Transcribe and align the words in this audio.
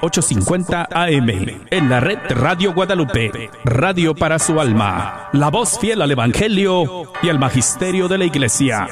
850 0.00 0.88
AM. 0.90 1.28
En 1.70 1.88
la 1.88 2.00
red 2.00 2.18
Radio 2.30 2.74
Guadalupe. 2.74 3.50
Radio 3.64 4.14
para 4.14 4.38
su 4.38 4.60
alma. 4.60 5.28
La 5.32 5.50
voz 5.50 5.78
fiel 5.78 6.02
al 6.02 6.10
Evangelio 6.10 7.12
y 7.22 7.28
al 7.28 7.38
Magisterio 7.38 8.08
de 8.08 8.18
la 8.18 8.24
Iglesia. 8.24 8.86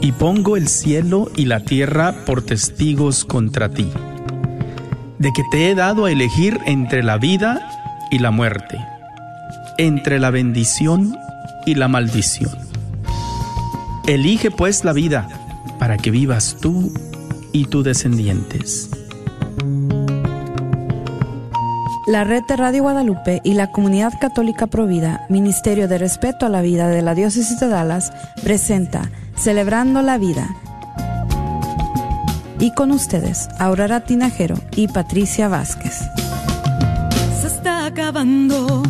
Y 0.00 0.12
pongo 0.12 0.56
el 0.56 0.68
cielo 0.68 1.30
y 1.36 1.46
la 1.46 1.60
tierra 1.60 2.24
por 2.26 2.42
testigos 2.42 3.24
contra 3.24 3.70
ti, 3.70 3.90
de 5.18 5.32
que 5.32 5.42
te 5.50 5.70
he 5.70 5.74
dado 5.74 6.04
a 6.04 6.10
elegir 6.10 6.60
entre 6.66 7.02
la 7.02 7.16
vida 7.16 7.70
y 8.10 8.18
la 8.18 8.30
muerte, 8.30 8.78
entre 9.78 10.18
la 10.18 10.30
bendición 10.30 11.16
y 11.64 11.74
la 11.76 11.88
maldición. 11.88 12.63
Elige 14.06 14.50
pues 14.50 14.84
la 14.84 14.92
vida 14.92 15.28
para 15.78 15.96
que 15.96 16.10
vivas 16.10 16.58
tú 16.60 16.92
y 17.52 17.64
tus 17.64 17.84
descendientes. 17.84 18.90
La 22.06 22.22
red 22.24 22.42
de 22.46 22.54
Radio 22.56 22.82
Guadalupe 22.82 23.40
y 23.44 23.54
la 23.54 23.70
Comunidad 23.70 24.12
Católica 24.20 24.66
Provida, 24.66 25.24
Ministerio 25.30 25.88
de 25.88 25.96
Respeto 25.96 26.44
a 26.44 26.50
la 26.50 26.60
Vida 26.60 26.88
de 26.88 27.00
la 27.00 27.14
Diócesis 27.14 27.58
de 27.60 27.68
Dallas, 27.68 28.12
presenta 28.42 29.10
Celebrando 29.36 30.02
la 30.02 30.18
Vida. 30.18 30.54
Y 32.60 32.74
con 32.74 32.90
ustedes, 32.90 33.48
Aurora 33.58 34.04
Tinajero 34.04 34.56
y 34.76 34.88
Patricia 34.88 35.48
Vázquez. 35.48 35.98
Se 37.40 37.46
está 37.46 37.86
acabando 37.86 38.82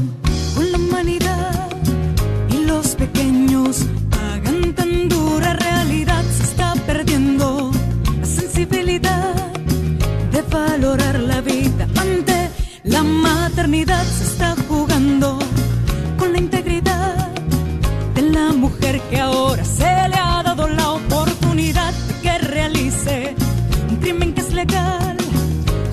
Se 13.64 14.24
está 14.24 14.54
jugando 14.68 15.38
con 16.18 16.32
la 16.34 16.38
integridad 16.38 17.28
de 18.14 18.20
la 18.20 18.52
mujer 18.52 19.00
que 19.08 19.18
ahora 19.18 19.64
se 19.64 19.84
le 19.84 20.16
ha 20.16 20.42
dado 20.42 20.68
la 20.68 20.90
oportunidad 20.90 21.94
de 21.94 22.14
que 22.20 22.38
realice 22.40 23.34
un 23.88 23.96
crimen 23.96 24.34
que 24.34 24.42
es 24.42 24.52
legal, 24.52 25.16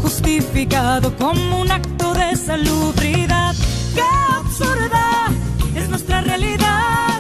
justificado 0.01 1.15
como 1.15 1.61
un 1.61 1.71
acto 1.71 2.13
de 2.13 2.35
salubridad. 2.35 3.55
¡Qué 3.95 4.03
absurda 4.35 5.29
es 5.73 5.87
nuestra 5.87 6.19
realidad! 6.19 7.10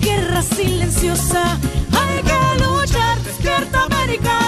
Guerra 0.00 0.42
silenciosa 0.42 1.58
hay 1.92 2.22
que 2.22 2.62
luchar. 2.62 3.18
¡Despierta 3.22 3.84
América! 3.84 4.38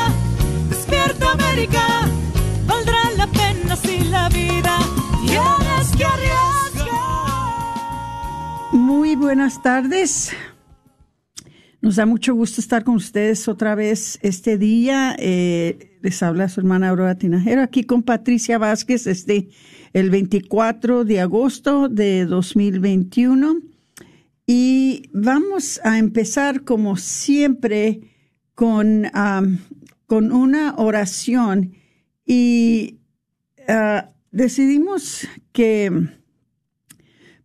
¡Despierta 0.69 1.33
América! 1.33 2.09
Valdrá 2.67 3.11
la 3.17 3.27
pena 3.27 3.77
si 3.77 4.05
la 4.05 4.29
vida 4.29 4.79
tienes 5.27 5.97
que 5.97 6.05
arriesgar. 6.05 6.93
Muy 8.73 9.17
buenas 9.17 9.63
tardes. 9.63 10.33
Nos 11.81 11.97
da 11.97 12.07
mucho 12.07 12.35
gusto 12.35 12.61
estar 12.61 12.85
con 12.85 12.95
ustedes 12.95 13.49
otra 13.49 13.75
vez 13.75 14.19
este 14.23 14.57
día. 14.57 15.17
Eh, 15.19 15.99
les 16.01 16.23
habla 16.23 16.49
su 16.49 16.61
hermana 16.61 16.91
Aurora 16.91 17.17
Tinajero 17.17 17.61
aquí 17.61 17.83
con 17.85 18.03
Patricia 18.03 18.57
Vázquez 18.59 19.07
este 19.07 19.49
el 19.93 20.11
24 20.11 21.05
de 21.05 21.21
agosto 21.21 21.89
de 21.89 22.25
2021. 22.25 23.72
Y 24.47 25.09
vamos 25.13 25.81
a 25.85 25.99
empezar 25.99 26.65
como 26.65 26.97
siempre 26.97 28.01
con, 28.55 29.11
con 30.07 30.33
una 30.33 30.75
oración 30.77 31.73
y 32.27 32.99
uh, 33.69 34.09
decidimos 34.31 35.27
que 35.53 35.91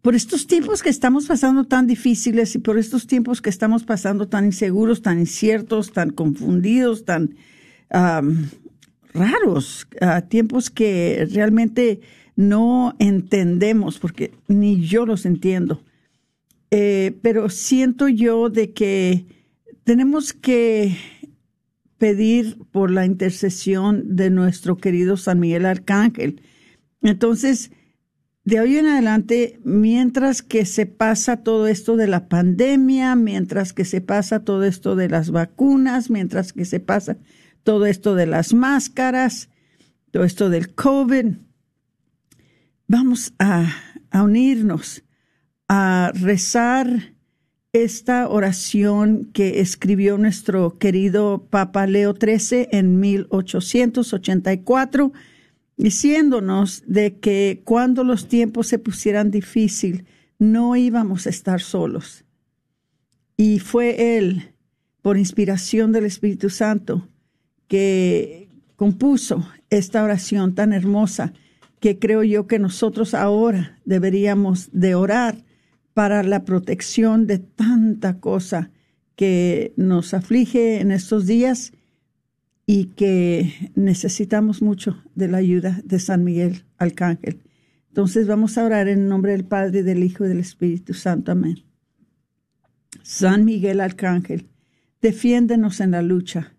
por 0.01 0.15
estos 0.15 0.47
tiempos 0.47 0.81
que 0.81 0.89
estamos 0.89 1.27
pasando 1.27 1.65
tan 1.65 1.85
difíciles 1.85 2.55
y 2.55 2.59
por 2.59 2.77
estos 2.77 3.07
tiempos 3.07 3.41
que 3.41 3.49
estamos 3.49 3.83
pasando 3.83 4.27
tan 4.27 4.45
inseguros, 4.45 5.01
tan 5.01 5.19
inciertos, 5.19 5.91
tan 5.91 6.11
confundidos, 6.11 7.03
tan 7.03 7.35
um, 7.93 8.47
raros, 9.13 9.87
uh, 10.01 10.25
tiempos 10.27 10.69
que 10.69 11.27
realmente 11.31 11.99
no 12.35 12.95
entendemos, 12.99 13.99
porque 13.99 14.31
ni 14.47 14.79
yo 14.85 15.05
los 15.05 15.25
entiendo. 15.25 15.83
Eh, 16.71 17.17
pero 17.21 17.49
siento 17.49 18.07
yo 18.07 18.49
de 18.49 18.73
que 18.73 19.25
tenemos 19.83 20.33
que 20.33 20.97
pedir 21.97 22.57
por 22.71 22.91
la 22.91 23.05
intercesión 23.05 24.15
de 24.15 24.29
nuestro 24.29 24.77
querido 24.77 25.17
San 25.17 25.39
Miguel 25.39 25.65
Arcángel. 25.65 26.41
Entonces, 27.01 27.71
de 28.43 28.59
hoy 28.59 28.77
en 28.77 28.87
adelante, 28.87 29.59
mientras 29.63 30.41
que 30.41 30.65
se 30.65 30.85
pasa 30.85 31.43
todo 31.43 31.67
esto 31.67 31.95
de 31.95 32.07
la 32.07 32.27
pandemia, 32.29 33.15
mientras 33.15 33.73
que 33.73 33.85
se 33.85 34.01
pasa 34.01 34.43
todo 34.43 34.63
esto 34.63 34.95
de 34.95 35.09
las 35.09 35.31
vacunas, 35.31 36.09
mientras 36.09 36.53
que 36.53 36.65
se 36.65 36.79
pasa 36.79 37.17
todo 37.63 37.85
esto 37.85 38.15
de 38.15 38.25
las 38.25 38.53
máscaras, 38.53 39.49
todo 40.11 40.23
esto 40.23 40.49
del 40.49 40.73
COVID, 40.73 41.35
vamos 42.87 43.33
a, 43.39 43.69
a 44.11 44.23
unirnos 44.23 45.03
a 45.67 46.11
rezar 46.13 47.15
esta 47.73 48.29
oración 48.29 49.29
que 49.33 49.59
escribió 49.59 50.17
nuestro 50.17 50.77
querido 50.77 51.47
Papa 51.49 51.85
Leo 51.85 52.13
XIII 52.13 52.69
en 52.71 52.99
1884, 52.99 55.11
diciéndonos 55.75 56.83
de 56.87 57.19
que 57.19 57.61
cuando 57.65 58.03
los 58.03 58.27
tiempos 58.27 58.67
se 58.67 58.79
pusieran 58.79 59.31
difícil, 59.31 60.05
no 60.39 60.75
íbamos 60.75 61.27
a 61.27 61.29
estar 61.29 61.61
solos. 61.61 62.25
Y 63.35 63.59
fue 63.59 64.17
él, 64.17 64.53
por 65.01 65.17
inspiración 65.17 65.91
del 65.91 66.05
Espíritu 66.05 66.49
Santo, 66.49 67.07
que 67.67 68.49
compuso 68.75 69.47
esta 69.69 70.03
oración 70.03 70.55
tan 70.55 70.73
hermosa 70.73 71.33
que 71.79 71.99
creo 71.99 72.23
yo 72.23 72.47
que 72.47 72.57
nosotros 72.57 73.13
ahora 73.13 73.79
deberíamos 73.85 74.69
de 74.71 74.95
orar 74.95 75.45
para 75.97 76.21
la 76.21 76.45
protección 76.45 77.25
de 77.25 77.39
tanta 77.39 78.19
cosa 78.19 78.69
que 79.15 79.73
nos 79.77 80.13
aflige 80.13 80.79
en 80.79 80.91
estos 80.91 81.25
días 81.25 81.73
y 82.67 82.89
que 82.89 83.71
necesitamos 83.73 84.61
mucho 84.61 85.03
de 85.15 85.27
la 85.27 85.39
ayuda 85.39 85.81
de 85.83 85.97
San 85.97 86.23
Miguel 86.23 86.65
Arcángel. 86.77 87.41
Entonces 87.87 88.27
vamos 88.27 88.59
a 88.59 88.65
orar 88.65 88.87
en 88.87 89.09
nombre 89.09 89.31
del 89.31 89.43
Padre, 89.43 89.81
del 89.81 90.03
Hijo 90.03 90.23
y 90.23 90.27
del 90.27 90.39
Espíritu 90.39 90.93
Santo. 90.93 91.31
Amén. 91.31 91.63
San 93.01 93.43
Miguel 93.43 93.81
Arcángel, 93.81 94.49
defiéndenos 95.01 95.79
en 95.79 95.89
la 95.89 96.03
lucha. 96.03 96.53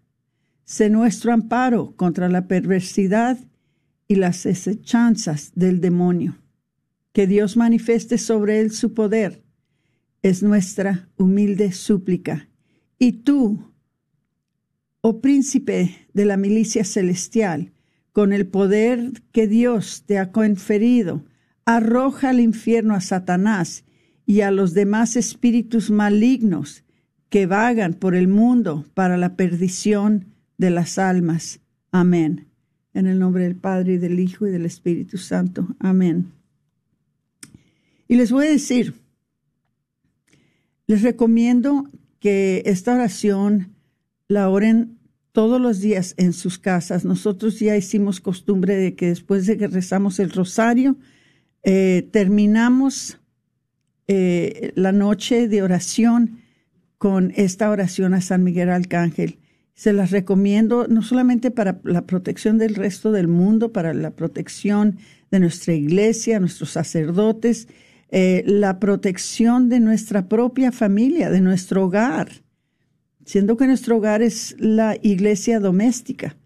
Sé 0.65 0.91
nuestro 0.91 1.33
amparo 1.33 1.95
contra 1.95 2.29
la 2.29 2.49
perversidad 2.49 3.39
y 4.09 4.17
las 4.17 4.43
desechanzas 4.43 5.53
del 5.55 5.81
demonio. 5.81 6.39
Que 7.13 7.27
Dios 7.27 7.57
manifieste 7.57 8.19
sobre 8.19 8.61
él 8.61 8.71
su 8.71 8.95
poder. 8.95 9.43
Es 10.23 10.43
nuestra 10.43 11.09
humilde 11.17 11.73
súplica. 11.73 12.49
Y 12.99 13.13
tú, 13.23 13.73
oh 15.01 15.21
príncipe 15.21 16.09
de 16.13 16.25
la 16.25 16.37
milicia 16.37 16.85
celestial, 16.85 17.73
con 18.13 18.33
el 18.33 18.47
poder 18.47 19.13
que 19.33 19.47
Dios 19.47 20.03
te 20.07 20.19
ha 20.19 20.33
conferido, 20.33 21.25
arroja 21.65 22.31
al 22.31 22.41
infierno 22.41 22.95
a 22.95 23.01
Satanás 23.01 23.85
y 24.27 24.41
a 24.41 24.51
los 24.51 24.75
demás 24.75 25.17
espíritus 25.17 25.91
malignos 25.91 26.85
que 27.29 27.47
vagan 27.47 27.95
por 27.95 28.15
el 28.15 28.29
mundo 28.29 28.87
para 28.95 29.17
la 29.17 29.37
perdición 29.37 30.35
de 30.57 30.71
las 30.71 30.99
almas. 30.99 31.61
Amén. 31.93 32.47
En 32.95 33.07
el 33.07 33.19
nombre 33.19 33.45
del 33.45 33.57
Padre 33.57 33.95
y 33.95 33.99
del 33.99 34.19
Hijo 34.19 34.47
y 34.47 34.51
del 34.51 34.67
Espíritu 34.67 35.19
Santo. 35.19 35.77
Amén. 35.79 36.38
Y 38.09 38.17
les 38.17 38.33
voy 38.33 38.47
a 38.47 38.51
decir, 38.51 38.95
les 40.87 41.03
recomiendo 41.03 41.89
que 42.19 42.63
esta 42.65 42.95
oración 42.95 43.77
la 44.27 44.49
oren 44.49 44.99
todos 45.33 45.61
los 45.61 45.81
días 45.81 46.15
en 46.17 46.33
sus 46.33 46.59
casas. 46.59 47.05
Nosotros 47.05 47.61
ya 47.61 47.77
hicimos 47.77 48.21
costumbre 48.21 48.77
de 48.77 48.97
que 48.97 49.09
después 49.09 49.47
de 49.47 49.59
que 49.59 49.69
rezamos 49.69 50.19
el 50.19 50.31
rosario, 50.31 50.97
eh, 51.63 52.09
terminamos 52.11 53.19
eh, 54.09 54.73
la 54.75 54.93
noche 54.93 55.47
de 55.47 55.63
oración 55.63 56.41
con 56.97 57.33
esta 57.37 57.71
oración 57.71 58.15
a 58.15 58.23
San 58.23 58.43
Miguel 58.43 58.71
Arcángel. 58.71 59.39
Se 59.75 59.93
las 59.93 60.11
recomiendo 60.11 60.89
no 60.89 61.03
solamente 61.03 61.51
para 61.51 61.79
la 61.85 62.07
protección 62.07 62.59
del 62.59 62.75
resto 62.75 63.13
del 63.13 63.29
mundo, 63.29 63.73
para 63.73 63.95
la 63.95 64.11
protección 64.11 64.99
de 65.31 65.41
nuestra 65.41 65.75
iglesia, 65.75 66.41
nuestros 66.41 66.71
sacerdotes, 66.71 67.69
eh, 68.11 68.43
la 68.47 68.79
protección 68.79 69.69
de 69.69 69.81
nuestra 69.81 70.29
propia 70.29 70.73
familia, 70.73 71.31
de 71.31 71.41
nuestro 71.41 71.85
hogar. 71.85 72.29
Siendo 73.25 73.57
que 73.57 73.67
nuestro 73.67 73.99
hogar 73.99 74.23
es 74.23 74.57
la 74.59 74.97
iglesia 75.03 75.61
doméstica, 75.61 76.37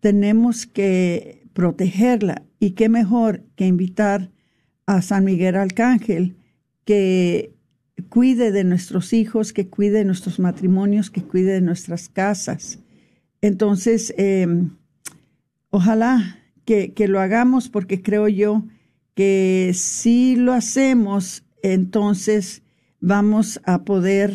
tenemos 0.00 0.66
que 0.66 1.46
protegerla. 1.52 2.42
Y 2.58 2.72
qué 2.72 2.88
mejor 2.88 3.42
que 3.56 3.66
invitar 3.66 4.30
a 4.86 5.00
San 5.02 5.24
Miguel 5.24 5.56
Arcángel 5.56 6.36
que 6.84 7.54
cuide 8.08 8.50
de 8.50 8.64
nuestros 8.64 9.12
hijos, 9.12 9.52
que 9.52 9.68
cuide 9.68 9.98
de 9.98 10.04
nuestros 10.04 10.38
matrimonios, 10.38 11.10
que 11.10 11.22
cuide 11.22 11.52
de 11.52 11.60
nuestras 11.60 12.08
casas. 12.08 12.80
Entonces, 13.40 14.12
em, 14.16 14.70
ojalá 15.70 16.38
que, 16.64 16.92
lo 17.08 17.20
hagamos 17.20 17.68
porque 17.68 18.00
creo 18.02 18.28
yo 18.28 18.64
que 19.20 19.72
si 19.74 20.34
lo 20.34 20.54
hacemos, 20.54 21.44
entonces 21.62 22.62
vamos 23.00 23.60
a 23.64 23.84
poder 23.84 24.32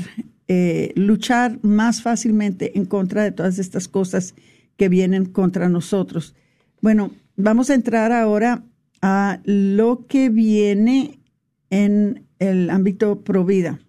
eh, 0.48 0.94
luchar 0.96 1.58
más 1.64 2.04
fácilmente 2.04 2.78
en 2.78 2.86
contra 2.86 3.24
de 3.24 3.32
todas 3.32 3.58
estas 3.58 3.88
cosas 3.88 4.36
que 4.78 4.88
vienen 4.88 5.26
contra 5.26 5.70
nosotros. 5.70 6.36
Bueno, 6.82 7.10
vamos 7.36 7.72
a 7.72 7.74
entrar 7.74 8.12
ahora 8.12 8.64
a 9.02 9.40
lo 9.44 10.06
que 10.06 10.30
viene 10.30 11.20
en 11.72 12.28
el 12.38 12.70
ámbito 12.70 13.24
Provida. 13.24 13.80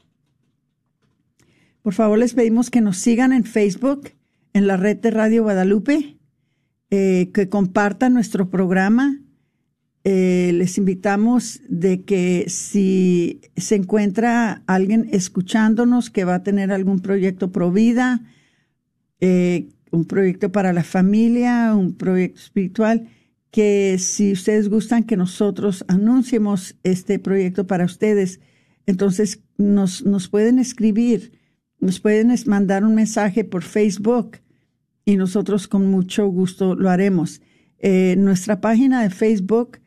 Por 1.83 1.93
favor, 1.93 2.19
les 2.19 2.33
pedimos 2.33 2.71
que 2.71 2.81
nos 2.81 2.97
sigan 2.97 3.35
en 3.35 3.45
Facebook, 3.45 4.13
en 4.55 4.67
la 4.67 4.79
red 4.79 4.97
de 4.97 5.11
Radio 5.11 5.43
Guadalupe, 5.43 6.17
eh, 6.89 7.31
que 7.35 7.51
compartan 7.51 8.15
nuestro 8.15 8.49
programa. 8.49 9.16
Eh, 10.09 10.53
les 10.55 10.79
invitamos 10.79 11.63
de 11.69 12.05
que 12.05 12.45
si 12.47 13.41
se 13.57 13.75
encuentra 13.75 14.63
alguien 14.69 15.09
escuchándonos 15.11 16.11
que 16.11 16.25
va 16.25 16.37
a 16.37 16.43
tener 16.45 16.71
algún 16.71 17.01
proyecto 17.01 17.51
Provida, 17.51 18.21
eh, 19.19 19.67
un 19.91 20.05
proyecto 20.05 20.53
para 20.53 20.73
la 20.73 20.85
familia, 20.85 21.75
un 21.75 21.97
proyecto 21.97 22.39
espiritual, 22.39 23.09
que 23.51 23.97
si 23.99 24.31
ustedes 24.31 24.69
gustan 24.69 25.03
que 25.03 25.17
nosotros 25.17 25.85
anunciemos 25.89 26.77
este 26.85 27.19
proyecto 27.19 27.67
para 27.67 27.85
ustedes, 27.85 28.39
entonces 28.87 29.41
nos, 29.59 30.07
nos 30.07 30.29
pueden 30.29 30.61
escribir, 30.61 31.33
nos 31.81 31.99
pueden 31.99 32.33
mandar 32.47 32.85
un 32.85 32.95
mensaje 32.95 33.43
por 33.43 33.65
Facebook 33.65 34.37
y 35.05 35.17
nosotros 35.17 35.67
con 35.67 35.91
mucho 35.91 36.29
gusto 36.29 36.77
lo 36.77 36.91
haremos. 36.91 37.41
Eh, 37.81 38.15
nuestra 38.17 38.61
página 38.61 39.03
de 39.03 39.11
Facebook 39.11 39.79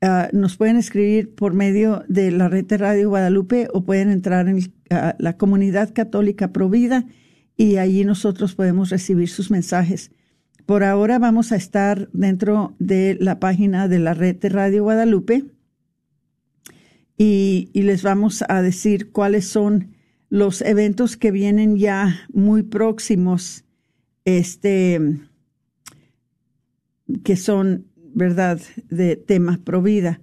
ah, 0.00 0.28
nos 0.32 0.56
pueden 0.56 0.76
escribir 0.76 1.34
por 1.34 1.54
medio 1.54 2.04
de 2.08 2.30
la 2.30 2.48
red 2.48 2.64
de 2.64 2.78
Radio 2.78 3.08
Guadalupe 3.08 3.68
o 3.72 3.84
pueden 3.84 4.10
entrar 4.10 4.48
en 4.48 4.72
ah, 4.90 5.14
la 5.18 5.36
comunidad 5.36 5.92
católica 5.94 6.52
Provida 6.52 7.06
y 7.56 7.76
allí 7.76 8.04
nosotros 8.04 8.54
podemos 8.54 8.90
recibir 8.90 9.28
sus 9.28 9.50
mensajes. 9.50 10.12
Por 10.66 10.84
ahora 10.84 11.18
vamos 11.18 11.50
a 11.52 11.56
estar 11.56 12.10
dentro 12.12 12.74
de 12.78 13.16
la 13.20 13.40
página 13.40 13.88
de 13.88 13.98
la 13.98 14.14
red 14.14 14.36
de 14.36 14.48
Radio 14.50 14.82
Guadalupe 14.82 15.44
y, 17.18 17.70
les 17.74 18.04
vamos 18.04 18.44
a 18.48 18.62
decir 18.62 19.10
cuáles 19.10 19.48
son 19.48 19.94
los 20.30 20.62
eventos 20.62 21.16
que 21.16 21.32
vienen 21.32 21.76
ya 21.76 22.20
muy 22.32 22.62
próximos, 22.62 23.64
este, 24.24 25.00
que 27.24 27.36
son, 27.36 27.86
¿verdad?, 28.14 28.60
de 28.90 29.16
tema 29.16 29.58
provida. 29.64 30.20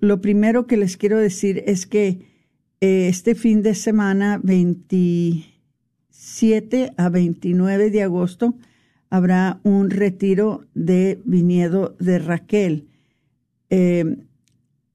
lo 0.00 0.20
primero 0.20 0.66
que 0.66 0.76
les 0.76 0.96
quiero 0.96 1.18
decir 1.18 1.62
es 1.66 1.86
que 1.86 2.34
eh, 2.80 3.08
este 3.08 3.34
fin 3.34 3.62
de 3.62 3.74
semana, 3.74 4.40
27 4.42 6.92
a 6.96 7.08
29 7.08 7.90
de 7.90 8.02
agosto, 8.02 8.56
habrá 9.10 9.60
un 9.62 9.90
retiro 9.90 10.66
de 10.74 11.20
viñedo 11.24 11.96
de 11.98 12.18
Raquel. 12.18 12.88
Eh, 13.70 14.16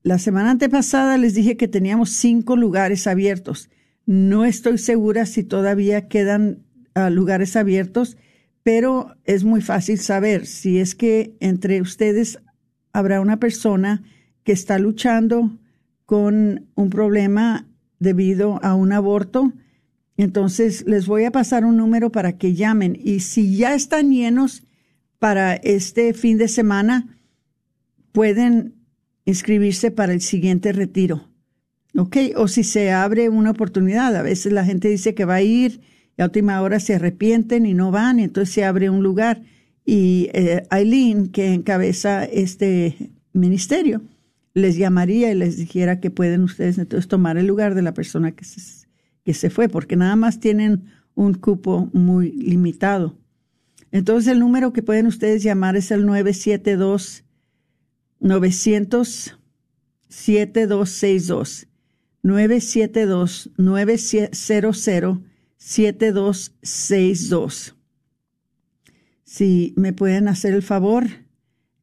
la 0.04 0.18
semana 0.18 0.52
antepasada 0.52 1.18
les 1.18 1.36
dije 1.36 1.58
que 1.58 1.68
teníamos 1.68 2.12
cinco 2.12 2.56
lugares 2.56 3.08
abiertos. 3.08 3.70
No 4.06 4.46
estoy 4.46 4.78
segura 4.78 5.26
si 5.26 5.44
todavía 5.44 6.08
quedan 6.08 6.64
ah, 6.96 7.10
lugares 7.10 7.56
abiertos, 7.56 8.18
pero 8.64 9.16
es 9.26 9.44
muy 9.44 9.62
fácil 9.62 10.00
saber 10.00 10.46
si 10.46 10.80
es 10.80 10.96
que 10.96 11.36
entre 11.40 11.82
ustedes 11.82 12.40
habrá 12.94 13.22
una 13.22 13.40
persona 13.40 14.04
que 14.44 14.52
está 14.52 14.80
luchando 14.80 15.58
con 16.06 16.68
un 16.76 16.90
problema 16.90 17.68
debido 18.00 18.60
a 18.64 18.76
un 18.76 18.94
aborto 18.94 19.54
entonces, 20.20 20.84
les 20.86 21.08
voy 21.08 21.24
a 21.24 21.32
pasar 21.32 21.64
un 21.64 21.78
número 21.78 22.12
para 22.12 22.38
que 22.38 22.54
llamen 22.54 23.00
y 23.02 23.22
si 23.22 23.56
ya 23.56 23.74
están 23.74 24.12
llenos 24.12 24.64
para 25.18 25.56
este 25.56 26.14
fin 26.14 26.38
de 26.38 26.50
semana, 26.50 27.18
pueden 28.12 28.76
inscribirse 29.24 29.92
para 29.92 30.12
el 30.12 30.20
siguiente 30.20 30.74
retiro. 30.74 31.30
¿Ok? 31.96 32.18
O 32.36 32.50
si 32.50 32.66
se 32.66 32.92
abre 32.92 33.30
una 33.30 33.52
oportunidad, 33.52 34.14
a 34.14 34.22
veces 34.22 34.52
la 34.52 34.66
gente 34.66 34.90
dice 34.90 35.16
que 35.16 35.24
va 35.24 35.36
a 35.36 35.42
ir 35.42 35.80
a 36.20 36.26
última 36.26 36.62
hora 36.62 36.80
se 36.80 36.96
arrepienten 36.96 37.66
y 37.66 37.74
no 37.74 37.92
van, 37.92 38.20
entonces 38.20 38.54
se 38.54 38.66
abre 38.66 38.90
un 38.90 39.04
lugar. 39.04 39.42
Y 39.86 40.30
eh, 40.34 40.64
Aileen, 40.70 41.30
que 41.30 41.54
encabeza 41.54 42.26
este 42.26 43.12
ministerio, 43.34 44.02
les 44.54 44.78
llamaría 44.78 45.32
y 45.32 45.36
les 45.36 45.58
dijera 45.58 46.00
que 46.00 46.12
pueden 46.12 46.44
ustedes 46.44 46.78
entonces 46.78 47.08
tomar 47.08 47.38
el 47.38 47.48
lugar 47.48 47.76
de 47.76 47.82
la 47.82 47.94
persona 47.94 48.32
que 48.32 48.46
se 48.46 48.60
que 49.24 49.34
se 49.34 49.50
fue, 49.50 49.70
porque 49.70 49.96
nada 49.96 50.16
más 50.16 50.40
tienen 50.40 50.86
un 51.14 51.34
cupo 51.34 51.90
muy 51.94 52.32
limitado. 52.32 53.18
Entonces 53.92 54.32
el 54.32 54.40
número 54.40 54.74
que 54.74 54.84
pueden 54.84 55.08
ustedes 55.08 55.44
llamar 55.44 55.76
es 55.76 55.92
el 55.92 56.06
972 56.06 57.26
900 58.20 59.38
7262 60.08 61.68
972 62.24 63.52
900 63.58 65.29
7262. 65.60 67.76
Si 69.24 69.74
me 69.78 69.94
pueden 69.94 70.28
hacer 70.28 70.56
el 70.56 70.64
favor 70.64 71.06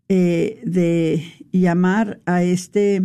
eh, 0.08 0.60
de 0.64 1.22
llamar 1.52 2.20
a 2.26 2.42
este 2.42 3.02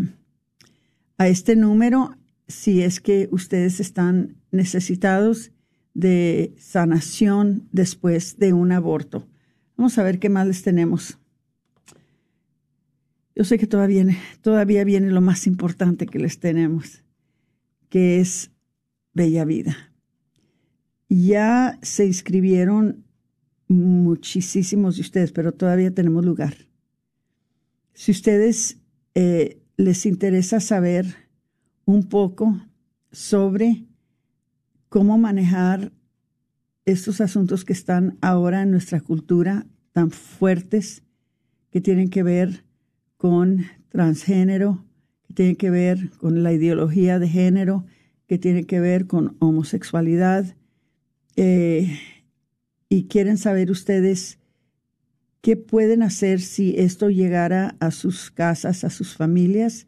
a 1.18 1.28
este 1.28 1.56
número 1.56 2.18
si 2.48 2.82
es 2.82 3.00
que 3.00 3.30
ustedes 3.32 3.80
están 3.80 4.38
necesitados 4.52 5.52
de 5.94 6.56
sanación 6.58 7.70
después 7.72 8.40
de 8.40 8.54
un 8.54 8.72
aborto. 8.72 9.28
Vamos 9.78 10.00
a 10.00 10.04
ver 10.04 10.20
qué 10.20 10.30
más 10.30 10.48
les 10.48 10.64
tenemos. 10.64 11.20
Yo 13.36 13.44
sé 13.44 13.60
que 13.60 13.68
todavía 13.68 14.04
viene, 14.04 14.18
todavía 14.42 14.84
viene 14.84 15.12
lo 15.12 15.22
más 15.22 15.46
importante 15.48 16.08
que 16.08 16.20
les 16.20 16.40
tenemos, 16.40 17.04
que 17.90 18.20
es 18.20 18.52
Bella 19.14 19.46
Vida. 19.46 19.91
Ya 21.14 21.78
se 21.82 22.06
inscribieron 22.06 23.04
muchísimos 23.68 24.96
de 24.96 25.02
ustedes, 25.02 25.34
pero 25.34 25.52
todavía 25.52 25.94
tenemos 25.94 26.24
lugar. 26.24 26.56
Si 27.94 28.12
ustedes 28.12 28.78
eh, 29.14 29.62
les 29.76 30.06
interesa 30.06 30.62
saber 30.62 31.06
un 31.84 32.08
poco 32.08 32.62
sobre 33.12 33.84
cómo 34.88 35.18
manejar 35.18 35.92
estos 36.86 37.20
asuntos 37.20 37.66
que 37.66 37.74
están 37.74 38.18
ahora 38.22 38.62
en 38.62 38.72
nuestra 38.72 39.02
cultura 39.02 39.68
tan 39.92 40.12
fuertes, 40.12 41.04
que 41.72 41.82
tienen 41.82 42.10
que 42.10 42.24
ver 42.24 42.64
con 43.18 43.66
transgénero, 43.90 44.86
que 45.28 45.34
tienen 45.34 45.56
que 45.58 45.72
ver 45.72 46.12
con 46.12 46.42
la 46.42 46.54
ideología 46.54 47.20
de 47.20 47.28
género, 47.28 47.86
que 48.28 48.38
tienen 48.38 48.64
que 48.64 48.80
ver 48.80 49.08
con 49.08 49.36
homosexualidad. 49.40 50.56
Eh, 51.36 51.98
y 52.90 53.06
quieren 53.06 53.38
saber 53.38 53.72
ustedes 53.72 54.40
qué 55.42 55.58
pueden 55.58 56.04
hacer 56.04 56.42
si 56.42 56.76
esto 56.78 57.10
llegara 57.10 57.76
a 57.80 57.92
sus 57.92 58.32
casas, 58.32 58.84
a 58.84 58.90
sus 58.90 59.16
familias 59.16 59.88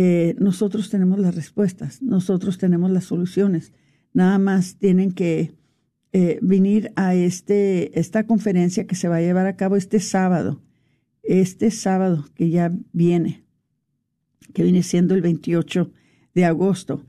eh, 0.00 0.36
nosotros 0.38 0.90
tenemos 0.90 1.18
las 1.18 1.34
respuestas, 1.34 2.02
nosotros 2.02 2.56
tenemos 2.56 2.88
las 2.92 3.02
soluciones. 3.02 3.72
Nada 4.12 4.38
más 4.38 4.76
tienen 4.76 5.10
que 5.10 5.56
eh, 6.12 6.38
venir 6.40 6.92
a 6.94 7.16
este, 7.16 7.98
esta 7.98 8.24
conferencia 8.24 8.86
que 8.86 8.94
se 8.94 9.08
va 9.08 9.16
a 9.16 9.20
llevar 9.20 9.46
a 9.46 9.56
cabo 9.56 9.74
este 9.74 9.98
sábado, 9.98 10.62
este 11.24 11.72
sábado 11.72 12.26
que 12.36 12.48
ya 12.48 12.72
viene, 12.92 13.44
que 14.54 14.62
viene 14.62 14.84
siendo 14.84 15.16
el 15.16 15.22
28 15.22 15.90
de 16.32 16.44
agosto. 16.44 17.04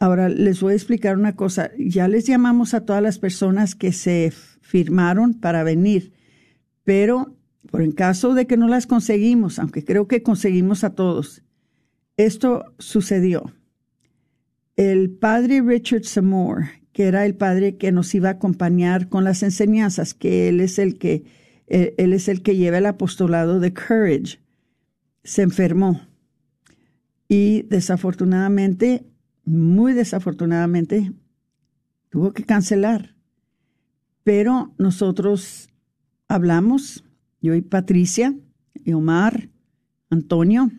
Ahora 0.00 0.30
les 0.30 0.62
voy 0.62 0.72
a 0.72 0.76
explicar 0.76 1.18
una 1.18 1.36
cosa. 1.36 1.70
Ya 1.78 2.08
les 2.08 2.26
llamamos 2.26 2.72
a 2.72 2.86
todas 2.86 3.02
las 3.02 3.18
personas 3.18 3.74
que 3.74 3.92
se 3.92 4.32
firmaron 4.62 5.34
para 5.34 5.62
venir, 5.62 6.14
pero 6.84 7.36
por 7.70 7.82
en 7.82 7.92
caso 7.92 8.32
de 8.32 8.46
que 8.46 8.56
no 8.56 8.66
las 8.66 8.86
conseguimos, 8.86 9.58
aunque 9.58 9.84
creo 9.84 10.08
que 10.08 10.22
conseguimos 10.22 10.84
a 10.84 10.94
todos, 10.94 11.42
esto 12.16 12.64
sucedió. 12.78 13.52
El 14.76 15.10
padre 15.10 15.60
Richard 15.60 16.04
Samore, 16.04 16.82
que 16.92 17.04
era 17.04 17.26
el 17.26 17.34
padre 17.34 17.76
que 17.76 17.92
nos 17.92 18.14
iba 18.14 18.30
a 18.30 18.32
acompañar 18.32 19.10
con 19.10 19.22
las 19.24 19.42
enseñanzas, 19.42 20.14
que 20.14 20.48
él 20.48 20.60
es 20.60 20.78
el 20.78 20.98
que, 20.98 21.24
eh, 21.66 21.94
él 21.98 22.14
es 22.14 22.28
el 22.28 22.40
que 22.40 22.56
lleva 22.56 22.78
el 22.78 22.86
apostolado 22.86 23.60
de 23.60 23.74
Courage, 23.74 24.40
se 25.22 25.42
enfermó. 25.42 26.00
Y 27.28 27.62
desafortunadamente, 27.68 29.04
muy 29.44 29.92
desafortunadamente, 29.92 31.12
tuvo 32.10 32.32
que 32.32 32.44
cancelar. 32.44 33.14
Pero 34.24 34.74
nosotros 34.78 35.70
hablamos, 36.28 37.04
yo 37.40 37.54
y 37.54 37.62
Patricia, 37.62 38.34
y 38.74 38.92
Omar, 38.92 39.48
Antonio, 40.10 40.70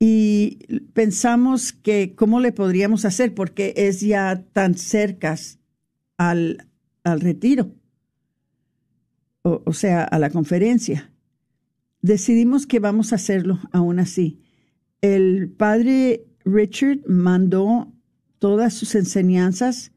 y 0.00 0.58
pensamos 0.92 1.72
que 1.72 2.14
cómo 2.14 2.40
le 2.40 2.52
podríamos 2.52 3.04
hacer 3.04 3.34
porque 3.34 3.74
es 3.76 4.00
ya 4.00 4.44
tan 4.52 4.76
cerca 4.76 5.36
al, 6.16 6.68
al 7.02 7.20
retiro, 7.20 7.72
o, 9.42 9.62
o, 9.64 9.72
sea, 9.72 10.04
a 10.04 10.18
la 10.18 10.30
conferencia. 10.30 11.10
Decidimos 12.00 12.66
que 12.66 12.78
vamos 12.78 13.12
a 13.12 13.16
hacerlo 13.16 13.58
aún 13.72 13.98
así. 13.98 14.40
El 15.00 15.48
padre 15.50 16.27
Richard 16.48 17.00
mandó 17.06 17.92
todas 18.38 18.72
sus 18.72 18.94
enseñanzas, 18.94 19.92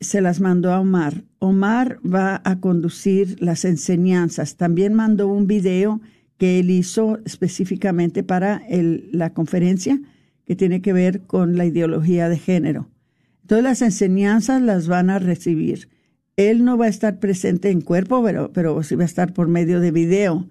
se 0.00 0.20
las 0.20 0.40
mandó 0.40 0.72
a 0.72 0.80
Omar. 0.80 1.24
Omar 1.38 1.98
va 2.06 2.40
a 2.44 2.60
conducir 2.60 3.40
las 3.42 3.64
enseñanzas. 3.64 4.56
También 4.56 4.94
mandó 4.94 5.28
un 5.28 5.46
video 5.46 6.00
que 6.38 6.58
él 6.58 6.70
hizo 6.70 7.18
específicamente 7.24 8.22
para 8.22 8.62
la 8.68 9.32
conferencia 9.32 10.00
que 10.44 10.56
tiene 10.56 10.82
que 10.82 10.92
ver 10.92 11.22
con 11.22 11.56
la 11.56 11.64
ideología 11.64 12.28
de 12.28 12.38
género. 12.38 12.88
Todas 13.46 13.62
las 13.62 13.82
enseñanzas 13.82 14.60
las 14.62 14.88
van 14.88 15.10
a 15.10 15.18
recibir. 15.18 15.88
Él 16.36 16.64
no 16.64 16.76
va 16.78 16.86
a 16.86 16.88
estar 16.88 17.20
presente 17.20 17.70
en 17.70 17.80
cuerpo, 17.80 18.22
pero, 18.24 18.52
pero 18.52 18.82
sí 18.82 18.96
va 18.96 19.02
a 19.02 19.06
estar 19.06 19.32
por 19.34 19.48
medio 19.48 19.80
de 19.80 19.90
video. 19.90 20.48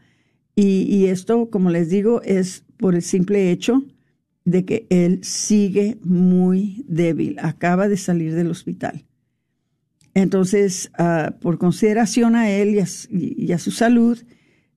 Y 0.55 1.05
esto, 1.05 1.49
como 1.49 1.71
les 1.71 1.89
digo, 1.89 2.21
es 2.21 2.63
por 2.77 2.93
el 2.93 3.01
simple 3.01 3.51
hecho 3.51 3.83
de 4.45 4.65
que 4.65 4.87
él 4.89 5.23
sigue 5.23 5.97
muy 6.03 6.83
débil. 6.87 7.37
Acaba 7.39 7.87
de 7.87 7.97
salir 7.97 8.33
del 8.33 8.47
hospital. 8.47 9.05
Entonces, 10.13 10.91
uh, 10.99 11.31
por 11.39 11.57
consideración 11.57 12.35
a 12.35 12.49
él 12.49 12.75
y 12.75 12.79
a, 12.79 12.87
y 13.09 13.51
a 13.51 13.59
su 13.59 13.71
salud, 13.71 14.17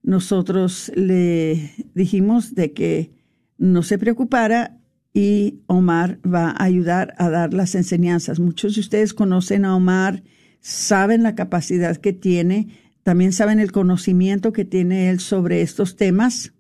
nosotros 0.03 0.93
le 0.95 1.73
dijimos 1.95 2.55
de 2.55 2.73
que 2.73 3.11
no 3.59 3.83
se 3.83 3.99
preocupara 3.99 4.79
y 5.15 5.61
Omar 5.67 6.19
va 6.23 6.51
a 6.51 6.65
ayudar 6.65 7.15
a 7.19 7.31
dar 7.31 7.55
las 7.55 7.75
enseñanzas. 7.75 8.41
Muchos 8.41 8.75
de 8.75 8.81
ustedes 8.81 9.15
conocen 9.15 9.65
a 9.65 9.75
Omar, 9.75 10.23
saben 10.61 11.23
la 11.23 11.35
capacidad 11.35 11.97
que 11.97 12.13
tiene, 12.13 12.69
también 13.03 13.33
saben 13.33 13.61
el 13.61 13.73
conocimiento 13.73 14.53
que 14.53 14.65
tiene 14.65 15.11
él 15.11 15.21
sobre 15.21 15.63
estos 15.63 15.97
temas, 15.97 16.53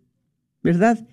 ¿verdad? 0.63 1.07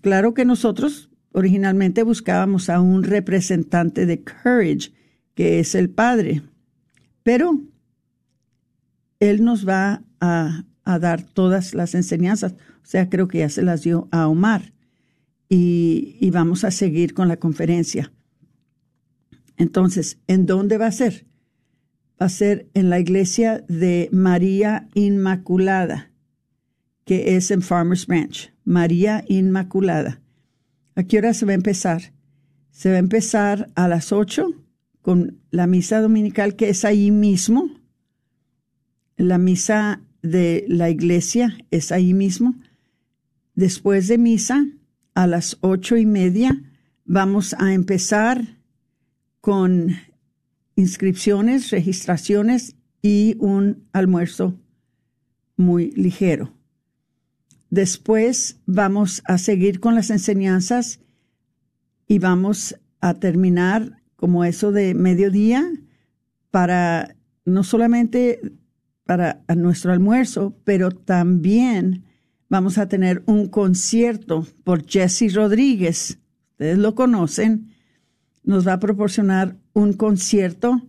Claro 0.00 0.32
que 0.32 0.44
nosotros 0.44 1.10
originalmente 1.36 2.02
buscábamos 2.02 2.68
a 2.68 2.80
un 2.80 3.04
representante 3.04 4.06
de 4.06 4.24
Courage, 4.24 4.92
que 5.34 5.60
es 5.60 5.74
el 5.74 5.90
padre, 5.90 6.42
pero 7.22 7.60
él 9.20 9.44
nos 9.44 9.66
va 9.68 10.02
a 10.20 10.64
a 10.86 10.98
dar 11.00 11.22
todas 11.22 11.74
las 11.74 11.94
enseñanzas. 11.94 12.52
O 12.52 12.86
sea, 12.86 13.10
creo 13.10 13.28
que 13.28 13.38
ya 13.38 13.50
se 13.50 13.62
las 13.62 13.82
dio 13.82 14.08
a 14.12 14.28
Omar. 14.28 14.72
Y, 15.48 16.16
y 16.20 16.30
vamos 16.30 16.64
a 16.64 16.70
seguir 16.70 17.12
con 17.12 17.28
la 17.28 17.36
conferencia. 17.36 18.12
Entonces, 19.56 20.18
¿en 20.28 20.46
dónde 20.46 20.78
va 20.78 20.86
a 20.86 20.92
ser? 20.92 21.26
Va 22.20 22.26
a 22.26 22.30
ser 22.30 22.70
en 22.72 22.88
la 22.88 23.00
iglesia 23.00 23.64
de 23.68 24.08
María 24.12 24.88
Inmaculada, 24.94 26.10
que 27.04 27.36
es 27.36 27.50
en 27.50 27.62
Farmers 27.62 28.06
Branch. 28.06 28.52
María 28.64 29.24
Inmaculada. 29.28 30.20
¿A 30.96 31.04
qué 31.04 31.18
hora 31.18 31.34
se 31.34 31.44
va 31.44 31.52
a 31.52 31.54
empezar? 31.54 32.12
Se 32.70 32.90
va 32.90 32.96
a 32.96 33.00
empezar 33.00 33.70
a 33.74 33.86
las 33.86 34.12
8 34.12 34.48
con 35.02 35.38
la 35.50 35.66
misa 35.66 36.00
dominical, 36.00 36.56
que 36.56 36.70
es 36.70 36.84
ahí 36.84 37.10
mismo. 37.10 37.70
La 39.16 39.38
misa 39.38 40.00
de 40.22 40.64
la 40.68 40.90
iglesia 40.90 41.56
es 41.70 41.92
ahí 41.92 42.14
mismo. 42.14 42.56
Después 43.54 44.08
de 44.08 44.18
misa, 44.18 44.66
a 45.14 45.26
las 45.26 45.58
ocho 45.60 45.96
y 45.96 46.06
media, 46.06 46.62
vamos 47.04 47.54
a 47.58 47.72
empezar 47.72 48.58
con 49.40 49.96
inscripciones, 50.76 51.70
registraciones 51.70 52.74
y 53.00 53.36
un 53.38 53.86
almuerzo 53.92 54.58
muy 55.56 55.90
ligero. 55.92 56.55
Después 57.70 58.58
vamos 58.66 59.22
a 59.26 59.38
seguir 59.38 59.80
con 59.80 59.94
las 59.94 60.10
enseñanzas 60.10 61.00
y 62.06 62.18
vamos 62.18 62.76
a 63.00 63.14
terminar 63.14 64.02
como 64.16 64.44
eso 64.44 64.72
de 64.72 64.94
mediodía 64.94 65.68
para 66.50 67.16
no 67.44 67.64
solamente 67.64 68.40
para 69.04 69.42
nuestro 69.54 69.92
almuerzo, 69.92 70.56
pero 70.64 70.90
también 70.90 72.04
vamos 72.48 72.76
a 72.78 72.88
tener 72.88 73.22
un 73.26 73.48
concierto 73.48 74.46
por 74.64 74.86
Jesse 74.86 75.32
Rodríguez. 75.32 76.18
Ustedes 76.52 76.78
lo 76.78 76.94
conocen. 76.94 77.72
Nos 78.42 78.66
va 78.66 78.74
a 78.74 78.80
proporcionar 78.80 79.56
un 79.72 79.92
concierto 79.92 80.82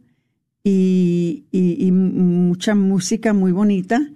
y, 0.64 1.46
y, 1.52 1.92
mucha 1.92 2.76
música 2.76 3.34
muy 3.34 3.52
bonita. 3.52 4.12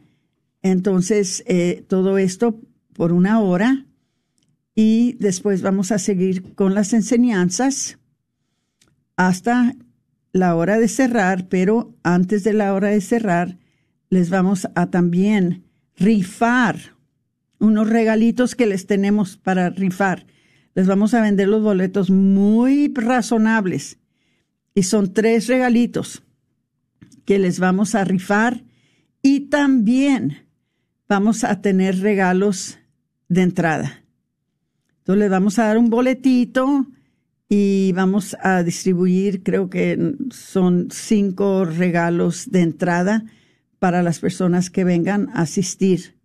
Entonces, 0.62 1.44
eh, 1.48 1.84
todo 1.88 2.18
esto 2.18 2.60
por 2.94 3.13
una 3.13 3.39
hora 3.39 3.86
y 4.75 5.13
después 5.20 5.62
vamos 5.62 5.91
a 5.91 6.00
seguir 6.00 6.53
con 6.56 6.74
las 6.74 6.94
enseñanzas 6.94 7.98
hasta 9.15 9.75
la 10.32 10.56
hora 10.56 10.80
de 10.80 10.88
cerrar, 10.88 11.48
pero 11.50 11.94
antes 12.03 12.44
de 12.44 12.53
la 12.53 12.74
hora 12.74 12.89
de 12.89 13.01
cerrar, 13.01 13.58
les 14.10 14.30
vamos 14.30 14.68
a 14.75 14.89
también 14.89 15.65
rifar 15.98 16.96
unos 17.60 17.89
regalitos 17.89 18.56
que 18.56 18.65
les 18.65 18.88
tenemos 18.88 19.38
para 19.38 19.70
rifar. 19.70 20.25
Les 20.74 20.88
vamos 20.88 21.13
a 21.13 21.22
vender 21.22 21.48
los 21.48 21.62
boletos 21.62 22.10
muy 22.10 22.91
razonables. 22.94 24.00
Y 24.74 24.84
son 24.84 25.13
tres 25.13 25.48
regalitos 25.48 26.24
que 27.25 27.39
les 27.39 27.60
vamos 27.60 27.94
a 27.94 28.03
rifar. 28.03 28.63
Y 29.22 29.41
también 29.41 30.48
vamos 31.12 31.44
a 31.44 31.62
tener 31.62 32.00
regalos 32.00 32.80
de 33.27 33.41
entrada. 33.41 34.01
Entonces 35.00 35.20
les 35.20 35.30
vamos 35.30 35.60
a 35.60 35.65
dar 35.65 35.77
un 35.77 35.89
boletito 35.89 36.88
y 37.50 37.91
vamos 37.91 38.38
a 38.41 38.63
distribuir, 38.63 39.44
creo 39.44 39.70
que 39.70 40.15
son 40.30 40.88
cinco 40.89 41.65
regalos 41.65 42.50
de 42.50 42.62
entrada 42.62 43.25
para 43.77 44.03
las 44.03 44.20
personas 44.20 44.70
que 44.70 44.86
vengan 44.86 45.27
a 45.34 45.41
asistir. 45.41 46.15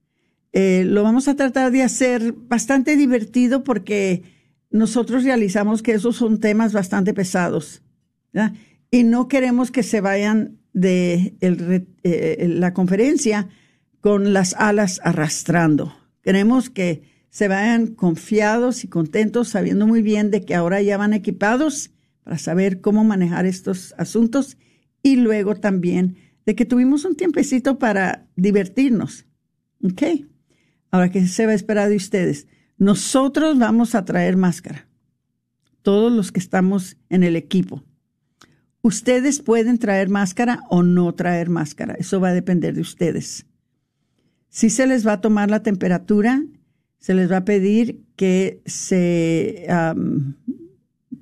Eh, 0.52 0.84
lo 0.86 1.02
vamos 1.02 1.26
a 1.26 1.34
tratar 1.34 1.72
de 1.72 1.82
hacer 1.82 2.32
bastante 2.32 2.94
divertido 2.94 3.64
porque 3.64 4.22
nosotros 4.70 5.24
realizamos 5.24 5.82
que 5.82 5.94
esos 5.94 6.14
son 6.14 6.38
temas 6.38 6.72
bastante 6.72 7.12
pesados 7.12 7.82
y 8.92 9.02
no 9.02 9.26
queremos 9.26 9.72
que 9.72 9.82
se 9.82 10.00
vayan 10.00 10.58
de 10.72 11.34
eh, 11.40 12.46
la 12.50 12.72
conferencia 12.72 13.48
con 14.06 14.32
las 14.32 14.54
alas 14.54 15.00
arrastrando. 15.02 15.92
Queremos 16.22 16.70
que 16.70 17.02
se 17.28 17.48
vayan 17.48 17.88
confiados 17.88 18.84
y 18.84 18.86
contentos, 18.86 19.48
sabiendo 19.48 19.84
muy 19.84 20.00
bien 20.00 20.30
de 20.30 20.42
que 20.42 20.54
ahora 20.54 20.80
ya 20.80 20.96
van 20.96 21.12
equipados 21.12 21.90
para 22.22 22.38
saber 22.38 22.80
cómo 22.80 23.02
manejar 23.02 23.46
estos 23.46 23.96
asuntos 23.98 24.58
y 25.02 25.16
luego 25.16 25.56
también 25.56 26.18
de 26.44 26.54
que 26.54 26.64
tuvimos 26.64 27.04
un 27.04 27.16
tiempecito 27.16 27.80
para 27.80 28.28
divertirnos. 28.36 29.26
¿Ok? 29.82 30.02
Ahora, 30.92 31.10
¿qué 31.10 31.26
se 31.26 31.44
va 31.44 31.50
a 31.50 31.56
esperar 31.56 31.88
de 31.88 31.96
ustedes? 31.96 32.46
Nosotros 32.78 33.58
vamos 33.58 33.96
a 33.96 34.04
traer 34.04 34.36
máscara. 34.36 34.86
Todos 35.82 36.12
los 36.12 36.30
que 36.30 36.38
estamos 36.38 36.96
en 37.08 37.24
el 37.24 37.34
equipo. 37.34 37.82
Ustedes 38.82 39.40
pueden 39.42 39.78
traer 39.78 40.08
máscara 40.08 40.60
o 40.70 40.84
no 40.84 41.12
traer 41.12 41.50
máscara. 41.50 41.94
Eso 41.94 42.20
va 42.20 42.28
a 42.28 42.34
depender 42.34 42.72
de 42.72 42.82
ustedes. 42.82 43.46
Si 44.48 44.70
se 44.70 44.86
les 44.86 45.06
va 45.06 45.14
a 45.14 45.20
tomar 45.20 45.50
la 45.50 45.62
temperatura, 45.62 46.42
se 46.98 47.14
les 47.14 47.30
va 47.30 47.38
a 47.38 47.44
pedir 47.44 48.04
que 48.16 48.62
se 48.64 49.66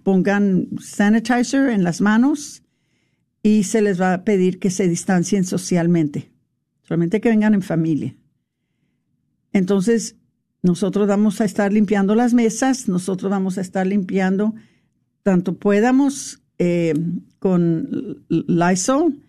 pongan 0.03 0.69
sanitizer 0.81 1.71
en 1.71 1.83
las 1.83 2.01
manos 2.01 2.63
y 3.43 3.65
se 3.65 3.83
les 3.83 4.01
va 4.01 4.15
a 4.15 4.25
pedir 4.25 4.59
que 4.59 4.71
se 4.71 4.89
distancien 4.89 5.45
socialmente, 5.45 6.31
solamente 6.83 7.21
que 7.21 7.29
vengan 7.29 7.55
en 7.55 7.63
familia. 7.63 8.17
Entonces, 9.53 10.17
nosotros 10.63 11.07
vamos 11.09 11.41
a 11.41 11.45
estar 11.45 11.73
limpiando 11.73 12.15
las 12.15 12.33
mesas, 12.33 12.89
nosotros 12.89 13.31
vamos 13.31 13.59
a 13.59 13.61
estar 13.61 13.87
limpiando 13.87 14.55
tanto 15.25 15.57
podamos 15.57 16.43
eh, 16.59 16.95
con 17.41 18.25
Lysol 18.29 19.24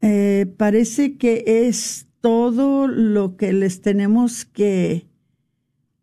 Eh, 0.00 0.52
parece 0.56 1.16
que 1.16 1.44
es 1.46 2.08
todo 2.20 2.88
lo 2.88 3.36
que 3.36 3.52
les 3.52 3.80
tenemos 3.80 4.44
que, 4.44 5.06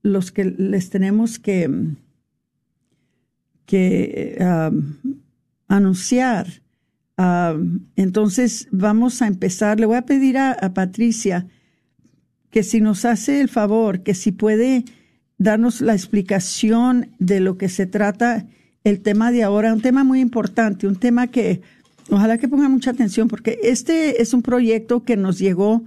los 0.02 0.32
que 0.32 0.46
les 0.46 0.90
tenemos 0.90 1.40
que, 1.40 1.96
que 3.66 4.38
anunciar. 5.68 6.48
entonces 7.96 8.68
vamos 8.72 9.22
a 9.22 9.28
empezar. 9.28 9.80
Le 9.80 9.86
voy 9.86 9.98
a 9.98 10.06
pedir 10.06 10.38
a 10.38 10.74
Patricia 10.74 11.48
que 12.50 12.64
si 12.64 12.82
nos 12.82 13.06
hace 13.06 13.42
el 13.42 13.50
favor, 13.50 14.04
que 14.04 14.14
si 14.14 14.32
puede 14.32 14.86
darnos 15.38 15.82
la 15.82 15.93
explicación 15.93 17.12
de 17.19 17.39
lo 17.39 17.58
que 17.58 17.69
se 17.69 17.86
trata 17.86 18.45
el 18.84 19.02
tema 19.02 19.32
de 19.32 19.43
ahora, 19.43 19.73
un 19.73 19.82
tema 19.82 20.04
muy 20.04 20.19
importante, 20.19 20.88
un 20.88 20.95
tema 20.95 21.28
que 21.28 21.62
ojalá 22.10 22.38
que 22.38 22.47
ponga 22.47 22.69
mucha 22.69 22.91
atención, 22.91 23.28
porque 23.28 23.60
este 23.63 24.21
es 24.21 24.34
un 24.34 24.41
proyecto 24.41 25.04
que 25.04 25.17
nos 25.17 25.38
llegó 25.38 25.84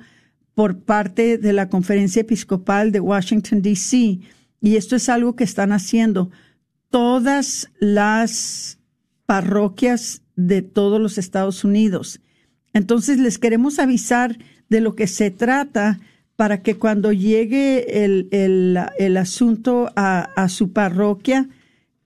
por 0.55 0.79
parte 0.79 1.39
de 1.39 1.53
la 1.53 1.69
Conferencia 1.69 2.21
Episcopal 2.21 2.93
de 2.93 3.01
Washington, 3.01 3.63
D.C., 3.63 4.21
y 4.63 4.77
esto 4.77 4.95
es 4.95 5.09
algo 5.09 5.37
que 5.37 5.45
están 5.45 5.73
haciendo 5.73 6.31
todas 6.91 7.71
las 7.79 8.79
parroquias 9.25 10.23
de 10.37 10.61
todos 10.61 11.01
los 11.01 11.17
Estados 11.17 11.65
Unidos. 11.65 12.21
Entonces 12.75 13.19
les 13.19 13.39
queremos 13.39 13.79
avisar 13.79 14.37
de 14.69 14.81
lo 14.81 14.95
que 14.95 15.07
se 15.07 15.31
trata 15.31 15.99
para 16.41 16.63
que 16.63 16.79
cuando 16.79 17.13
llegue 17.13 18.03
el, 18.07 18.31
el, 18.31 19.17
asunto 19.19 19.93
a, 19.95 20.21
a 20.37 20.49
su 20.49 20.73
parroquia, 20.73 21.51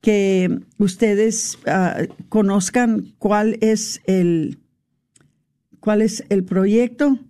que 0.01 0.59
ustedes 0.77 1.57
ah, 1.67 2.03
conozcan 2.31 3.15
cuál 3.19 3.59
es 3.61 4.03
el 4.07 4.59
cuál 5.79 6.03
es 6.03 6.25
el 6.31 6.43
proyecto 6.43 7.21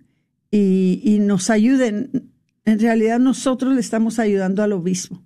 y, 0.50 1.18
nos 1.20 1.50
ayuden. 1.50 2.30
En 2.64 2.80
realidad 2.80 3.18
nosotros 3.18 3.74
le 3.74 3.80
estamos 3.80 4.18
ayudando 4.18 4.62
al 4.62 4.72
obispo, 4.72 5.22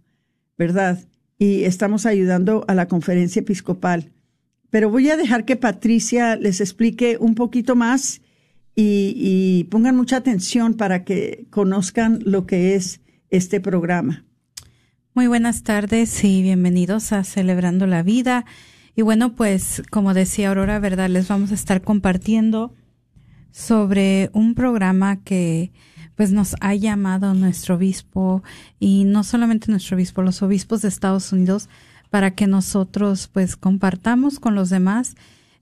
¿verdad? 0.58 0.98
Y 1.38 1.62
estamos 1.62 2.06
ayudando 2.06 2.64
a 2.66 2.74
la 2.74 2.88
conferencia 2.88 3.38
episcopal. 3.38 4.10
Pero 4.68 4.90
voy 4.90 5.10
a 5.10 5.16
dejar 5.16 5.44
que 5.44 5.54
Patricia 5.54 6.34
les 6.34 6.60
explique 6.60 7.18
un 7.20 7.36
poquito 7.36 7.76
más 7.76 8.20
y, 8.80 9.12
y 9.16 9.64
pongan 9.64 9.96
mucha 9.96 10.18
atención 10.18 10.74
para 10.74 11.02
que 11.02 11.48
conozcan 11.50 12.20
lo 12.24 12.46
que 12.46 12.76
es 12.76 13.00
este 13.28 13.60
programa. 13.60 14.24
Muy 15.14 15.26
buenas 15.26 15.64
tardes 15.64 16.22
y 16.22 16.42
bienvenidos 16.42 17.10
a 17.10 17.24
Celebrando 17.24 17.88
la 17.88 18.04
Vida. 18.04 18.44
Y 18.94 19.02
bueno, 19.02 19.34
pues 19.34 19.82
como 19.90 20.14
decía 20.14 20.50
Aurora, 20.50 20.78
¿verdad? 20.78 21.10
Les 21.10 21.26
vamos 21.26 21.50
a 21.50 21.54
estar 21.54 21.82
compartiendo 21.82 22.72
sobre 23.50 24.30
un 24.32 24.54
programa 24.54 25.24
que 25.24 25.72
pues 26.14 26.30
nos 26.30 26.54
ha 26.60 26.72
llamado 26.76 27.34
nuestro 27.34 27.74
obispo 27.74 28.44
y 28.78 29.02
no 29.06 29.24
solamente 29.24 29.72
nuestro 29.72 29.96
obispo, 29.96 30.22
los 30.22 30.40
obispos 30.40 30.82
de 30.82 30.88
Estados 30.88 31.32
Unidos 31.32 31.68
para 32.10 32.36
que 32.36 32.46
nosotros 32.46 33.26
pues 33.26 33.56
compartamos 33.56 34.38
con 34.38 34.54
los 34.54 34.70
demás 34.70 35.16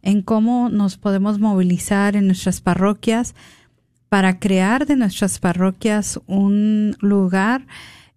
en 0.07 0.23
cómo 0.23 0.69
nos 0.69 0.99
podemos 0.99 1.41
movilizar 1.41 2.15
en 2.15 2.29
nuestras 2.29 2.61
parroquias 2.61 3.35
para 4.09 4.39
crear 4.39 4.87
de 4.87 4.95
nuestras 4.95 5.41
parroquias 5.41 6.21
un 6.29 6.97
lugar 7.01 7.67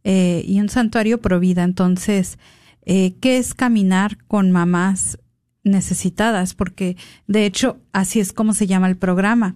eh, 0.04 0.43
y 0.45 0.62
un 0.62 0.69
santuario 0.69 1.19
pro 1.19 1.39
vida. 1.39 1.63
Entonces, 1.63 2.38
eh, 2.86 3.15
¿qué 3.19 3.38
es 3.38 3.56
caminar 3.56 4.23
con 4.28 4.52
mamás 4.52 5.17
necesitadas? 5.63 6.54
Porque 6.54 6.95
de 7.25 7.47
hecho 7.47 7.80
así 7.91 8.19
es 8.19 8.34
como 8.34 8.54
se 8.54 8.67
llama 8.67 8.88
el 8.88 8.95
programa. 8.95 9.56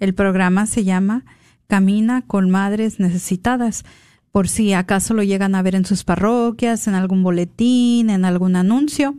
El 0.00 0.12
programa 0.12 0.66
se 0.66 0.84
llama 0.84 1.24
Camina 1.66 2.20
con 2.26 2.50
Madres 2.50 3.00
Necesitadas. 3.00 3.86
Por 4.32 4.48
si 4.48 4.74
acaso 4.74 5.14
lo 5.14 5.22
llegan 5.22 5.54
a 5.54 5.62
ver 5.62 5.74
en 5.74 5.86
sus 5.86 6.04
parroquias, 6.04 6.86
en 6.88 6.94
algún 6.94 7.22
boletín, 7.22 8.10
en 8.10 8.26
algún 8.26 8.54
anuncio, 8.54 9.16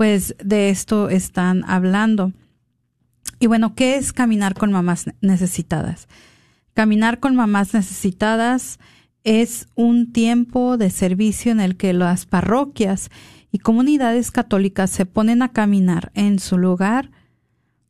pues 0.00 0.34
de 0.42 0.70
esto 0.70 1.10
están 1.10 1.62
hablando. 1.68 2.32
Y 3.38 3.48
bueno, 3.48 3.74
¿qué 3.74 3.96
es 3.96 4.14
caminar 4.14 4.54
con 4.54 4.72
mamás 4.72 5.04
necesitadas? 5.20 6.08
Caminar 6.72 7.20
con 7.20 7.36
mamás 7.36 7.74
necesitadas 7.74 8.78
es 9.24 9.68
un 9.74 10.10
tiempo 10.10 10.78
de 10.78 10.88
servicio 10.88 11.52
en 11.52 11.60
el 11.60 11.76
que 11.76 11.92
las 11.92 12.24
parroquias 12.24 13.10
y 13.52 13.58
comunidades 13.58 14.30
católicas 14.30 14.88
se 14.88 15.04
ponen 15.04 15.42
a 15.42 15.52
caminar 15.52 16.12
en 16.14 16.38
su 16.38 16.56
lugar 16.56 17.10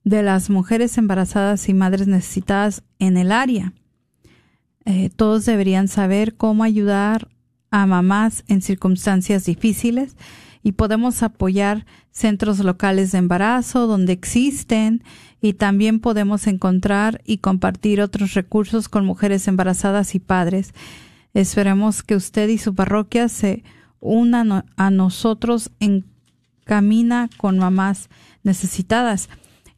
de 0.03 0.25
las 0.25 0.51
mujeres 0.51 0.99
embarazadas 0.99 1.69
y 1.69 1.75
madres 1.75 2.09
necesitadas 2.09 2.83
en 2.99 3.19
el 3.19 3.31
área. 3.31 3.73
Eh, 4.85 5.11
todos 5.15 5.45
deberían 5.45 5.87
saber 5.87 6.35
cómo 6.35 6.65
ayudar 6.65 7.29
a 7.71 7.87
mamás 7.87 8.43
en 8.49 8.63
circunstancias 8.63 9.45
difíciles 9.45 10.17
y 10.63 10.73
podemos 10.73 11.23
apoyar 11.23 11.87
centros 12.11 12.59
locales 12.59 13.13
de 13.13 13.19
embarazo 13.19 13.87
donde 13.87 14.13
existen 14.13 15.03
y 15.41 15.55
también 15.55 16.01
podemos 16.01 16.47
encontrar 16.47 17.23
y 17.25 17.39
compartir 17.39 18.01
otros 18.01 18.35
recursos 18.35 18.89
con 18.89 19.07
mujeres 19.07 19.49
embarazadas 19.49 20.15
y 20.15 20.19
padres 20.19 20.75
Esperemos 21.35 22.03
que 22.03 22.17
usted 22.17 22.49
y 22.49 22.59
su 22.59 22.75
parroquia 22.75 23.29
se 23.29 23.63
una 24.01 24.65
a 24.77 24.91
nosotros 24.91 25.71
en 25.79 26.07
camina 26.65 27.29
con 27.37 27.59
mamás 27.59 28.09
necesitadas. 28.43 29.29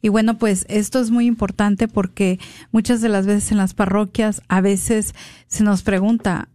Y 0.01 0.09
bueno, 0.09 0.37
pues 0.37 0.65
esto 0.67 0.99
es 0.99 1.11
muy 1.11 1.27
importante 1.27 1.87
porque 1.87 2.39
muchas 2.71 3.01
de 3.01 3.09
las 3.09 3.25
veces 3.25 3.51
en 3.51 3.57
las 3.57 3.73
parroquias 3.73 4.41
a 4.47 4.61
veces 4.61 5.13
se 5.47 5.63
nos 5.63 5.83
pregunta, 5.83 6.49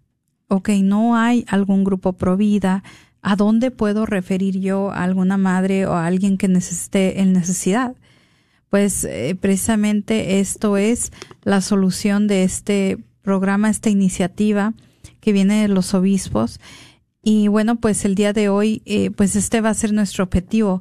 ok, 0.49 0.71
no 0.83 1.17
hay 1.17 1.45
algún 1.49 1.85
grupo 1.85 2.15
pro 2.15 2.37
vida, 2.37 2.83
¿a 3.29 3.37
dónde 3.37 3.71
puedo 3.71 4.07
referir 4.07 4.59
yo 4.59 4.91
a 4.91 5.05
alguna 5.05 5.37
madre 5.37 5.85
o 5.85 5.93
a 5.93 6.07
alguien 6.07 6.39
que 6.39 6.49
necesite 6.49 7.21
en 7.21 7.35
necesidad? 7.35 7.95
Pues 8.71 9.05
eh, 9.05 9.37
precisamente 9.39 10.41
esto 10.41 10.79
es 10.79 11.13
la 11.43 11.61
solución 11.61 12.27
de 12.27 12.45
este 12.45 12.97
programa, 13.21 13.69
esta 13.69 13.91
iniciativa 13.91 14.73
que 15.21 15.33
viene 15.33 15.61
de 15.61 15.69
los 15.69 15.93
obispos. 15.93 16.59
Y 17.23 17.49
bueno, 17.49 17.77
pues 17.77 18.07
el 18.07 18.15
día 18.15 18.33
de 18.33 18.49
hoy, 18.49 18.81
eh, 18.87 19.11
pues 19.11 19.37
este 19.37 19.61
va 19.61 19.69
a 19.69 19.75
ser 19.75 19.93
nuestro 19.93 20.25
objetivo, 20.25 20.81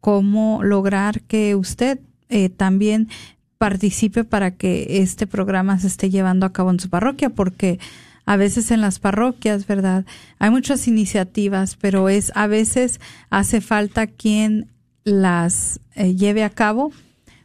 cómo 0.00 0.62
lograr 0.62 1.22
que 1.22 1.54
usted 1.54 1.98
eh, 2.28 2.50
también 2.50 3.08
participe 3.56 4.24
para 4.24 4.50
que 4.50 4.98
este 5.00 5.26
programa 5.26 5.78
se 5.78 5.86
esté 5.86 6.10
llevando 6.10 6.44
a 6.44 6.52
cabo 6.52 6.70
en 6.70 6.78
su 6.78 6.90
parroquia, 6.90 7.30
porque 7.30 7.78
a 8.26 8.36
veces 8.36 8.70
en 8.70 8.82
las 8.82 8.98
parroquias, 8.98 9.66
¿verdad? 9.66 10.04
Hay 10.38 10.50
muchas 10.50 10.86
iniciativas, 10.86 11.76
pero 11.76 12.08
es 12.08 12.30
a 12.34 12.46
veces 12.46 13.00
hace 13.30 13.60
falta 13.60 14.06
quien 14.06 14.70
las 15.04 15.80
eh, 15.94 16.14
lleve 16.14 16.44
a 16.44 16.50
cabo 16.50 16.92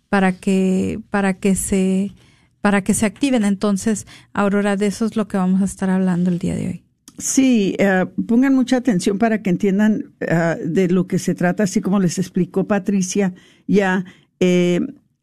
para 0.10 0.34
que 0.34 1.00
para 1.10 1.36
que 1.36 1.56
se 1.56 2.12
para 2.60 2.84
que 2.84 2.94
se 2.94 3.06
activen. 3.06 3.46
Entonces, 3.46 4.08
Aurora, 4.34 4.76
de 4.76 4.88
eso 4.88 5.06
es 5.06 5.16
lo 5.16 5.28
que 5.28 5.38
vamos 5.38 5.62
a 5.62 5.66
estar 5.66 5.90
hablando 5.90 6.30
el 6.30 6.40
día 6.40 6.56
de 6.56 6.68
hoy. 6.68 6.84
Sí, 7.22 7.76
eh, 7.78 8.06
pongan 8.28 8.56
mucha 8.56 8.78
atención 8.78 9.20
para 9.20 9.44
que 9.44 9.52
entiendan 9.52 10.14
eh, 10.22 10.56
de 10.66 10.88
lo 10.90 11.06
que 11.06 11.20
se 11.20 11.36
trata, 11.36 11.64
así 11.64 11.80
como 11.80 12.00
les 12.00 12.18
explicó 12.18 12.68
Patricia 12.68 13.34
ya. 13.68 14.06
Eh, 14.40 14.80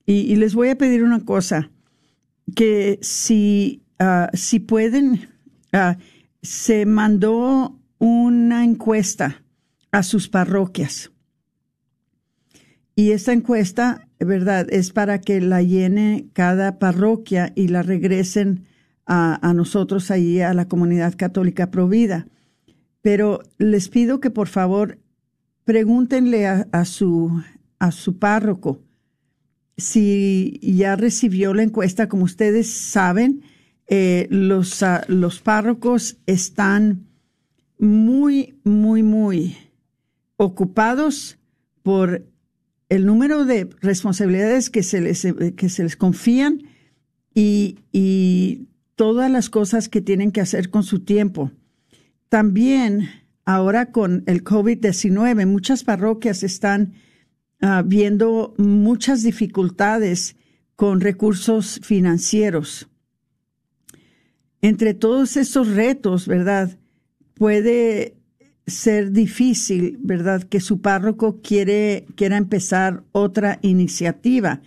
y, 0.06 0.36
les 0.36 0.54
voy 0.54 0.70
a 0.70 0.78
pedir 0.78 1.02
una 1.02 1.24
cosa, 1.24 1.70
que 2.54 2.98
si, 3.02 3.82
ah, 3.98 4.30
si 4.32 4.58
pueden, 4.58 5.28
ah, 5.72 5.98
se 6.42 6.86
mandó 6.86 7.78
una 7.98 8.64
encuesta 8.64 9.42
a 9.90 10.02
sus 10.02 10.28
parroquias. 10.28 11.10
Y 12.94 13.12
esta 13.12 13.32
encuesta 13.32 14.08
¿verdad? 14.20 14.66
Es 14.70 14.90
para 14.90 15.20
que 15.20 15.40
la 15.40 15.62
llene 15.62 16.28
cada 16.32 16.78
parroquia 16.78 17.52
y 17.54 17.68
la 17.68 17.82
regresen 17.82 18.64
a, 19.06 19.54
nosotros 19.54 20.10
ahí, 20.10 20.40
a 20.40 20.52
la 20.52 20.68
comunidad 20.68 21.14
católica 21.16 21.70
provida. 21.70 22.26
Pero 23.00 23.40
les 23.56 23.88
pido 23.88 24.20
que 24.20 24.30
por 24.30 24.48
favor 24.48 24.98
pregúntenle 25.64 26.46
a, 26.46 26.84
su, 26.84 27.42
a 27.78 27.90
su 27.90 28.18
párroco 28.18 28.82
si 29.78 30.58
ya 30.62 30.96
recibió 30.96 31.54
la 31.54 31.62
encuesta. 31.62 32.08
Como 32.08 32.24
ustedes 32.24 32.70
saben, 32.70 33.42
eh, 33.88 34.26
los, 34.30 34.82
ah, 34.82 35.04
los 35.08 35.40
párrocos 35.40 36.18
están 36.26 37.06
muy, 37.78 38.58
muy, 38.64 39.02
muy 39.02 39.56
ocupados 40.36 41.38
por 41.82 42.26
el 42.88 43.06
número 43.06 43.44
de 43.44 43.68
responsabilidades 43.80 44.70
que 44.70 44.82
se 44.82 45.00
les, 45.00 45.26
que 45.56 45.68
se 45.68 45.82
les 45.82 45.96
confían 45.96 46.62
y, 47.34 47.78
y 47.92 48.68
todas 48.94 49.30
las 49.30 49.48
cosas 49.50 49.88
que 49.88 50.00
tienen 50.00 50.32
que 50.32 50.40
hacer 50.40 50.70
con 50.70 50.82
su 50.82 51.00
tiempo. 51.00 51.50
También 52.28 53.08
ahora 53.44 53.92
con 53.92 54.24
el 54.26 54.44
COVID-19, 54.44 55.46
muchas 55.46 55.82
parroquias 55.82 56.42
están 56.42 56.92
ah, 57.60 57.82
viendo 57.86 58.54
muchas 58.58 59.22
dificultades 59.22 60.36
con 60.76 61.00
recursos 61.00 61.80
financieros. 61.82 62.87
Entre 64.60 64.94
todos 64.94 65.36
estos 65.36 65.68
retos, 65.68 66.26
¿verdad? 66.26 66.78
Puede 67.34 68.16
ser 68.66 69.12
difícil, 69.12 69.98
¿verdad? 70.00 70.42
Que 70.42 70.60
su 70.60 70.80
párroco 70.80 71.40
quiere, 71.42 72.06
quiera 72.16 72.36
empezar 72.36 73.04
otra 73.12 73.58
iniciativa. 73.62 74.60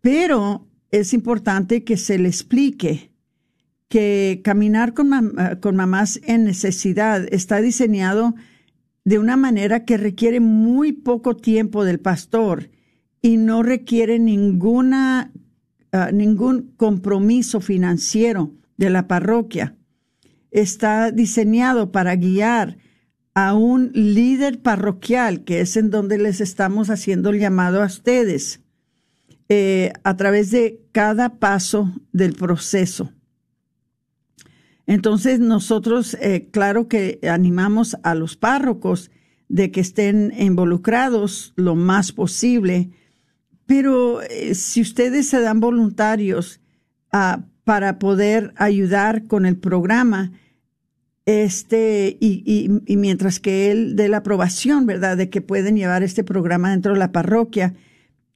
Pero 0.00 0.66
es 0.90 1.12
importante 1.12 1.84
que 1.84 1.96
se 1.96 2.18
le 2.18 2.28
explique 2.28 3.10
que 3.88 4.40
caminar 4.44 4.94
con, 4.94 5.10
con 5.60 5.76
mamás 5.76 6.20
en 6.24 6.44
necesidad 6.44 7.26
está 7.32 7.60
diseñado 7.60 8.34
de 9.04 9.18
una 9.18 9.36
manera 9.36 9.84
que 9.84 9.96
requiere 9.96 10.40
muy 10.40 10.92
poco 10.92 11.36
tiempo 11.36 11.84
del 11.84 12.00
pastor 12.00 12.70
y 13.22 13.36
no 13.36 13.62
requiere 13.62 14.18
ninguna, 14.18 15.32
ah, 15.92 16.10
ningún 16.12 16.72
compromiso 16.76 17.60
financiero 17.60 18.52
de 18.76 18.90
la 18.90 19.08
parroquia 19.08 19.76
está 20.50 21.10
diseñado 21.10 21.92
para 21.92 22.16
guiar 22.16 22.78
a 23.34 23.54
un 23.54 23.90
líder 23.92 24.62
parroquial, 24.62 25.44
que 25.44 25.60
es 25.60 25.76
en 25.76 25.90
donde 25.90 26.16
les 26.16 26.40
estamos 26.40 26.88
haciendo 26.88 27.30
el 27.30 27.38
llamado 27.38 27.82
a 27.82 27.86
ustedes, 27.86 28.62
eh, 29.50 29.92
a 30.04 30.16
través 30.16 30.50
de 30.50 30.80
cada 30.92 31.38
paso 31.38 31.92
del 32.12 32.32
proceso. 32.32 33.12
Entonces 34.86 35.38
nosotros, 35.40 36.14
eh, 36.14 36.48
claro 36.50 36.88
que 36.88 37.20
animamos 37.30 37.96
a 38.02 38.14
los 38.14 38.36
párrocos 38.36 39.10
de 39.48 39.70
que 39.70 39.80
estén 39.80 40.32
involucrados 40.38 41.52
lo 41.56 41.74
más 41.74 42.12
posible, 42.12 42.90
pero 43.66 44.22
eh, 44.22 44.54
si 44.54 44.80
ustedes 44.80 45.28
se 45.28 45.40
dan 45.40 45.60
voluntarios 45.60 46.60
ah, 47.12 47.44
para 47.66 47.98
poder 47.98 48.52
ayudar 48.54 49.26
con 49.26 49.44
el 49.44 49.56
programa, 49.56 50.30
este, 51.24 52.16
y, 52.20 52.70
y, 52.86 52.96
mientras 52.96 53.40
que 53.40 53.72
él 53.72 53.96
dé 53.96 54.08
la 54.08 54.18
aprobación, 54.18 54.86
¿verdad?, 54.86 55.16
de 55.16 55.30
que 55.30 55.40
pueden 55.40 55.74
llevar 55.74 56.04
este 56.04 56.22
programa 56.22 56.70
dentro 56.70 56.92
de 56.92 57.00
la 57.00 57.10
parroquia. 57.10 57.74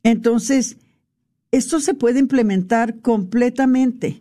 Entonces, 0.03 0.79
esto 1.53 1.79
se 1.79 1.95
puede 1.95 2.19
implementar 2.19 2.99
completamente 2.99 4.21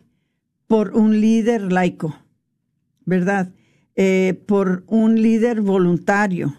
por 0.67 0.95
un 0.95 1.19
líder 1.19 1.72
laico, 1.72 2.15
¿verdad? 3.04 3.52
Eh, 3.95 4.39
por 4.45 4.84
un 4.86 5.24
líder 5.24 5.62
voluntario. 5.62 6.56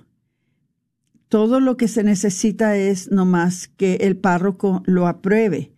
Todo 1.29 1.61
lo 1.61 1.77
que 1.77 1.87
se 1.87 2.03
necesita 2.03 2.77
es 2.77 3.13
nomás 3.13 3.69
que 3.69 3.95
el 4.01 4.17
párroco 4.17 4.83
lo 4.87 5.07
apruebe. 5.07 5.71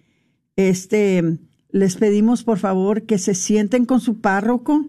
Este, 0.57 1.39
les 1.73 1.97
pedimos 1.97 2.45
por 2.45 2.59
favor 2.59 3.03
que 3.03 3.19
se 3.19 3.35
sienten 3.35 3.85
con 3.85 4.01
su 4.01 4.21
párroco, 4.21 4.87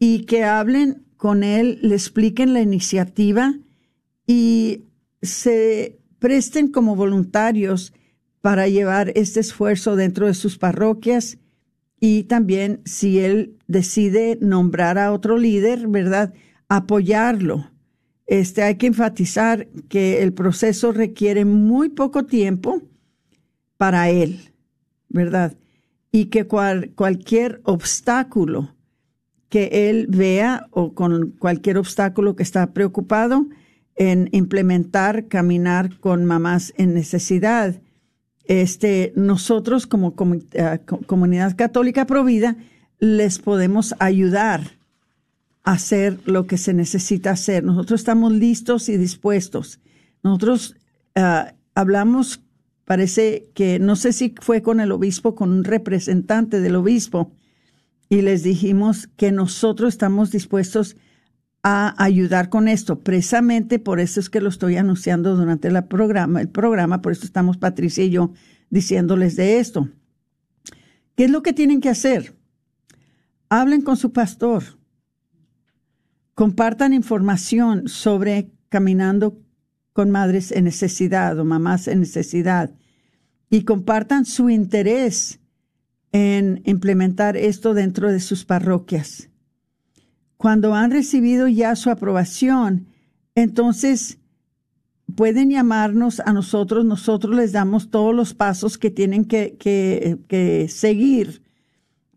y 0.00 0.24
que 0.24 0.42
hablen 0.42 1.04
con 1.16 1.44
él, 1.44 1.78
le 1.82 1.94
expliquen 1.94 2.54
la 2.54 2.62
iniciativa 2.62 3.54
y 4.26 4.84
se 5.22 6.00
presten 6.18 6.68
como 6.68 6.96
voluntarios 6.96 7.92
para 8.40 8.66
llevar 8.66 9.12
este 9.14 9.40
esfuerzo 9.40 9.94
dentro 9.94 10.26
de 10.26 10.34
sus 10.34 10.56
parroquias 10.56 11.38
y 12.00 12.24
también 12.24 12.80
si 12.86 13.18
él 13.18 13.58
decide 13.68 14.38
nombrar 14.40 14.96
a 14.96 15.12
otro 15.12 15.36
líder, 15.36 15.86
¿verdad? 15.86 16.32
Apoyarlo. 16.70 17.70
Este, 18.26 18.62
hay 18.62 18.76
que 18.76 18.86
enfatizar 18.86 19.66
que 19.90 20.22
el 20.22 20.32
proceso 20.32 20.92
requiere 20.92 21.44
muy 21.44 21.90
poco 21.90 22.24
tiempo 22.24 22.80
para 23.76 24.08
él, 24.08 24.40
¿verdad? 25.10 25.58
Y 26.12 26.26
que 26.26 26.46
cualquier 26.46 27.60
obstáculo 27.64 28.74
que 29.48 29.90
él 29.90 30.06
vea 30.08 30.68
o 30.70 30.94
con 30.94 31.32
cualquier 31.32 31.76
obstáculo 31.76 32.36
que 32.36 32.42
está 32.42 32.72
preocupado 32.72 33.46
en 33.96 34.28
implementar 34.32 35.26
caminar 35.28 35.98
con 35.98 36.24
mamás 36.24 36.72
en 36.76 36.94
necesidad. 36.94 37.82
Este, 38.44 39.12
nosotros 39.16 39.86
como 39.86 40.14
eh, 40.52 40.78
comunidad 41.06 41.56
católica 41.56 42.06
provida 42.06 42.56
les 42.98 43.38
podemos 43.38 43.94
ayudar 43.98 44.78
a 45.64 45.72
hacer 45.72 46.18
lo 46.24 46.46
que 46.46 46.56
se 46.56 46.72
necesita 46.72 47.32
hacer. 47.32 47.64
Nosotros 47.64 48.00
estamos 48.00 48.32
listos 48.32 48.88
y 48.88 48.96
dispuestos. 48.96 49.80
Nosotros 50.22 50.76
eh, 51.14 51.52
hablamos, 51.74 52.40
parece 52.90 53.48
que 53.54 53.78
no 53.78 53.94
sé 53.94 54.12
si 54.12 54.34
fue 54.40 54.62
con 54.62 54.80
el 54.80 54.90
obispo, 54.90 55.36
con 55.36 55.52
un 55.52 55.62
representante 55.62 56.60
del 56.60 56.74
obispo, 56.74 57.30
y 58.08 58.20
les 58.20 58.42
dijimos 58.42 59.08
que 59.16 59.30
nosotros 59.30 59.94
estamos 59.94 60.32
dispuestos 60.32 60.96
a 61.62 61.94
ayudar 62.02 62.48
con 62.48 62.66
esto. 62.66 62.98
Precisamente 62.98 63.78
por 63.78 64.00
eso 64.00 64.18
es 64.18 64.28
que 64.28 64.40
lo 64.40 64.48
estoy 64.48 64.76
anunciando 64.76 65.36
durante 65.36 65.68
el 65.68 65.84
programa, 65.84 66.40
el 66.40 66.48
programa, 66.48 67.00
por 67.00 67.12
eso 67.12 67.26
estamos 67.26 67.58
Patricia 67.58 68.02
y 68.02 68.10
yo 68.10 68.32
diciéndoles 68.70 69.36
de 69.36 69.60
esto. 69.60 69.88
¿Qué 71.14 71.26
es 71.26 71.30
lo 71.30 71.44
que 71.44 71.52
tienen 71.52 71.80
que 71.80 71.90
hacer? 71.90 72.34
Hablen 73.50 73.82
con 73.82 73.96
su 73.98 74.12
pastor. 74.12 74.64
compartan 76.34 76.92
información 76.92 77.86
sobre 77.86 78.50
caminando 78.68 79.38
con 79.92 80.10
madres 80.10 80.50
en 80.50 80.64
necesidad 80.64 81.38
o 81.38 81.44
mamás 81.44 81.86
en 81.86 82.00
necesidad 82.00 82.72
y 83.50 83.64
compartan 83.64 84.24
su 84.24 84.48
interés 84.48 85.40
en 86.12 86.62
implementar 86.64 87.36
esto 87.36 87.74
dentro 87.74 88.10
de 88.10 88.20
sus 88.20 88.44
parroquias. 88.44 89.28
Cuando 90.36 90.74
han 90.74 90.90
recibido 90.90 91.48
ya 91.48 91.76
su 91.76 91.90
aprobación, 91.90 92.86
entonces 93.34 94.18
pueden 95.14 95.50
llamarnos 95.50 96.20
a 96.20 96.32
nosotros, 96.32 96.84
nosotros 96.84 97.34
les 97.34 97.52
damos 97.52 97.90
todos 97.90 98.14
los 98.14 98.32
pasos 98.32 98.78
que 98.78 98.90
tienen 98.90 99.24
que, 99.24 99.56
que, 99.58 100.66
seguir 100.68 101.42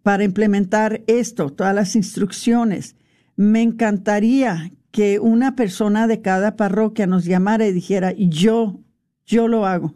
para 0.03 0.23
implementar 0.23 1.01
esto, 1.07 1.49
todas 1.49 1.73
las 1.73 1.95
instrucciones. 1.95 2.95
Me 3.35 3.61
encantaría 3.61 4.71
que 4.91 5.19
una 5.19 5.55
persona 5.55 6.07
de 6.07 6.21
cada 6.21 6.55
parroquia 6.55 7.07
nos 7.07 7.25
llamara 7.25 7.67
y 7.67 7.73
dijera, 7.73 8.13
yo, 8.13 8.79
yo 9.25 9.47
lo 9.47 9.65
hago. 9.65 9.95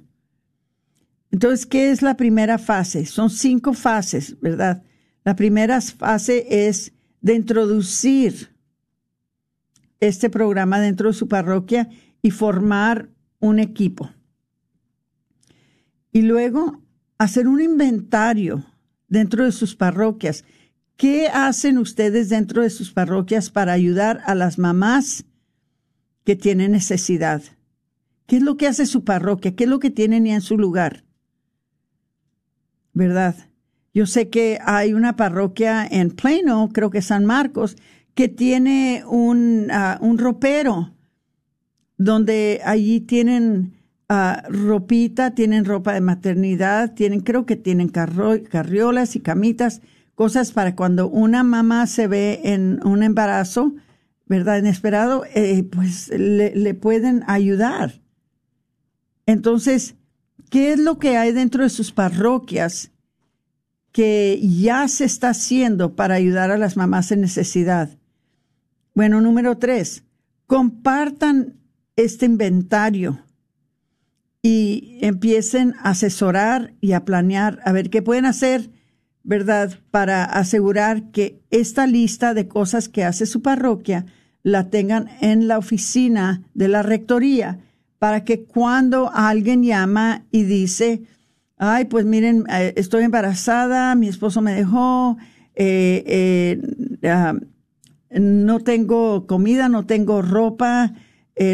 Entonces, 1.31 1.65
¿qué 1.65 1.91
es 1.91 2.01
la 2.01 2.15
primera 2.15 2.57
fase? 2.57 3.05
Son 3.05 3.29
cinco 3.29 3.73
fases, 3.73 4.39
¿verdad? 4.39 4.83
La 5.23 5.35
primera 5.35 5.81
fase 5.81 6.67
es 6.67 6.93
de 7.21 7.35
introducir 7.35 8.55
este 9.99 10.29
programa 10.29 10.79
dentro 10.79 11.09
de 11.09 11.13
su 11.13 11.27
parroquia 11.27 11.89
y 12.21 12.31
formar 12.31 13.09
un 13.39 13.59
equipo. 13.59 14.11
Y 16.11 16.21
luego 16.21 16.81
hacer 17.17 17.47
un 17.47 17.61
inventario 17.61 18.65
dentro 19.07 19.45
de 19.45 19.51
sus 19.51 19.75
parroquias. 19.75 20.45
¿Qué 20.95 21.27
hacen 21.27 21.77
ustedes 21.77 22.29
dentro 22.29 22.61
de 22.63 22.69
sus 22.69 22.91
parroquias 22.91 23.49
para 23.49 23.73
ayudar 23.73 24.21
a 24.25 24.33
las 24.33 24.57
mamás 24.57 25.25
que 26.23 26.35
tienen 26.35 26.71
necesidad? 26.71 27.43
¿Qué 28.25 28.37
es 28.37 28.41
lo 28.43 28.57
que 28.57 28.67
hace 28.67 28.85
su 28.85 29.03
parroquia? 29.03 29.55
¿Qué 29.55 29.65
es 29.65 29.69
lo 29.69 29.79
que 29.79 29.91
tienen 29.91 30.27
en 30.27 30.41
su 30.41 30.57
lugar? 30.57 31.06
¿Verdad? 32.97 33.35
Yo 33.93 34.07
sé 34.07 34.29
que 34.29 34.57
hay 34.65 34.95
una 34.95 35.15
parroquia 35.15 35.85
en 35.85 36.09
Plano, 36.09 36.71
creo 36.73 36.89
que 36.89 37.03
San 37.03 37.25
Marcos, 37.25 37.77
que 38.15 38.27
tiene 38.27 39.03
un, 39.07 39.67
ah, 39.71 39.99
un 40.01 40.17
ropero 40.17 40.95
donde 41.99 42.59
allí 42.65 42.99
tienen 43.01 43.75
uh, 44.09 44.51
ropita, 44.51 45.35
tienen 45.35 45.65
ropa 45.65 45.93
de 45.93 46.01
maternidad, 46.01 46.95
tienen, 46.95 47.19
creo 47.19 47.45
que 47.45 47.55
tienen 47.55 47.89
carriolas 47.89 49.15
y 49.15 49.19
camitas, 49.19 49.81
cosas 50.15 50.51
para 50.51 50.75
cuando 50.75 51.07
una 51.07 51.43
mamá 51.43 51.85
se 51.85 52.07
ve 52.07 52.41
en 52.45 52.79
un 52.83 53.03
embarazo, 53.03 53.75
¿verdad? 54.25 54.57
Inesperado, 54.57 55.23
eh, 55.35 55.63
pues 55.71 56.09
le, 56.09 56.55
le 56.55 56.73
pueden 56.73 57.23
ayudar. 57.27 58.01
Entonces, 59.27 59.96
¿qué 60.49 60.73
es 60.73 60.79
lo 60.79 60.97
que 60.99 61.17
hay 61.17 61.31
dentro 61.31 61.63
de 61.63 61.69
sus 61.69 61.91
parroquias 61.91 62.91
que 63.91 64.39
ya 64.41 64.87
se 64.87 65.05
está 65.05 65.29
haciendo 65.29 65.95
para 65.95 66.15
ayudar 66.15 66.51
a 66.51 66.57
las 66.57 66.77
mamás 66.77 67.11
en 67.11 67.21
necesidad? 67.21 67.97
Bueno, 68.93 69.21
número 69.21 69.57
tres, 69.57 70.03
compartan 70.45 71.57
este 71.95 72.25
inventario 72.25 73.19
y 74.41 74.99
empiecen 75.01 75.73
a 75.79 75.89
asesorar 75.89 76.73
y 76.79 76.93
a 76.93 77.05
planear 77.05 77.59
a 77.65 77.71
ver 77.71 77.89
qué 77.89 78.01
pueden 78.01 78.25
hacer, 78.25 78.69
¿verdad? 79.23 79.79
Para 79.91 80.23
asegurar 80.23 81.11
que 81.11 81.41
esta 81.49 81.85
lista 81.85 82.33
de 82.33 82.47
cosas 82.47 82.87
que 82.87 83.03
hace 83.03 83.25
su 83.25 83.41
parroquia 83.41 84.05
la 84.43 84.69
tengan 84.69 85.09
en 85.19 85.47
la 85.47 85.57
oficina 85.57 86.43
de 86.53 86.69
la 86.69 86.81
rectoría 86.81 87.59
para 87.99 88.23
que 88.23 88.43
cuando 88.43 89.11
alguien 89.13 89.63
llama 89.63 90.25
y 90.31 90.43
dice, 90.43 91.03
ay, 91.57 91.85
pues 91.85 92.05
miren, 92.05 92.45
eh, 92.49 92.73
estoy 92.75 93.03
embarazada, 93.03 93.95
mi 93.95 94.07
esposo 94.07 94.41
me 94.41 94.53
dejó, 94.53 95.17
eh, 95.55 96.03
eh, 97.01 97.07
ah, 97.09 97.33
no 98.11 98.59
tengo 98.59 99.25
comida, 99.25 99.69
no 99.69 99.85
tengo 99.85 100.21
ropa, 100.21 100.93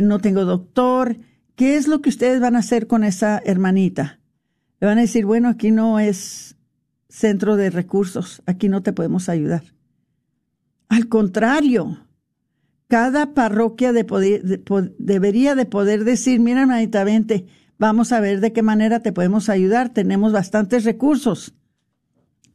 no 0.01 0.19
tengo 0.19 0.45
doctor. 0.45 1.17
¿Qué 1.55 1.75
es 1.75 1.87
lo 1.87 2.01
que 2.01 2.09
ustedes 2.09 2.39
van 2.39 2.55
a 2.55 2.59
hacer 2.59 2.87
con 2.87 3.03
esa 3.03 3.41
hermanita? 3.43 4.19
Le 4.79 4.87
van 4.87 4.97
a 4.97 5.01
decir, 5.01 5.25
bueno, 5.25 5.49
aquí 5.49 5.71
no 5.71 5.99
es 5.99 6.55
centro 7.09 7.57
de 7.57 7.69
recursos, 7.69 8.41
aquí 8.45 8.69
no 8.69 8.81
te 8.81 8.93
podemos 8.93 9.29
ayudar. 9.29 9.63
Al 10.89 11.07
contrario, 11.09 12.02
cada 12.93 13.33
parroquia 13.33 13.91
debería 13.91 15.55
de 15.55 15.65
poder 15.65 16.03
decir, 16.03 16.39
mira, 16.39 16.61
hermanita, 16.61 17.03
vente, 17.03 17.47
vamos 17.79 18.11
a 18.11 18.19
ver 18.19 18.39
de 18.39 18.53
qué 18.53 18.61
manera 18.61 18.99
te 18.99 19.11
podemos 19.11 19.49
ayudar. 19.49 19.89
Tenemos 19.89 20.31
bastantes 20.31 20.83
recursos 20.83 21.55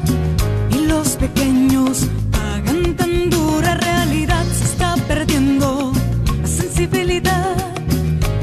y 0.71 0.87
los 0.87 1.17
pequeños 1.17 2.07
pagan 2.31 2.97
tan 2.97 3.31
dura 3.31 3.75
realidad. 3.75 4.45
Se 4.45 4.65
está 4.65 4.97
perdiendo 5.07 5.93
la 6.41 6.47
sensibilidad 6.47 7.57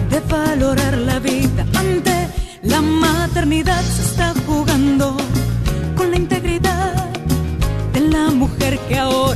de 0.09 0.19
valorar 0.21 0.97
la 0.97 1.19
vida 1.19 1.65
ante 1.75 2.27
la 2.63 2.81
maternidad. 2.81 3.81
Se 3.81 4.01
está 4.01 4.33
jugando 4.45 5.17
con 5.95 6.11
la 6.11 6.17
integridad 6.17 7.09
de 7.93 7.99
la 8.01 8.31
mujer 8.31 8.79
que 8.88 8.97
ahora 8.97 9.35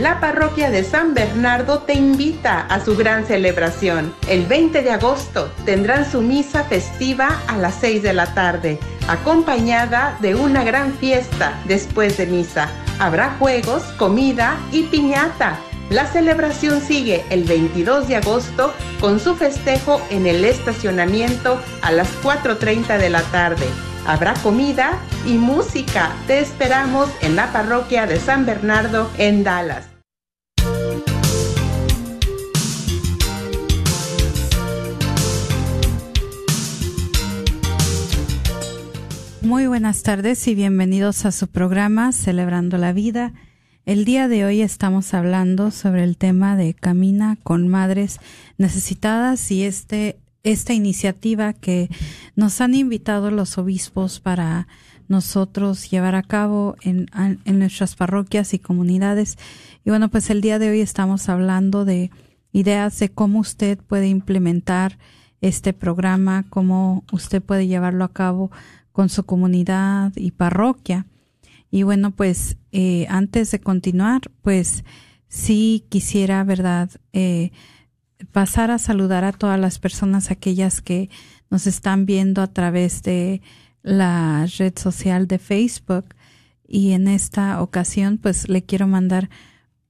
La 0.00 0.20
parroquia 0.20 0.70
de 0.70 0.84
San 0.84 1.14
Bernardo 1.14 1.78
te 1.78 1.94
invita 1.94 2.66
a 2.66 2.84
su 2.84 2.96
gran 2.96 3.24
celebración. 3.24 4.14
El 4.28 4.44
20 4.44 4.82
de 4.82 4.90
agosto 4.90 5.50
tendrán 5.64 6.04
su 6.04 6.20
misa 6.20 6.64
festiva 6.64 7.40
a 7.48 7.56
las 7.56 7.76
6 7.76 8.02
de 8.02 8.12
la 8.12 8.34
tarde, 8.34 8.78
acompañada 9.08 10.18
de 10.20 10.34
una 10.34 10.64
gran 10.64 10.92
fiesta 10.92 11.58
después 11.64 12.18
de 12.18 12.26
misa. 12.26 12.68
Habrá 12.98 13.36
juegos, 13.38 13.84
comida 13.96 14.58
y 14.70 14.82
piñata. 14.82 15.58
La 15.88 16.04
celebración 16.04 16.80
sigue 16.80 17.24
el 17.30 17.44
22 17.44 18.08
de 18.08 18.16
agosto 18.16 18.74
con 19.00 19.20
su 19.20 19.36
festejo 19.36 20.00
en 20.10 20.26
el 20.26 20.44
estacionamiento 20.44 21.60
a 21.80 21.92
las 21.92 22.08
4.30 22.24 22.98
de 22.98 23.08
la 23.08 23.22
tarde. 23.22 23.66
Habrá 24.04 24.34
comida 24.34 24.98
y 25.24 25.34
música. 25.34 26.10
Te 26.26 26.40
esperamos 26.40 27.08
en 27.22 27.36
la 27.36 27.52
parroquia 27.52 28.06
de 28.06 28.18
San 28.18 28.46
Bernardo 28.46 29.08
en 29.16 29.44
Dallas. 29.44 29.86
Muy 39.40 39.68
buenas 39.68 40.02
tardes 40.02 40.48
y 40.48 40.56
bienvenidos 40.56 41.24
a 41.24 41.30
su 41.30 41.46
programa 41.46 42.10
Celebrando 42.10 42.76
la 42.76 42.92
Vida. 42.92 43.32
El 43.86 44.04
día 44.04 44.26
de 44.26 44.44
hoy 44.44 44.62
estamos 44.62 45.14
hablando 45.14 45.70
sobre 45.70 46.02
el 46.02 46.16
tema 46.16 46.56
de 46.56 46.74
Camina 46.74 47.38
con 47.44 47.68
Madres 47.68 48.18
Necesitadas 48.58 49.48
y 49.52 49.62
este 49.62 50.18
esta 50.42 50.74
iniciativa 50.74 51.52
que 51.52 51.88
nos 52.34 52.60
han 52.60 52.74
invitado 52.74 53.30
los 53.30 53.58
obispos 53.58 54.18
para 54.18 54.66
nosotros 55.06 55.88
llevar 55.88 56.16
a 56.16 56.24
cabo 56.24 56.74
en, 56.82 57.06
en, 57.44 57.58
nuestras 57.60 57.94
parroquias 57.94 58.54
y 58.54 58.58
comunidades. 58.58 59.38
Y 59.84 59.90
bueno, 59.90 60.08
pues 60.08 60.30
el 60.30 60.40
día 60.40 60.58
de 60.58 60.70
hoy 60.70 60.80
estamos 60.80 61.28
hablando 61.28 61.84
de 61.84 62.10
ideas 62.50 62.98
de 62.98 63.10
cómo 63.10 63.38
usted 63.38 63.78
puede 63.78 64.08
implementar 64.08 64.98
este 65.40 65.72
programa, 65.72 66.44
cómo 66.50 67.04
usted 67.12 67.40
puede 67.40 67.68
llevarlo 67.68 68.02
a 68.02 68.12
cabo 68.12 68.50
con 68.90 69.08
su 69.10 69.22
comunidad 69.22 70.12
y 70.16 70.32
parroquia. 70.32 71.06
Y 71.76 71.82
bueno, 71.82 72.10
pues 72.10 72.56
eh, 72.72 73.06
antes 73.10 73.50
de 73.50 73.60
continuar, 73.60 74.22
pues 74.40 74.82
sí 75.28 75.84
quisiera, 75.90 76.42
¿verdad? 76.42 76.88
Eh, 77.12 77.50
pasar 78.32 78.70
a 78.70 78.78
saludar 78.78 79.24
a 79.24 79.32
todas 79.32 79.60
las 79.60 79.78
personas, 79.78 80.30
aquellas 80.30 80.80
que 80.80 81.10
nos 81.50 81.66
están 81.66 82.06
viendo 82.06 82.40
a 82.40 82.46
través 82.46 83.02
de 83.02 83.42
la 83.82 84.46
red 84.56 84.72
social 84.78 85.28
de 85.28 85.38
Facebook. 85.38 86.14
Y 86.66 86.92
en 86.92 87.08
esta 87.08 87.60
ocasión, 87.60 88.16
pues 88.16 88.48
le 88.48 88.64
quiero 88.64 88.86
mandar 88.86 89.28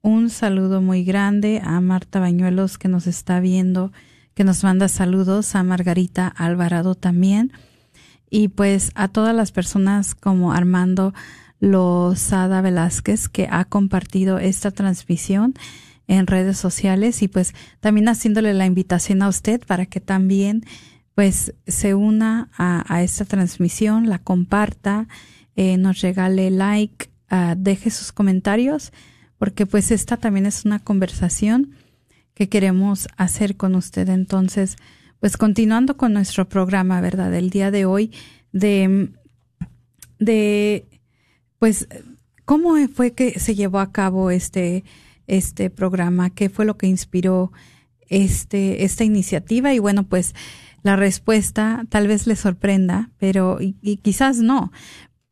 un 0.03 0.29
saludo 0.29 0.83
muy 0.83 1.05
grande 1.05 1.63
a 1.63 1.81
Marta 1.81 2.19
Bañuelos 2.19 2.79
que 2.79 2.89
nos 2.89 3.07
está 3.07 3.39
viendo, 3.39 3.93
que 4.35 4.43
nos 4.43 4.65
manda 4.65 4.89
saludos, 4.89 5.55
a 5.55 5.63
Margarita 5.63 6.27
Alvarado 6.27 6.97
también. 6.97 7.53
Y 8.29 8.49
pues 8.49 8.91
a 8.97 9.07
todas 9.07 9.37
las 9.37 9.53
personas 9.53 10.17
como 10.17 10.53
Armando 10.53 11.15
Lozada 11.61 12.61
Velázquez 12.61 13.29
que 13.29 13.49
ha 13.51 13.65
compartido 13.65 14.39
esta 14.39 14.71
transmisión 14.71 15.55
en 16.09 16.27
redes 16.27 16.59
sociales 16.59 17.23
y 17.23 17.29
pues 17.29 17.55
también 17.81 18.09
haciéndole 18.09 18.55
la 18.55 18.67
invitación 18.67 19.23
a 19.23 19.29
usted 19.29 19.61
para 19.67 19.87
que 19.87 20.01
también 20.01 20.65
pues 21.15 21.55
se 21.67 21.95
una 21.95 22.51
a, 22.59 23.03
esta 23.03 23.25
transmisión, 23.25 24.11
la 24.11 24.19
comparta, 24.19 25.09
eh, 25.57 25.79
nos 25.79 26.03
regale 26.03 26.51
like, 26.51 27.09
uh, 27.31 27.55
deje 27.57 27.89
sus 27.91 28.13
comentarios, 28.13 28.93
porque 29.39 29.65
pues 29.65 29.91
esta 29.91 30.19
también 30.19 30.45
es 30.45 30.67
una 30.67 30.79
conversación 30.79 31.75
que 32.35 32.51
queremos 32.51 33.09
hacer 33.17 33.57
con 33.57 33.77
usted. 33.77 34.11
Entonces, 34.11 34.77
pues 35.19 35.39
continuando 35.39 35.97
con 35.97 36.13
nuestro 36.13 36.51
programa, 36.51 37.01
¿verdad? 37.01 37.33
El 37.35 37.49
día 37.49 37.71
de 37.71 37.87
hoy 37.87 38.13
de, 38.53 39.11
de, 40.19 40.87
pues, 41.59 41.89
¿cómo 42.45 42.75
fue 42.89 43.13
que 43.13 43.39
se 43.39 43.55
llevó 43.55 43.79
a 43.79 43.93
cabo 43.93 44.31
este, 44.31 44.85
este 45.27 45.71
programa, 45.71 46.31
qué 46.31 46.49
fue 46.49 46.65
lo 46.65 46.77
que 46.77 46.87
inspiró 46.87 47.53
este, 48.09 48.85
esta 48.85 49.05
iniciativa 49.05 49.75
y 49.75 49.79
bueno, 49.79 50.05
pues 50.05 50.35
la 50.83 50.97
respuesta 50.97 51.85
tal 51.89 52.07
vez 52.07 52.27
le 52.27 52.37
sorprenda, 52.37 53.11
pero 53.19 53.59
y, 53.61 53.97
quizás 53.97 54.39
no, 54.39 54.71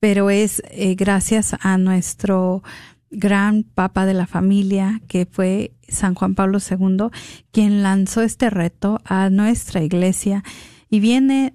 pero 0.01 0.31
es 0.31 0.63
eh, 0.71 0.95
gracias 0.97 1.55
a 1.61 1.79
nuestro 1.79 2.63
gran 3.11 3.63
papa 3.63 4.07
de 4.07 4.15
la 4.15 4.27
familia 4.27 5.01
que 5.07 5.27
fue 5.27 5.73
San 5.89 6.15
Juan 6.15 6.35
Pablo 6.35 6.59
II 6.59 7.11
quien 7.53 7.85
lanzó 7.85 8.23
este 8.23 8.51
reto 8.51 9.01
a 9.05 9.31
nuestra 9.31 9.83
iglesia. 9.83 10.43
Y 10.91 10.99
viene 10.99 11.55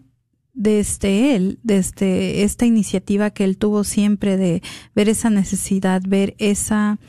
desde 0.60 1.38
él, 1.38 1.58
desde 1.64 2.44
esta 2.44 2.66
iniciativa 2.66 3.30
que 3.30 3.46
él 3.46 3.58
tuvo 3.58 3.86
siempre 3.86 4.36
de 4.36 4.62
ver 4.94 5.08
esa 5.08 5.30
necesidad, 5.30 6.02
ver 6.06 6.36
esa 6.38 7.00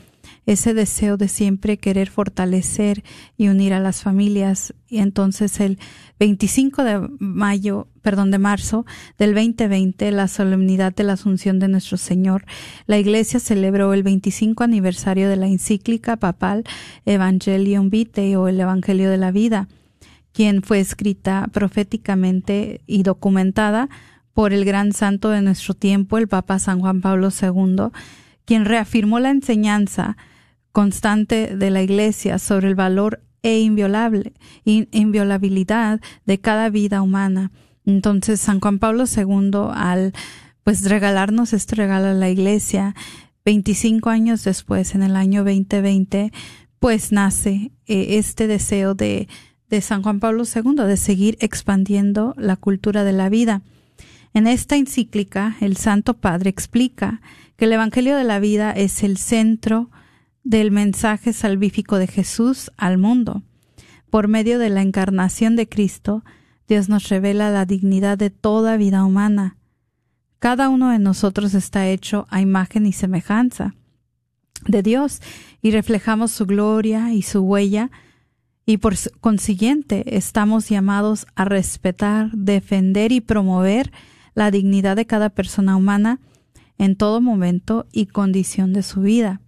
ese 0.45 0.73
deseo 0.73 1.17
de 1.17 1.27
siempre 1.27 1.77
querer 1.77 2.09
fortalecer 2.09 3.03
y 3.37 3.49
unir 3.49 3.73
a 3.73 3.79
las 3.79 4.01
familias. 4.01 4.73
Y 4.87 4.99
entonces 4.99 5.59
el 5.59 5.79
25 6.19 6.83
de 6.83 7.07
mayo, 7.19 7.87
perdón, 8.01 8.31
de 8.31 8.39
marzo 8.39 8.85
del 9.17 9.33
2020, 9.35 10.11
la 10.11 10.27
solemnidad 10.27 10.95
de 10.95 11.03
la 11.03 11.13
Asunción 11.13 11.59
de 11.59 11.67
nuestro 11.67 11.97
Señor, 11.97 12.45
la 12.87 12.97
Iglesia 12.97 13.39
celebró 13.39 13.93
el 13.93 14.03
25 14.03 14.63
aniversario 14.63 15.29
de 15.29 15.35
la 15.35 15.47
encíclica 15.47 16.17
papal 16.17 16.63
Evangelium 17.05 17.89
Vitae 17.89 18.37
o 18.37 18.47
el 18.47 18.59
Evangelio 18.59 19.09
de 19.09 19.17
la 19.17 19.31
Vida, 19.31 19.67
quien 20.33 20.63
fue 20.63 20.79
escrita 20.79 21.47
proféticamente 21.51 22.81
y 22.87 23.03
documentada 23.03 23.89
por 24.33 24.53
el 24.53 24.65
gran 24.65 24.93
santo 24.93 25.29
de 25.29 25.41
nuestro 25.41 25.73
tiempo, 25.73 26.17
el 26.17 26.27
Papa 26.27 26.59
San 26.59 26.79
Juan 26.79 27.01
Pablo 27.01 27.29
II, 27.29 27.87
quien 28.45 28.65
reafirmó 28.65 29.19
la 29.19 29.29
enseñanza 29.29 30.17
constante 30.71 31.55
de 31.55 31.69
la 31.69 31.81
Iglesia 31.81 32.39
sobre 32.39 32.69
el 32.69 32.75
valor 32.75 33.21
e 33.43 33.59
inviolable, 33.59 34.33
inviolabilidad 34.63 35.99
de 36.25 36.39
cada 36.39 36.69
vida 36.69 37.01
humana. 37.01 37.51
Entonces, 37.85 38.39
San 38.39 38.59
Juan 38.59 38.79
Pablo 38.79 39.03
II, 39.05 39.71
al 39.73 40.13
pues 40.63 40.87
regalarnos 40.87 41.53
este 41.53 41.75
regalo 41.75 42.07
a 42.07 42.13
la 42.13 42.29
Iglesia, 42.29 42.95
25 43.43 44.09
años 44.09 44.43
después, 44.43 44.93
en 44.93 45.01
el 45.01 45.15
año 45.15 45.43
2020, 45.43 46.31
pues 46.79 47.11
nace 47.11 47.71
eh, 47.87 48.17
este 48.17 48.47
deseo 48.47 48.93
de, 48.93 49.27
de 49.71 49.81
San 49.81 50.03
Juan 50.03 50.19
Pablo 50.19 50.43
II 50.43 50.83
de 50.85 50.97
seguir 50.97 51.37
expandiendo 51.39 52.35
la 52.37 52.57
cultura 52.57 53.05
de 53.05 53.13
la 53.13 53.29
vida. 53.29 53.61
En 54.33 54.45
esta 54.45 54.75
encíclica, 54.75 55.55
el 55.61 55.77
Santo 55.77 56.15
Padre 56.15 56.49
explica 56.49 57.21
que 57.55 57.65
el 57.65 57.73
Evangelio 57.73 58.17
de 58.17 58.25
la 58.25 58.39
vida 58.39 58.71
es 58.71 59.01
el 59.01 59.17
centro 59.17 59.89
del 60.43 60.71
mensaje 60.71 61.31
salvífico 61.31 61.97
de 61.97 62.07
Jesús 62.07 62.69
al 62.75 62.97
mundo. 62.97 63.43
Por 64.09 64.27
medio 64.27 64.59
de 64.59 64.69
la 64.69 64.81
encarnación 64.81 65.55
de 65.55 65.69
Cristo, 65.69 66.25
Dios 66.67 66.89
nos 66.89 67.07
revela 67.07 67.49
la 67.49 67.65
dignidad 67.65 68.17
de 68.17 68.29
toda 68.29 68.75
vida 68.75 69.05
humana. 69.05 69.55
Cada 70.39 70.67
uno 70.67 70.89
de 70.89 70.99
nosotros 70.99 71.53
está 71.53 71.87
hecho 71.87 72.27
a 72.29 72.41
imagen 72.41 72.85
y 72.85 72.91
semejanza 72.91 73.73
de 74.67 74.83
Dios 74.83 75.21
y 75.61 75.71
reflejamos 75.71 76.31
su 76.31 76.45
gloria 76.45 77.13
y 77.13 77.21
su 77.21 77.41
huella 77.41 77.89
y 78.65 78.77
por 78.77 78.95
consiguiente 79.19 80.17
estamos 80.17 80.69
llamados 80.69 81.27
a 81.35 81.45
respetar, 81.45 82.31
defender 82.31 83.11
y 83.11 83.21
promover 83.21 83.91
la 84.33 84.51
dignidad 84.51 84.95
de 84.95 85.05
cada 85.05 85.29
persona 85.29 85.75
humana 85.75 86.19
en 86.77 86.95
todo 86.95 87.21
momento 87.21 87.87
y 87.91 88.07
condición 88.07 88.73
de 88.73 88.83
su 88.83 89.01
vida. 89.01 89.41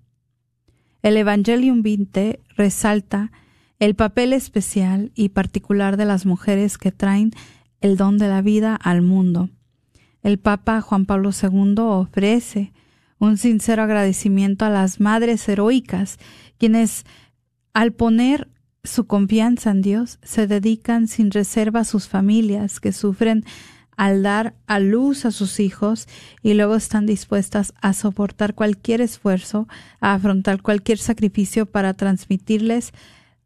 El 1.02 1.18
Evangelium 1.18 1.82
20 1.82 2.40
resalta 2.56 3.32
el 3.80 3.96
papel 3.96 4.34
especial 4.34 5.12
y 5.16 5.30
particular 5.30 5.98
de 5.98 6.06
las 6.06 6.26
mujeres 6.26 6.78
que 6.78 6.92
traen 6.92 7.32
el 7.82 7.98
don 7.98 8.18
de 8.18 8.30
la 8.30 8.42
vida 8.42 8.76
al 8.76 9.02
mundo. 9.02 9.50
El 10.22 10.40
Papa 10.40 10.80
Juan 10.80 11.06
Pablo 11.06 11.32
II 11.32 11.76
ofrece 11.80 12.72
un 13.20 13.38
sincero 13.38 13.84
agradecimiento 13.84 14.64
a 14.64 14.70
las 14.70 15.02
madres 15.02 15.48
heroicas, 15.50 16.18
quienes, 16.58 17.04
al 17.74 17.92
poner 17.92 18.50
su 18.84 19.08
confianza 19.08 19.72
en 19.72 19.82
Dios, 19.82 20.20
se 20.24 20.46
dedican 20.46 21.08
sin 21.08 21.32
reserva 21.32 21.82
a 21.82 21.86
sus 21.86 22.08
familias 22.08 22.80
que 22.80 22.92
sufren 22.92 23.46
al 23.96 24.24
dar 24.24 24.56
a 24.68 24.80
luz 24.80 25.26
a 25.26 25.32
sus 25.32 25.60
hijos 25.60 26.08
y 26.42 26.54
luego 26.54 26.76
están 26.76 27.06
dispuestas 27.06 27.74
a 27.82 27.94
soportar 27.94 28.56
cualquier 28.56 29.02
esfuerzo, 29.02 29.68
a 30.02 30.14
afrontar 30.14 30.62
cualquier 30.62 30.98
sacrificio 30.98 31.66
para 31.66 31.94
transmitirles 31.94 32.92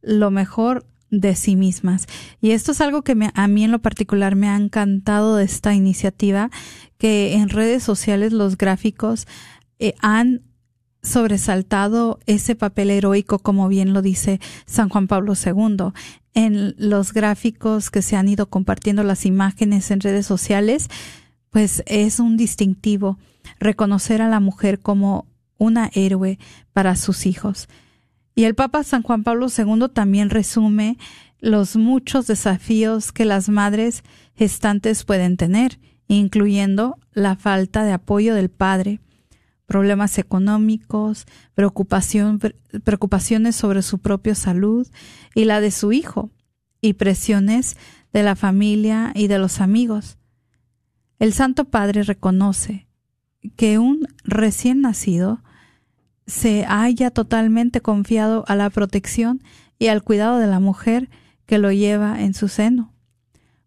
lo 0.02 0.32
mejor 0.32 0.86
de 1.12 1.36
sí 1.36 1.56
mismas. 1.56 2.08
Y 2.42 2.52
esto 2.52 2.72
es 2.72 2.82
algo 2.82 3.04
que 3.04 3.16
a 3.34 3.48
mí 3.48 3.64
en 3.64 3.72
lo 3.72 3.80
particular 3.80 4.36
me 4.36 4.48
ha 4.50 4.56
encantado 4.56 5.36
de 5.36 5.46
esta 5.46 5.74
iniciativa, 5.74 6.50
que 6.98 7.34
en 7.34 7.50
redes 7.50 7.84
sociales 7.84 8.34
los 8.34 8.58
gráficos 8.58 9.28
eh, 9.80 9.94
han 10.02 10.42
sobresaltado 11.02 12.20
ese 12.26 12.56
papel 12.56 12.92
heroico, 12.92 13.40
como 13.40 13.68
bien 13.68 13.94
lo 13.94 14.02
dice 14.02 14.40
San 14.66 14.90
Juan 14.90 15.08
Pablo 15.08 15.34
II. 15.34 15.94
En 16.34 16.76
los 16.78 17.14
gráficos 17.14 17.90
que 17.90 18.02
se 18.02 18.16
han 18.16 18.28
ido 18.28 18.50
compartiendo 18.50 19.04
las 19.04 19.26
imágenes 19.26 19.90
en 19.92 20.02
redes 20.02 20.26
sociales, 20.26 20.90
pues 21.50 21.84
es 21.86 22.20
un 22.20 22.38
distintivo 22.38 23.18
reconocer 23.60 24.22
a 24.22 24.30
la 24.30 24.40
mujer 24.40 24.80
como 24.80 25.26
una 25.58 25.90
héroe 25.94 26.38
para 26.74 26.96
sus 26.96 27.26
hijos. 27.26 27.68
Y 28.36 28.44
el 28.44 28.54
Papa 28.54 28.84
San 28.84 29.02
Juan 29.02 29.24
Pablo 29.24 29.48
II 29.56 29.88
también 29.92 30.30
resume 30.30 30.98
los 31.40 31.76
muchos 31.76 32.28
desafíos 32.28 33.12
que 33.12 33.26
las 33.26 33.50
madres 33.50 34.04
gestantes 34.36 35.04
pueden 35.04 35.38
tener, 35.38 35.80
incluyendo 36.08 36.98
la 37.14 37.36
falta 37.36 37.84
de 37.84 37.94
apoyo 37.94 38.36
del 38.36 38.50
padre, 38.50 39.00
problemas 39.68 40.18
económicos, 40.18 41.28
preocupaciones 41.54 43.56
sobre 43.56 43.82
su 43.84 44.00
propia 44.00 44.34
salud 44.34 44.88
y 45.36 45.46
la 45.46 45.62
de 45.62 45.72
su 45.72 45.92
hijo, 45.92 46.32
y 46.82 46.94
presiones 46.94 47.78
de 48.14 48.24
la 48.24 48.36
familia 48.36 49.12
y 49.14 49.28
de 49.28 49.40
los 49.40 49.62
amigos. 49.62 50.18
El 51.20 51.34
Santo 51.34 51.66
Padre 51.66 52.04
reconoce 52.04 52.88
que 53.56 53.78
un 53.78 54.08
recién 54.24 54.82
nacido 54.82 55.42
se 56.26 56.66
haya 56.68 57.12
totalmente 57.12 57.82
confiado 57.82 58.44
a 58.48 58.56
la 58.56 58.70
protección 58.70 59.42
y 59.80 59.88
al 59.88 60.04
cuidado 60.04 60.38
de 60.38 60.48
la 60.48 60.60
mujer 60.60 61.10
que 61.46 61.58
lo 61.58 61.72
lleva 61.72 62.22
en 62.22 62.34
su 62.34 62.48
seno. 62.48 62.94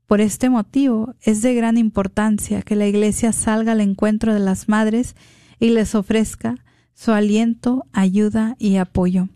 Por 0.07 0.21
este 0.21 0.51
motivo 0.51 1.15
es 1.23 1.41
de 1.43 1.55
gran 1.55 1.79
importancia 1.79 2.63
que 2.63 2.77
la 2.77 2.87
Iglesia 2.87 3.33
salga 3.33 3.73
al 3.73 3.81
encuentro 3.81 4.35
de 4.35 4.41
las 4.41 4.69
madres 4.69 5.15
y 5.61 5.71
les 5.71 5.95
ofrezca 5.95 6.57
su 6.95 7.13
aliento, 7.13 7.85
ayuda 7.93 8.57
y 8.59 8.77
apoyo. 8.77 9.29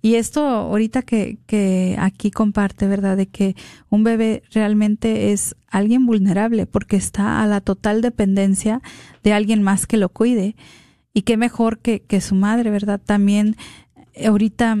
Y 0.00 0.16
esto 0.16 0.46
ahorita 0.46 1.02
que, 1.02 1.38
que 1.46 1.96
aquí 1.98 2.30
comparte, 2.30 2.86
¿verdad? 2.86 3.16
De 3.16 3.26
que 3.26 3.56
un 3.88 4.04
bebé 4.04 4.42
realmente 4.52 5.32
es 5.32 5.56
alguien 5.66 6.04
vulnerable 6.04 6.66
porque 6.66 6.96
está 6.96 7.42
a 7.42 7.46
la 7.46 7.62
total 7.62 8.02
dependencia 8.02 8.82
de 9.22 9.32
alguien 9.32 9.62
más 9.62 9.86
que 9.86 9.96
lo 9.96 10.10
cuide. 10.10 10.56
Y 11.14 11.22
qué 11.22 11.38
mejor 11.38 11.78
que, 11.78 12.02
que 12.02 12.20
su 12.20 12.34
madre, 12.34 12.70
¿verdad? 12.70 13.00
También 13.02 13.56
ahorita 14.22 14.76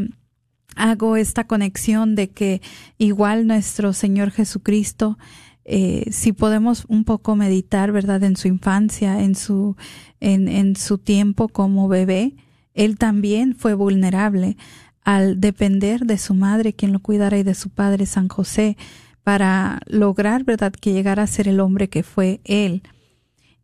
hago 0.76 1.16
esta 1.16 1.46
conexión 1.46 2.14
de 2.14 2.28
que 2.28 2.60
igual 2.98 3.46
nuestro 3.46 3.92
Señor 3.92 4.30
Jesucristo 4.30 5.18
eh, 5.64 6.06
si 6.10 6.32
podemos 6.32 6.84
un 6.88 7.04
poco 7.04 7.36
meditar, 7.36 7.92
¿verdad? 7.92 8.22
En 8.22 8.36
su 8.36 8.48
infancia, 8.48 9.22
en 9.22 9.34
su, 9.34 9.76
en, 10.20 10.48
en 10.48 10.76
su 10.76 10.98
tiempo 10.98 11.48
como 11.48 11.88
bebé, 11.88 12.34
él 12.74 12.98
también 12.98 13.54
fue 13.56 13.74
vulnerable 13.74 14.56
al 15.04 15.40
depender 15.40 16.00
de 16.06 16.18
su 16.18 16.34
madre, 16.34 16.72
quien 16.72 16.92
lo 16.92 17.00
cuidara, 17.00 17.38
y 17.38 17.42
de 17.42 17.54
su 17.54 17.70
padre 17.70 18.06
San 18.06 18.28
José, 18.28 18.76
para 19.22 19.80
lograr, 19.86 20.44
¿verdad?, 20.44 20.72
que 20.72 20.92
llegara 20.92 21.22
a 21.22 21.26
ser 21.26 21.48
el 21.48 21.60
hombre 21.60 21.88
que 21.88 22.02
fue 22.02 22.40
él. 22.44 22.82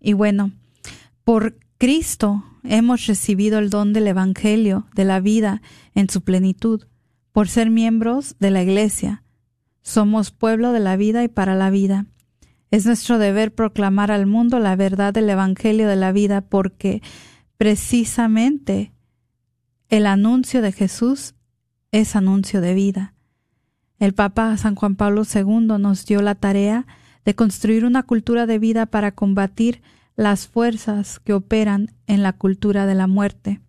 Y 0.00 0.14
bueno, 0.14 0.52
por 1.24 1.56
Cristo 1.76 2.44
hemos 2.64 3.06
recibido 3.06 3.58
el 3.58 3.70
don 3.70 3.92
del 3.92 4.06
Evangelio, 4.06 4.86
de 4.94 5.04
la 5.04 5.20
vida 5.20 5.60
en 5.94 6.08
su 6.08 6.22
plenitud, 6.22 6.86
por 7.32 7.48
ser 7.48 7.70
miembros 7.70 8.36
de 8.38 8.50
la 8.50 8.62
Iglesia, 8.62 9.22
somos 9.82 10.30
pueblo 10.30 10.72
de 10.72 10.80
la 10.80 10.96
vida 10.96 11.24
y 11.24 11.28
para 11.28 11.54
la 11.54 11.70
vida. 11.70 12.06
Es 12.70 12.86
nuestro 12.86 13.18
deber 13.18 13.54
proclamar 13.54 14.10
al 14.10 14.26
mundo 14.26 14.58
la 14.58 14.76
verdad 14.76 15.12
del 15.12 15.28
Evangelio 15.28 15.88
de 15.88 15.96
la 15.96 16.12
vida 16.12 16.40
porque 16.40 17.02
precisamente 17.56 18.92
el 19.88 20.06
anuncio 20.06 20.62
de 20.62 20.72
Jesús 20.72 21.34
es 21.90 22.14
anuncio 22.14 22.60
de 22.60 22.74
vida. 22.74 23.14
El 23.98 24.14
Papa 24.14 24.56
San 24.56 24.76
Juan 24.76 24.94
Pablo 24.94 25.22
II 25.32 25.78
nos 25.78 26.06
dio 26.06 26.22
la 26.22 26.34
tarea 26.34 26.86
de 27.24 27.34
construir 27.34 27.84
una 27.84 28.02
cultura 28.04 28.46
de 28.46 28.58
vida 28.58 28.86
para 28.86 29.12
combatir 29.12 29.82
las 30.16 30.46
fuerzas 30.46 31.18
que 31.18 31.32
operan 31.32 31.94
en 32.06 32.22
la 32.22 32.32
cultura 32.32 32.86
de 32.86 32.94
la 32.94 33.06
muerte. 33.06 33.60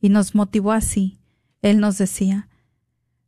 Y 0.00 0.08
nos 0.08 0.34
motivó 0.34 0.72
así. 0.72 1.18
Él 1.62 1.80
nos 1.80 1.98
decía, 1.98 2.48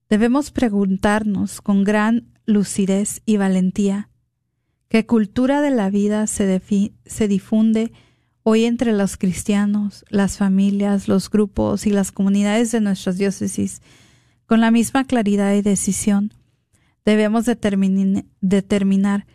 debemos 0.08 0.50
preguntarnos 0.50 1.60
con 1.60 1.84
gran 1.84 2.32
lucidez 2.46 3.22
y 3.26 3.36
valentía 3.36 4.08
qué 4.88 5.06
cultura 5.06 5.60
de 5.60 5.70
la 5.70 5.90
vida 5.90 6.26
se, 6.26 7.28
difunde 7.28 7.92
hoy 8.42 8.64
entre 8.64 8.92
los 8.92 9.16
cristianos, 9.16 10.04
las 10.08 10.38
familias, 10.38 11.08
los 11.08 11.28
grupos 11.30 11.86
y 11.86 11.90
las 11.90 12.10
comunidades 12.10 12.72
de 12.72 12.80
nuestras 12.80 13.18
diócesis. 13.18 13.82
Con 14.46 14.60
la 14.62 14.70
misma 14.70 15.04
claridad 15.04 15.54
y 15.54 15.62
decisión, 15.62 16.32
debemos 17.04 17.44
determinar 17.44 19.26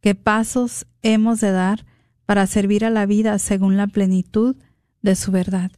qué 0.00 0.14
pasos 0.14 0.86
hemos 1.02 1.40
de 1.40 1.50
dar 1.50 1.84
para 2.24 2.46
servir 2.46 2.86
a 2.86 2.90
la 2.90 3.04
vida 3.04 3.38
según 3.38 3.76
la 3.76 3.86
plenitud 3.86 4.56
de 5.02 5.14
su 5.16 5.30
verdad. 5.30 5.72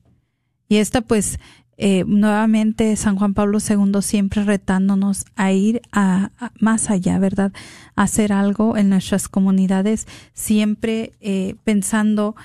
Y 0.68 0.76
esta 0.76 1.00
pues 1.00 1.40
eh, 1.76 2.04
nuevamente 2.06 2.94
San 2.96 3.16
Juan 3.16 3.34
Pablo 3.34 3.58
II 3.58 4.00
siempre 4.00 4.44
retándonos 4.44 5.24
a 5.34 5.52
ir 5.52 5.82
a, 5.92 6.30
más 6.60 6.90
allá, 6.90 7.18
¿verdad? 7.18 7.52
A 7.96 8.02
hacer 8.04 8.32
algo 8.32 8.76
en 8.76 8.90
nuestras 8.90 9.28
comunidades, 9.28 10.06
siempre 10.32 11.12
eh, 11.20 11.56
pensando 11.64 12.36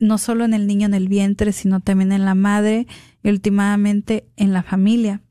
no 0.00 0.18
solo 0.18 0.44
en 0.44 0.54
el 0.54 0.66
niño 0.66 0.86
en 0.86 0.94
el 0.94 1.08
vientre, 1.08 1.52
sino 1.52 1.80
también 1.80 2.12
en 2.12 2.24
la 2.24 2.34
madre 2.34 2.86
y 3.22 3.28
últimamente 3.28 4.26
en 4.36 4.52
la 4.52 4.62
familia. 4.62 5.22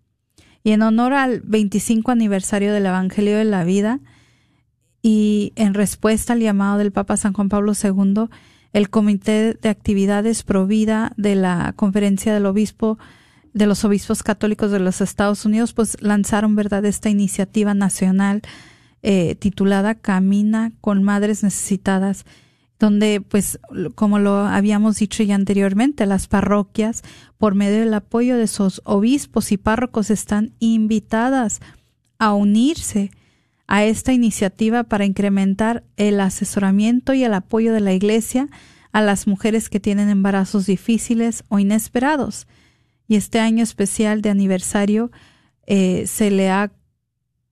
Y 0.63 0.71
en 0.71 0.81
honor 0.81 1.13
al 1.13 1.41
25 1.41 2.11
aniversario 2.11 2.71
del 2.71 2.85
Evangelio 2.85 3.37
de 3.37 3.43
la 3.43 3.65
Vida 3.65 3.99
y 5.01 5.51
en 5.57 5.73
respuesta 5.73 6.31
al 6.31 6.39
llamado 6.39 6.77
del 6.77 6.93
Papa 6.93 7.17
San 7.17 7.33
Juan 7.33 7.49
Pablo 7.49 7.73
II, 7.73 8.29
el 8.71 8.89
Comité 8.89 9.53
de 9.53 9.69
Actividades 9.69 10.43
Provida 10.43 11.11
de 11.17 11.35
la 11.35 11.73
Conferencia 11.75 12.33
del 12.33 12.45
Obispo 12.45 12.97
de 13.53 13.67
los 13.67 13.85
obispos 13.85 14.23
católicos 14.23 14.71
de 14.71 14.79
los 14.79 15.01
Estados 15.01 15.45
Unidos, 15.45 15.73
pues 15.73 15.97
lanzaron, 16.01 16.55
¿verdad?, 16.55 16.85
esta 16.85 17.09
iniciativa 17.09 17.73
nacional 17.73 18.41
eh, 19.03 19.35
titulada 19.35 19.95
Camina 19.95 20.71
con 20.81 21.03
Madres 21.03 21.43
Necesitadas, 21.43 22.25
donde, 22.79 23.21
pues, 23.21 23.59
como 23.95 24.17
lo 24.19 24.39
habíamos 24.39 24.97
dicho 24.97 25.23
ya 25.23 25.35
anteriormente, 25.35 26.05
las 26.05 26.27
parroquias, 26.27 27.03
por 27.37 27.53
medio 27.55 27.81
del 27.81 27.93
apoyo 27.93 28.37
de 28.37 28.47
sus 28.47 28.81
obispos 28.85 29.51
y 29.51 29.57
párrocos, 29.57 30.09
están 30.09 30.53
invitadas 30.59 31.61
a 32.17 32.33
unirse 32.33 33.11
a 33.67 33.83
esta 33.85 34.13
iniciativa 34.13 34.83
para 34.83 35.05
incrementar 35.05 35.83
el 35.95 36.19
asesoramiento 36.19 37.13
y 37.13 37.23
el 37.23 37.33
apoyo 37.33 37.73
de 37.73 37.79
la 37.79 37.93
Iglesia 37.93 38.49
a 38.91 39.01
las 39.01 39.27
mujeres 39.27 39.69
que 39.69 39.79
tienen 39.79 40.09
embarazos 40.09 40.65
difíciles 40.65 41.43
o 41.49 41.59
inesperados. 41.59 42.47
Y 43.07 43.15
este 43.15 43.39
año 43.39 43.63
especial 43.63 44.21
de 44.21 44.29
aniversario 44.29 45.11
eh, 45.65 46.05
se 46.07 46.31
le 46.31 46.49
ha 46.49 46.71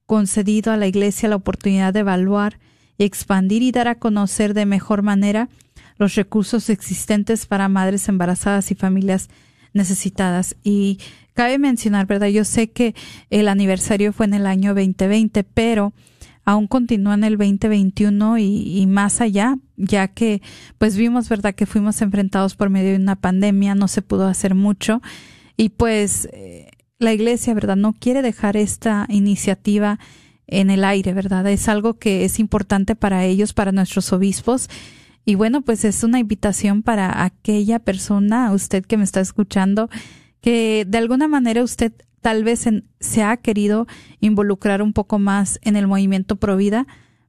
concedido 0.06 0.72
a 0.72 0.76
la 0.76 0.86
Iglesia 0.86 1.28
la 1.28 1.36
oportunidad 1.36 1.92
de 1.92 2.00
evaluar 2.00 2.58
y 2.98 3.04
expandir 3.04 3.62
y 3.62 3.72
dar 3.72 3.88
a 3.88 3.98
conocer 3.98 4.54
de 4.54 4.66
mejor 4.66 5.02
manera 5.02 5.48
los 5.96 6.14
recursos 6.14 6.68
existentes 6.68 7.46
para 7.46 7.68
madres 7.68 8.08
embarazadas 8.08 8.70
y 8.70 8.74
familias 8.74 9.28
necesitadas. 9.72 10.56
Y 10.62 10.98
cabe 11.34 11.58
mencionar, 11.58 12.06
¿verdad? 12.06 12.28
Yo 12.28 12.44
sé 12.44 12.70
que 12.70 12.94
el 13.30 13.48
aniversario 13.48 14.12
fue 14.12 14.26
en 14.26 14.34
el 14.34 14.46
año 14.46 14.74
2020, 14.74 15.44
pero 15.44 15.92
aún 16.44 16.66
continúa 16.66 17.14
en 17.14 17.24
el 17.24 17.38
2021 17.38 18.38
y, 18.38 18.80
y 18.80 18.86
más 18.86 19.20
allá, 19.20 19.56
ya 19.76 20.08
que 20.08 20.42
pues 20.78 20.96
vimos, 20.96 21.28
¿verdad?, 21.28 21.54
que 21.54 21.66
fuimos 21.66 22.02
enfrentados 22.02 22.56
por 22.56 22.68
medio 22.68 22.90
de 22.90 22.96
una 22.96 23.16
pandemia, 23.16 23.74
no 23.74 23.88
se 23.88 24.02
pudo 24.02 24.26
hacer 24.26 24.54
mucho 24.54 25.00
y 25.56 25.70
pues 25.70 26.28
eh, 26.32 26.70
la 26.98 27.12
iglesia, 27.12 27.54
¿verdad?, 27.54 27.76
no 27.76 27.92
quiere 27.92 28.22
dejar 28.22 28.56
esta 28.56 29.06
iniciativa 29.08 29.98
en 30.46 30.70
el 30.70 30.84
aire, 30.84 31.12
¿verdad? 31.12 31.46
Es 31.46 31.68
algo 31.68 31.98
que 31.98 32.24
es 32.24 32.38
importante 32.38 32.94
para 32.94 33.24
ellos, 33.24 33.52
para 33.52 33.72
nuestros 33.72 34.12
obispos. 34.12 34.68
Y 35.24 35.34
bueno, 35.34 35.62
pues 35.62 35.84
es 35.84 36.02
una 36.04 36.18
invitación 36.18 36.82
para 36.82 37.24
aquella 37.24 37.78
persona, 37.78 38.52
usted 38.52 38.84
que 38.84 38.96
me 38.96 39.04
está 39.04 39.20
escuchando, 39.20 39.88
que 40.40 40.84
de 40.86 40.98
alguna 40.98 41.28
manera 41.28 41.62
usted 41.62 41.92
tal 42.20 42.44
vez 42.44 42.68
se 43.00 43.22
ha 43.22 43.36
querido 43.36 43.86
involucrar 44.20 44.82
un 44.82 44.92
poco 44.92 45.18
más 45.18 45.58
en 45.62 45.76
el 45.76 45.86
movimiento 45.86 46.36
Provida 46.36 46.86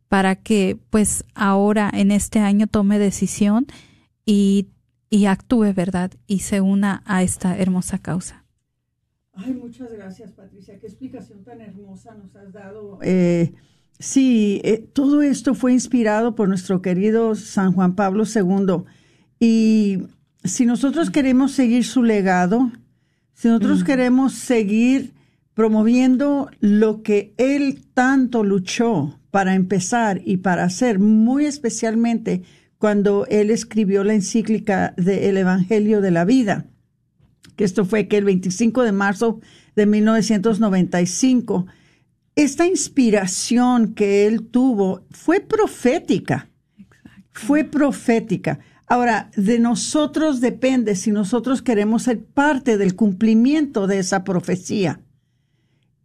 para 0.07 0.35
que 0.35 0.77
pues 0.89 1.25
ahora 1.33 1.89
en 1.91 2.11
este 2.11 2.39
año 2.39 2.67
tome 2.67 2.99
decisión 2.99 3.65
y, 4.25 4.67
y 5.13 5.27
actúe, 5.27 5.75
¿verdad? 5.75 6.11
Y 6.25 6.39
se 6.39 6.59
una 6.59 7.03
a 7.05 7.21
esta 7.21 7.55
hermosa 7.55 7.99
causa. 7.99 8.45
Ay, 9.33 9.53
muchas 9.53 9.91
gracias, 9.91 10.31
Patricia. 10.31 10.79
Qué 10.79 10.87
explicación 10.87 11.43
tan 11.43 11.61
hermosa 11.61 12.15
nos 12.15 12.35
has 12.35 12.51
dado. 12.51 12.97
Eh, 13.03 13.53
sí, 13.99 14.59
eh, 14.63 14.79
todo 14.79 15.21
esto 15.21 15.53
fue 15.53 15.71
inspirado 15.71 16.33
por 16.33 16.49
nuestro 16.49 16.81
querido 16.81 17.35
San 17.35 17.73
Juan 17.73 17.93
Pablo 17.93 18.23
II. 18.23 18.85
Y 19.39 19.99
si 20.43 20.65
nosotros 20.65 21.11
queremos 21.11 21.51
seguir 21.51 21.85
su 21.85 22.01
legado, 22.01 22.71
si 23.35 23.49
nosotros 23.49 23.83
queremos 23.83 24.33
seguir 24.33 25.13
promoviendo 25.53 26.49
lo 26.59 27.03
que 27.03 27.35
él 27.37 27.85
tanto 27.93 28.43
luchó 28.43 29.19
para 29.29 29.53
empezar 29.53 30.23
y 30.25 30.37
para 30.37 30.63
hacer, 30.63 30.97
muy 30.97 31.45
especialmente 31.45 32.41
cuando 32.83 33.25
él 33.27 33.49
escribió 33.49 34.03
la 34.03 34.13
encíclica 34.13 34.93
del 34.97 35.37
Evangelio 35.37 36.01
de 36.01 36.11
la 36.11 36.25
Vida, 36.25 36.65
que 37.55 37.63
esto 37.63 37.85
fue 37.85 38.09
que 38.09 38.17
el 38.17 38.25
25 38.25 38.83
de 38.83 38.91
marzo 38.91 39.39
de 39.73 39.85
1995, 39.85 41.65
esta 42.35 42.67
inspiración 42.67 43.93
que 43.93 44.27
él 44.27 44.47
tuvo 44.47 45.05
fue 45.11 45.39
profética, 45.39 46.49
fue 47.31 47.63
profética. 47.63 48.59
Ahora, 48.85 49.31
de 49.37 49.59
nosotros 49.59 50.41
depende 50.41 50.97
si 50.97 51.13
nosotros 51.13 51.61
queremos 51.61 52.03
ser 52.03 52.21
parte 52.21 52.77
del 52.77 52.97
cumplimiento 52.97 53.87
de 53.87 53.99
esa 53.99 54.25
profecía. 54.25 54.99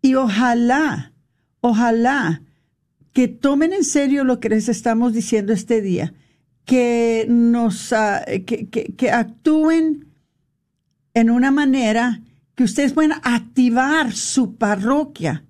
Y 0.01 0.15
ojalá, 0.15 1.13
ojalá 1.61 2.43
que 3.13 3.27
tomen 3.27 3.73
en 3.73 3.83
serio 3.83 4.23
lo 4.23 4.39
que 4.39 4.51
les 4.51 4.69
estamos 4.69 5.13
diciendo 5.13 5.53
este 5.53 5.83
día, 5.83 6.15
que 6.69 7.25
nos, 7.31 7.95
ah, 7.95 8.27
que, 8.45 8.69
que 8.69 9.11
actúen 9.11 10.13
en 11.15 11.31
una 11.31 11.51
manera 11.51 12.21
que 12.55 12.65
ustedes 12.65 12.93
puedan 12.93 13.19
activar 13.23 14.13
su 14.13 14.57
parroquia 14.57 15.47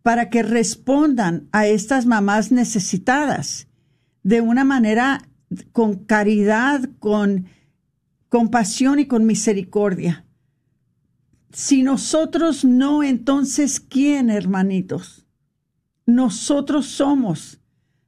para 0.00 0.30
que 0.30 0.42
respondan 0.42 1.46
a 1.52 1.66
estas 1.66 2.06
mamás 2.06 2.52
necesitadas 2.52 3.68
de 4.22 4.40
una 4.40 4.64
manera 4.64 5.28
con 5.72 6.06
caridad, 6.06 6.88
con 7.00 7.44
compasión 8.30 9.00
y 9.00 9.04
con 9.04 9.26
misericordia. 9.26 10.24
Si 11.52 11.82
nosotros 11.82 12.64
no, 12.64 13.02
entonces 13.02 13.78
¿quién, 13.78 14.30
hermanitos? 14.30 15.26
Nosotros 16.06 16.86
somos 16.86 17.60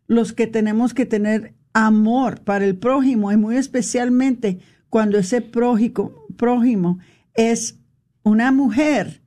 los 0.07 0.33
que 0.33 0.47
tenemos 0.47 0.95
que 0.95 1.05
tener 1.05 1.56
amor 1.77 2.41
para 2.41 2.65
el 2.65 2.79
prójimo 2.79 3.31
y 3.31 3.37
muy 3.37 3.59
especialmente 3.59 4.61
cuando 4.89 5.19
ese 5.19 5.43
prójimo, 5.43 6.27
prójimo 6.39 6.99
es 7.35 7.79
una 8.23 8.51
mujer 8.51 9.23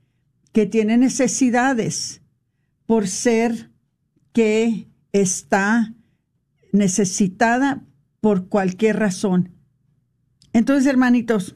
que 0.51 0.65
tiene 0.65 0.97
necesidades 0.97 2.23
por 2.87 3.07
ser 3.07 3.69
que 4.33 4.87
está 5.11 5.93
necesitada 6.73 7.85
por 8.19 8.47
cualquier 8.47 8.97
razón. 8.97 9.51
Entonces, 10.51 10.87
hermanitos, 10.87 11.55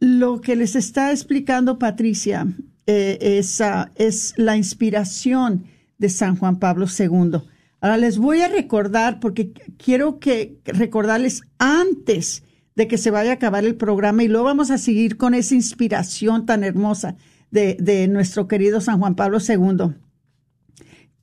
lo 0.00 0.40
que 0.40 0.56
les 0.56 0.74
está 0.74 1.12
explicando 1.12 1.78
Patricia 1.78 2.48
eh, 2.88 3.18
es, 3.20 3.62
es 3.94 4.34
la 4.36 4.56
inspiración 4.56 5.66
de 5.98 6.08
San 6.08 6.34
Juan 6.34 6.58
Pablo 6.58 6.86
II. 6.86 7.40
Ahora 7.84 7.98
les 7.98 8.16
voy 8.16 8.40
a 8.40 8.48
recordar, 8.48 9.20
porque 9.20 9.52
quiero 9.76 10.18
que 10.18 10.58
recordarles 10.64 11.42
antes 11.58 12.42
de 12.74 12.88
que 12.88 12.96
se 12.96 13.10
vaya 13.10 13.32
a 13.32 13.34
acabar 13.34 13.62
el 13.66 13.76
programa 13.76 14.24
y 14.24 14.28
luego 14.28 14.46
vamos 14.46 14.70
a 14.70 14.78
seguir 14.78 15.18
con 15.18 15.34
esa 15.34 15.54
inspiración 15.54 16.46
tan 16.46 16.64
hermosa 16.64 17.16
de, 17.50 17.76
de 17.78 18.08
nuestro 18.08 18.48
querido 18.48 18.80
San 18.80 19.00
Juan 19.00 19.16
Pablo 19.16 19.36
II. 19.38 19.96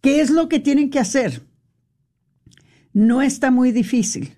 ¿Qué 0.02 0.22
es 0.22 0.30
lo 0.30 0.50
que 0.50 0.60
tienen 0.60 0.92
que 0.92 1.00
hacer? 1.00 1.42
No 2.94 3.24
está 3.24 3.50
muy 3.50 3.72
difícil. 3.72 4.38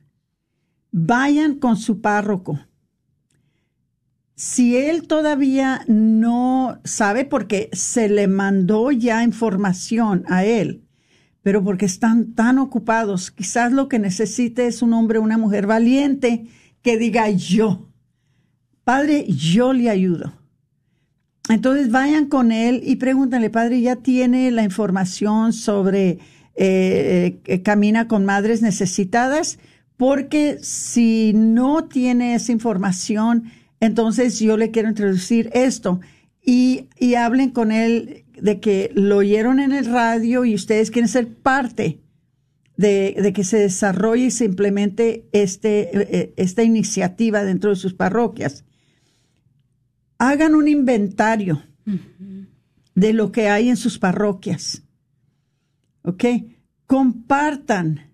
Vayan 0.93 1.55
con 1.55 1.75
su 1.75 1.99
párroco. 1.99 2.57
Si 4.33 4.77
él 4.77 5.09
todavía 5.09 5.83
no 5.89 6.79
sabe, 6.85 7.25
porque 7.25 7.69
se 7.73 8.07
le 8.07 8.29
mandó 8.29 8.91
ya 8.91 9.25
información 9.25 10.23
a 10.29 10.45
él, 10.45 10.82
pero 11.43 11.61
porque 11.63 11.85
están 11.85 12.33
tan 12.33 12.57
ocupados, 12.57 13.29
quizás 13.29 13.71
lo 13.71 13.89
que 13.89 13.99
necesite 13.99 14.65
es 14.65 14.81
un 14.81 14.93
hombre 14.93 15.19
una 15.19 15.37
mujer 15.37 15.67
valiente 15.67 16.47
que 16.81 16.97
diga 16.97 17.29
yo, 17.29 17.89
Padre, 18.83 19.25
yo 19.27 19.73
le 19.73 19.89
ayudo. 19.89 20.33
Entonces 21.49 21.91
vayan 21.91 22.27
con 22.27 22.51
él 22.53 22.81
y 22.85 22.95
pregúntenle, 22.95 23.49
Padre, 23.49 23.81
¿ya 23.81 23.97
tiene 23.97 24.49
la 24.51 24.63
información 24.63 25.51
sobre 25.51 26.19
eh, 26.55 27.39
eh, 27.45 27.61
camina 27.61 28.07
con 28.07 28.25
madres 28.25 28.61
necesitadas, 28.61 29.59
porque 29.97 30.59
si 30.61 31.33
no 31.35 31.85
tiene 31.85 32.35
esa 32.35 32.51
información, 32.51 33.51
entonces 33.81 34.39
yo 34.39 34.55
le 34.55 34.71
quiero 34.71 34.89
introducir 34.89 35.49
esto 35.53 35.99
y 36.45 36.87
hablen 37.15 37.51
con 37.51 37.71
él 37.71 38.22
de 38.43 38.59
que 38.59 38.91
lo 38.93 39.17
oyeron 39.17 39.61
en 39.61 39.71
el 39.71 39.85
radio 39.85 40.43
y 40.43 40.53
ustedes 40.53 40.91
quieren 40.91 41.07
ser 41.07 41.33
parte 41.33 42.01
de, 42.75 43.15
de, 43.17 43.31
que 43.31 43.45
se 43.45 43.57
desarrolle 43.57 44.25
y 44.25 44.31
se 44.31 44.43
implemente 44.43 45.29
este, 45.31 46.17
eh, 46.17 46.33
esta 46.35 46.61
iniciativa 46.61 47.45
dentro 47.45 47.69
de 47.69 47.77
sus 47.77 47.93
parroquias. 47.93 48.65
Hagan 50.17 50.55
un 50.55 50.67
inventario 50.67 51.63
de 52.95 53.13
lo 53.13 53.31
que 53.31 53.47
hay 53.47 53.69
en 53.69 53.77
sus 53.77 53.97
parroquias. 53.97 54.83
¿ok? 56.01 56.25
Compartan 56.85 58.11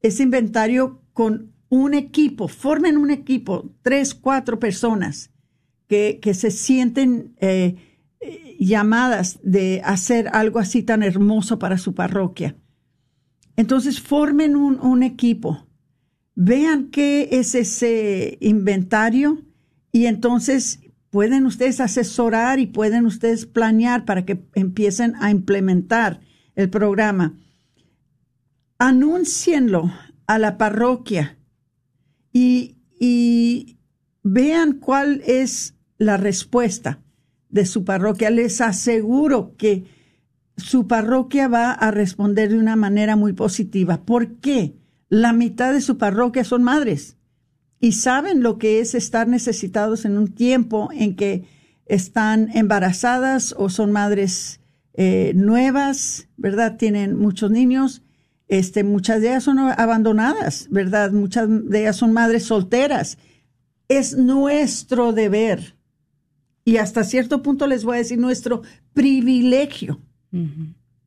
ese 0.00 0.22
inventario 0.22 1.02
con 1.12 1.52
un 1.70 1.94
equipo, 1.94 2.46
formen 2.46 2.96
un 2.96 3.10
equipo, 3.10 3.74
tres, 3.82 4.14
cuatro 4.14 4.60
personas 4.60 5.32
que, 5.88 6.20
que 6.22 6.34
se 6.34 6.52
sienten 6.52 7.34
eh, 7.40 7.85
llamadas 8.58 9.38
de 9.42 9.82
hacer 9.84 10.28
algo 10.32 10.58
así 10.58 10.82
tan 10.82 11.02
hermoso 11.02 11.58
para 11.58 11.78
su 11.78 11.94
parroquia. 11.94 12.56
Entonces, 13.56 14.00
formen 14.00 14.56
un, 14.56 15.02
equipo, 15.02 15.66
vean 16.34 16.90
qué 16.90 17.28
es 17.32 17.54
ese 17.54 18.36
inventario 18.40 19.42
y 19.92 20.06
entonces 20.06 20.80
pueden 21.10 21.46
ustedes 21.46 21.80
asesorar 21.80 22.58
y 22.58 22.66
pueden 22.66 23.06
ustedes 23.06 23.46
planear 23.46 24.04
para 24.04 24.26
que 24.26 24.44
empiecen 24.54 25.14
a 25.20 25.30
implementar 25.30 26.20
el 26.54 26.68
programa, 26.68 27.38
anúncienlo 28.78 29.90
a 30.26 30.38
la 30.38 30.58
parroquia 30.58 31.38
y 32.32 32.76
vean 34.22 34.74
cuál 34.74 35.22
es 35.24 35.74
la 35.96 36.18
respuesta 36.18 37.00
de 37.48 37.66
su 37.66 37.84
parroquia. 37.84 38.30
Les 38.30 38.60
aseguro 38.60 39.54
que 39.56 39.84
su 40.56 40.86
parroquia 40.86 41.48
va 41.48 41.72
a 41.72 41.90
responder 41.90 42.50
de 42.50 42.58
una 42.58 42.76
manera 42.76 43.16
muy 43.16 43.32
positiva. 43.32 44.04
¿Por 44.04 44.36
qué? 44.36 44.74
La 45.08 45.32
mitad 45.32 45.72
de 45.72 45.80
su 45.80 45.98
parroquia 45.98 46.44
son 46.44 46.62
madres 46.62 47.16
y 47.78 47.92
saben 47.92 48.42
lo 48.42 48.58
que 48.58 48.80
es 48.80 48.94
estar 48.94 49.28
necesitados 49.28 50.04
en 50.04 50.16
un 50.16 50.32
tiempo 50.32 50.88
en 50.92 51.14
que 51.14 51.44
están 51.84 52.50
embarazadas 52.54 53.54
o 53.56 53.68
son 53.68 53.92
madres 53.92 54.60
eh, 54.94 55.32
nuevas, 55.36 56.28
¿verdad? 56.36 56.76
Tienen 56.76 57.16
muchos 57.16 57.50
niños, 57.50 58.02
este, 58.48 58.82
muchas 58.82 59.20
de 59.20 59.28
ellas 59.28 59.44
son 59.44 59.58
abandonadas, 59.58 60.68
¿verdad? 60.70 61.12
Muchas 61.12 61.48
de 61.48 61.80
ellas 61.80 61.96
son 61.96 62.12
madres 62.12 62.44
solteras. 62.44 63.18
Es 63.88 64.16
nuestro 64.16 65.12
deber 65.12 65.75
y 66.66 66.78
hasta 66.78 67.04
cierto 67.04 67.42
punto 67.42 67.68
les 67.68 67.84
voy 67.84 67.94
a 67.94 67.98
decir 67.98 68.18
nuestro 68.18 68.62
privilegio, 68.92 70.02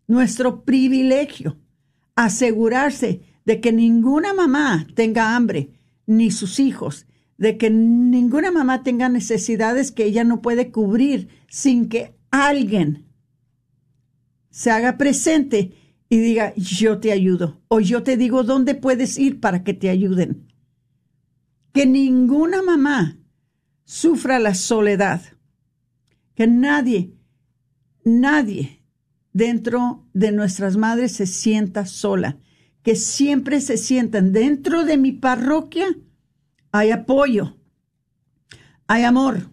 nuestro 0.08 0.64
privilegio, 0.64 1.60
asegurarse 2.16 3.24
de 3.44 3.60
que 3.60 3.74
ninguna 3.74 4.34
mamá 4.34 4.88
tenga 4.96 5.36
hambre, 5.36 5.74
ni 6.06 6.32
sus 6.32 6.62
hijos, 6.62 7.08
de 7.38 7.58
que 7.58 7.70
ninguna 7.70 8.52
mamá 8.52 8.84
tenga 8.84 9.10
necesidades 9.10 9.92
que 9.92 10.06
ella 10.06 10.24
no 10.24 10.42
puede 10.42 10.72
cubrir 10.72 11.28
sin 11.50 11.90
que 11.90 12.16
alguien 12.32 13.10
se 14.52 14.72
haga 14.72 14.98
presente 14.98 15.74
y 16.08 16.20
diga, 16.20 16.54
yo 16.56 17.00
te 17.00 17.12
ayudo, 17.12 17.62
o 17.68 17.82
yo 17.82 18.02
te 18.04 18.16
digo 18.16 18.44
dónde 18.44 18.76
puedes 18.76 19.20
ir 19.20 19.42
para 19.42 19.66
que 19.66 19.74
te 19.74 19.90
ayuden. 19.90 20.48
Que 21.74 21.86
ninguna 21.86 22.62
mamá 22.62 23.18
sufra 23.84 24.40
la 24.40 24.54
soledad, 24.54 25.22
que 26.40 26.48
nadie, 26.48 27.18
nadie 28.06 28.82
dentro 29.34 30.08
de 30.14 30.32
nuestras 30.32 30.78
madres 30.78 31.12
se 31.12 31.26
sienta 31.26 31.86
sola 31.86 32.38
que 32.82 32.96
siempre 32.96 33.60
se 33.60 33.76
sientan 33.76 34.32
dentro 34.32 34.86
de 34.86 34.98
mi 34.98 35.12
parroquia, 35.12 35.88
hay 36.72 36.92
apoyo, 36.92 37.58
hay 38.88 39.04
amor, 39.04 39.50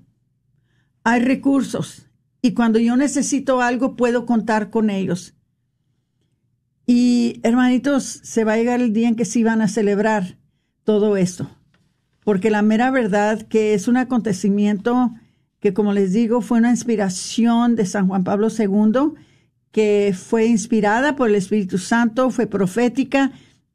hay 1.03 1.23
recursos 1.23 2.07
y 2.41 2.55
cuando 2.55 2.79
yo 2.79 2.97
necesito 2.97 3.61
algo 3.63 3.97
puedo 3.97 4.25
contar 4.25 4.71
con 4.71 4.89
ellos. 4.89 5.35
Y 6.87 7.41
hermanitos, 7.43 8.05
se 8.05 8.45
va 8.45 8.53
a 8.53 8.59
llegar 8.59 8.81
el 8.81 8.93
día 8.93 9.09
en 9.09 9.17
que 9.17 9.25
sí 9.25 9.43
van 9.43 9.61
a 9.61 9.67
celebrar 9.67 10.39
todo 10.85 11.17
esto, 11.17 11.51
porque 12.23 12.49
la 12.49 12.63
mera 12.63 12.93
verdad 12.93 13.43
que 13.43 13.75
es 13.75 13.89
un 13.89 13.97
acontecimiento 13.97 15.11
que, 15.61 15.73
como 15.73 15.93
les 15.93 16.13
digo, 16.13 16.41
fue 16.41 16.59
una 16.59 16.71
inspiración 16.71 17.77
de 17.77 17.87
San 17.87 18.09
Juan 18.09 18.25
Pablo 18.25 18.49
II 18.49 19.15
que 19.71 20.15
fue 20.17 20.47
inspirada 20.47 21.17
por 21.17 21.29
el 21.29 21.35
Espíritu 21.35 21.77
Santo, 21.77 22.31
fue 22.31 22.47
profética, 22.47 23.33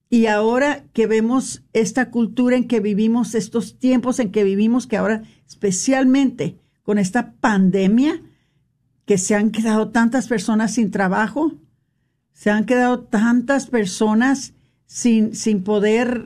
y 0.10 0.26
ahora 0.26 0.84
que 0.94 1.08
vemos 1.08 1.64
esta 1.74 2.10
cultura 2.10 2.58
en 2.58 2.68
que 2.68 2.80
vivimos, 2.80 3.36
estos 3.36 3.78
tiempos 3.78 4.20
en 4.20 4.32
que 4.32 4.44
vivimos, 4.44 4.88
que 4.88 4.98
ahora 4.98 5.24
especialmente 5.48 6.58
con 6.84 6.98
esta 6.98 7.34
pandemia, 7.34 8.22
que 9.06 9.18
se 9.18 9.36
han 9.36 9.52
quedado 9.52 9.90
tantas 9.90 10.28
personas 10.28 10.74
sin 10.74 10.92
trabajo, 10.92 11.54
se 12.34 12.50
han 12.50 12.66
quedado 12.66 13.02
tantas 13.02 13.68
personas 13.68 14.54
sin, 14.86 15.36
sin 15.36 15.64
poder 15.64 16.26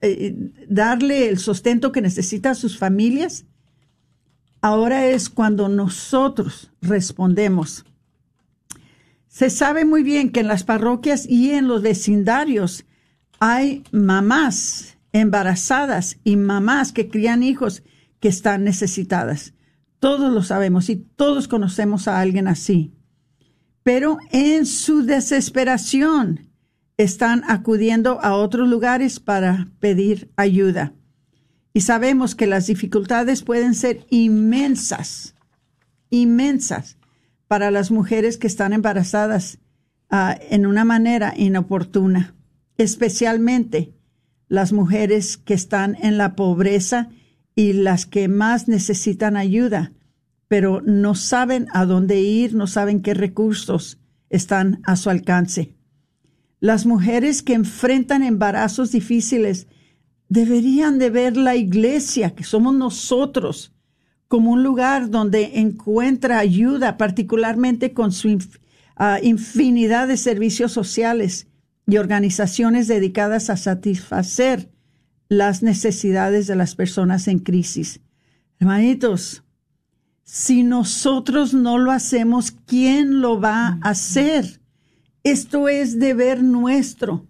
eh, 0.00 0.34
darle 0.68 1.28
el 1.28 1.38
sustento 1.38 1.92
que 1.92 2.00
necesita 2.00 2.50
a 2.50 2.54
sus 2.54 2.78
familias. 2.78 3.44
Ahora 4.64 5.04
es 5.08 5.28
cuando 5.28 5.68
nosotros 5.68 6.70
respondemos. 6.80 7.84
Se 9.28 9.50
sabe 9.50 9.84
muy 9.84 10.02
bien 10.02 10.32
que 10.32 10.40
en 10.40 10.48
las 10.48 10.64
parroquias 10.64 11.28
y 11.28 11.50
en 11.50 11.68
los 11.68 11.82
vecindarios 11.82 12.86
hay 13.40 13.84
mamás 13.92 14.96
embarazadas 15.12 16.16
y 16.24 16.36
mamás 16.36 16.92
que 16.92 17.10
crían 17.10 17.42
hijos 17.42 17.82
que 18.20 18.28
están 18.28 18.64
necesitadas. 18.64 19.52
Todos 19.98 20.32
lo 20.32 20.42
sabemos 20.42 20.88
y 20.88 20.96
todos 20.96 21.46
conocemos 21.46 22.08
a 22.08 22.18
alguien 22.18 22.48
así. 22.48 22.94
Pero 23.82 24.16
en 24.30 24.64
su 24.64 25.02
desesperación 25.02 26.48
están 26.96 27.42
acudiendo 27.48 28.18
a 28.22 28.34
otros 28.34 28.66
lugares 28.66 29.20
para 29.20 29.68
pedir 29.78 30.32
ayuda. 30.36 30.94
Y 31.76 31.80
sabemos 31.80 32.36
que 32.36 32.46
las 32.46 32.68
dificultades 32.68 33.42
pueden 33.42 33.74
ser 33.74 34.06
inmensas, 34.08 35.34
inmensas 36.08 36.98
para 37.48 37.72
las 37.72 37.90
mujeres 37.90 38.38
que 38.38 38.46
están 38.46 38.72
embarazadas 38.72 39.58
uh, 40.12 40.38
en 40.50 40.66
una 40.66 40.84
manera 40.84 41.34
inoportuna, 41.36 42.36
especialmente 42.78 43.92
las 44.48 44.72
mujeres 44.72 45.36
que 45.36 45.54
están 45.54 45.96
en 46.00 46.16
la 46.16 46.36
pobreza 46.36 47.08
y 47.56 47.72
las 47.72 48.06
que 48.06 48.28
más 48.28 48.68
necesitan 48.68 49.36
ayuda, 49.36 49.92
pero 50.46 50.80
no 50.80 51.16
saben 51.16 51.66
a 51.72 51.86
dónde 51.86 52.20
ir, 52.20 52.54
no 52.54 52.68
saben 52.68 53.02
qué 53.02 53.14
recursos 53.14 53.98
están 54.30 54.80
a 54.84 54.94
su 54.94 55.10
alcance. 55.10 55.74
Las 56.60 56.86
mujeres 56.86 57.42
que 57.42 57.54
enfrentan 57.54 58.22
embarazos 58.22 58.92
difíciles 58.92 59.66
deberían 60.28 60.98
de 60.98 61.10
ver 61.10 61.36
la 61.36 61.56
iglesia, 61.56 62.34
que 62.34 62.44
somos 62.44 62.74
nosotros, 62.74 63.72
como 64.28 64.52
un 64.52 64.62
lugar 64.62 65.10
donde 65.10 65.60
encuentra 65.60 66.38
ayuda, 66.38 66.96
particularmente 66.96 67.92
con 67.92 68.12
su 68.12 68.38
ah, 68.96 69.18
infinidad 69.22 70.08
de 70.08 70.16
servicios 70.16 70.72
sociales 70.72 71.46
y 71.86 71.98
organizaciones 71.98 72.88
dedicadas 72.88 73.50
a 73.50 73.56
satisfacer 73.56 74.70
las 75.28 75.62
necesidades 75.62 76.46
de 76.46 76.56
las 76.56 76.74
personas 76.74 77.28
en 77.28 77.38
crisis. 77.38 78.00
Hermanitos, 78.58 79.44
si 80.22 80.62
nosotros 80.62 81.52
no 81.52 81.78
lo 81.78 81.90
hacemos, 81.90 82.50
¿quién 82.50 83.20
lo 83.20 83.40
va 83.40 83.78
a 83.82 83.90
hacer? 83.90 84.60
Esto 85.22 85.68
es 85.68 85.98
deber 85.98 86.42
nuestro. 86.42 87.26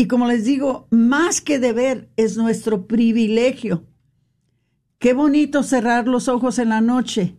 Y 0.00 0.06
como 0.06 0.28
les 0.28 0.44
digo, 0.44 0.86
más 0.90 1.40
que 1.40 1.58
deber 1.58 2.08
es 2.16 2.36
nuestro 2.36 2.86
privilegio. 2.86 3.84
Qué 5.00 5.12
bonito 5.12 5.64
cerrar 5.64 6.06
los 6.06 6.28
ojos 6.28 6.60
en 6.60 6.68
la 6.68 6.80
noche 6.80 7.34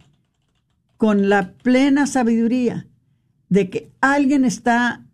con 0.98 1.30
la 1.30 1.54
plena 1.54 2.06
sabiduría 2.06 2.86
de 3.48 3.70
que 3.70 3.94
alguien 4.02 4.44
está 4.44 5.06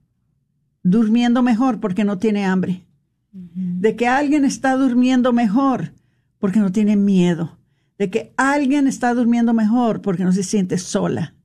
durmiendo 0.81 1.43
mejor 1.43 1.79
porque 1.79 2.03
no 2.03 2.17
tiene 2.17 2.45
hambre, 2.45 2.87
de 3.31 3.95
que 3.95 4.07
alguien 4.07 4.43
está 4.43 4.75
durmiendo 4.75 5.31
mejor 5.31 5.93
porque 6.39 6.59
no 6.59 6.71
tiene 6.71 6.95
miedo, 6.95 7.59
de 7.99 8.09
que 8.09 8.33
alguien 8.37 8.87
está 8.87 9.13
durmiendo 9.13 9.53
mejor 9.53 10.01
porque 10.01 10.23
no 10.23 10.31
se 10.31 10.41
siente 10.41 10.79
sola. 10.79 11.35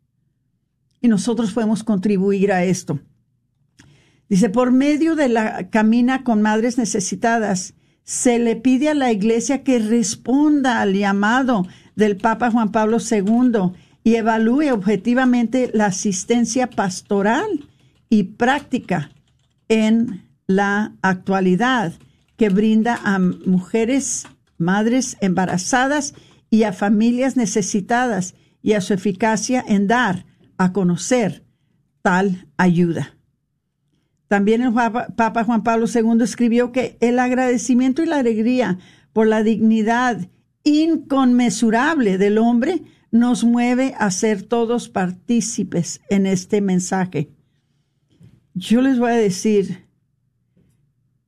Y 1.02 1.08
nosotros 1.08 1.52
podemos 1.52 1.84
contribuir 1.84 2.52
a 2.52 2.64
esto. 2.64 3.00
Dice, 4.30 4.48
por 4.48 4.70
medio 4.70 5.16
de 5.16 5.28
la 5.28 5.70
camina 5.70 6.22
con 6.22 6.40
madres 6.40 6.78
necesitadas, 6.78 7.74
se 8.04 8.38
le 8.38 8.54
pide 8.54 8.88
a 8.88 8.94
la 8.94 9.10
iglesia 9.10 9.64
que 9.64 9.80
responda 9.80 10.80
al 10.80 10.94
llamado 10.94 11.66
del 11.96 12.16
Papa 12.16 12.52
Juan 12.52 12.70
Pablo 12.70 12.98
II 12.98 13.72
y 14.04 14.14
evalúe 14.14 14.72
objetivamente 14.72 15.72
la 15.74 15.86
asistencia 15.86 16.70
pastoral 16.70 17.68
y 18.08 18.22
práctica 18.22 19.10
en 19.68 20.28
la 20.46 20.92
actualidad 21.02 21.92
que 22.36 22.50
brinda 22.50 23.00
a 23.02 23.18
mujeres, 23.18 24.28
madres 24.58 25.16
embarazadas 25.20 26.14
y 26.50 26.62
a 26.62 26.72
familias 26.72 27.36
necesitadas 27.36 28.36
y 28.62 28.74
a 28.74 28.80
su 28.80 28.94
eficacia 28.94 29.64
en 29.66 29.88
dar 29.88 30.24
a 30.56 30.72
conocer 30.72 31.44
tal 32.02 32.46
ayuda. 32.56 33.19
También 34.30 34.62
el 34.62 34.72
Papa 34.72 35.42
Juan 35.42 35.64
Pablo 35.64 35.86
II 35.92 36.22
escribió 36.22 36.70
que 36.70 36.96
el 37.00 37.18
agradecimiento 37.18 38.00
y 38.00 38.06
la 38.06 38.18
alegría 38.18 38.78
por 39.12 39.26
la 39.26 39.42
dignidad 39.42 40.28
inconmensurable 40.62 42.16
del 42.16 42.38
hombre 42.38 42.84
nos 43.10 43.42
mueve 43.42 43.92
a 43.98 44.08
ser 44.12 44.44
todos 44.44 44.88
partícipes 44.88 46.00
en 46.10 46.26
este 46.26 46.60
mensaje. 46.60 47.32
Yo 48.54 48.82
les 48.82 49.00
voy 49.00 49.10
a 49.10 49.14
decir, 49.14 49.88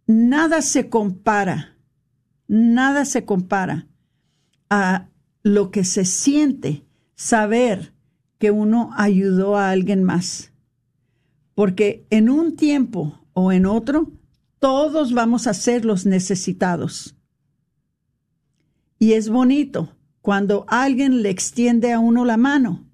nada 0.06 0.62
se 0.62 0.88
compara, 0.88 1.76
nada 2.46 3.04
se 3.04 3.24
compara 3.24 3.88
a 4.70 5.08
lo 5.42 5.72
que 5.72 5.82
se 5.82 6.04
siente 6.04 6.84
saber 7.16 7.94
que 8.38 8.52
uno 8.52 8.90
ayudó 8.96 9.56
a 9.56 9.70
alguien 9.70 10.04
más 10.04 10.51
porque 11.62 12.08
en 12.10 12.28
un 12.28 12.56
tiempo 12.56 13.24
o 13.34 13.52
en 13.52 13.66
otro, 13.66 14.10
todos 14.58 15.12
vamos 15.12 15.46
a 15.46 15.54
ser 15.54 15.84
los 15.84 16.06
necesitados. 16.06 17.14
Y 18.98 19.12
es 19.12 19.28
bonito 19.28 19.96
cuando 20.22 20.64
alguien 20.66 21.22
le 21.22 21.30
extiende 21.30 21.92
a 21.92 22.00
uno 22.00 22.24
la 22.24 22.36
mano 22.36 22.90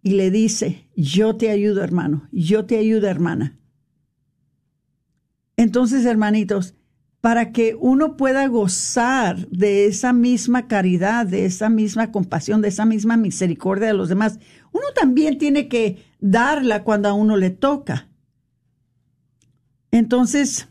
y 0.00 0.12
le 0.14 0.30
dice, 0.30 0.88
yo 0.96 1.36
te 1.36 1.50
ayudo 1.50 1.84
hermano, 1.84 2.26
yo 2.32 2.64
te 2.64 2.78
ayudo 2.78 3.06
hermana. 3.06 3.58
Entonces, 5.58 6.06
hermanitos, 6.06 6.74
para 7.20 7.52
que 7.52 7.76
uno 7.78 8.16
pueda 8.16 8.46
gozar 8.48 9.46
de 9.48 9.84
esa 9.84 10.14
misma 10.14 10.68
caridad, 10.68 11.26
de 11.26 11.44
esa 11.44 11.68
misma 11.68 12.12
compasión, 12.12 12.62
de 12.62 12.68
esa 12.68 12.86
misma 12.86 13.18
misericordia 13.18 13.88
de 13.88 13.94
los 13.94 14.08
demás, 14.08 14.38
uno 14.72 14.86
también 14.94 15.36
tiene 15.36 15.68
que 15.68 16.02
darla 16.24 16.84
cuando 16.84 17.10
a 17.10 17.12
uno 17.12 17.36
le 17.36 17.50
toca. 17.50 18.08
Entonces, 19.90 20.68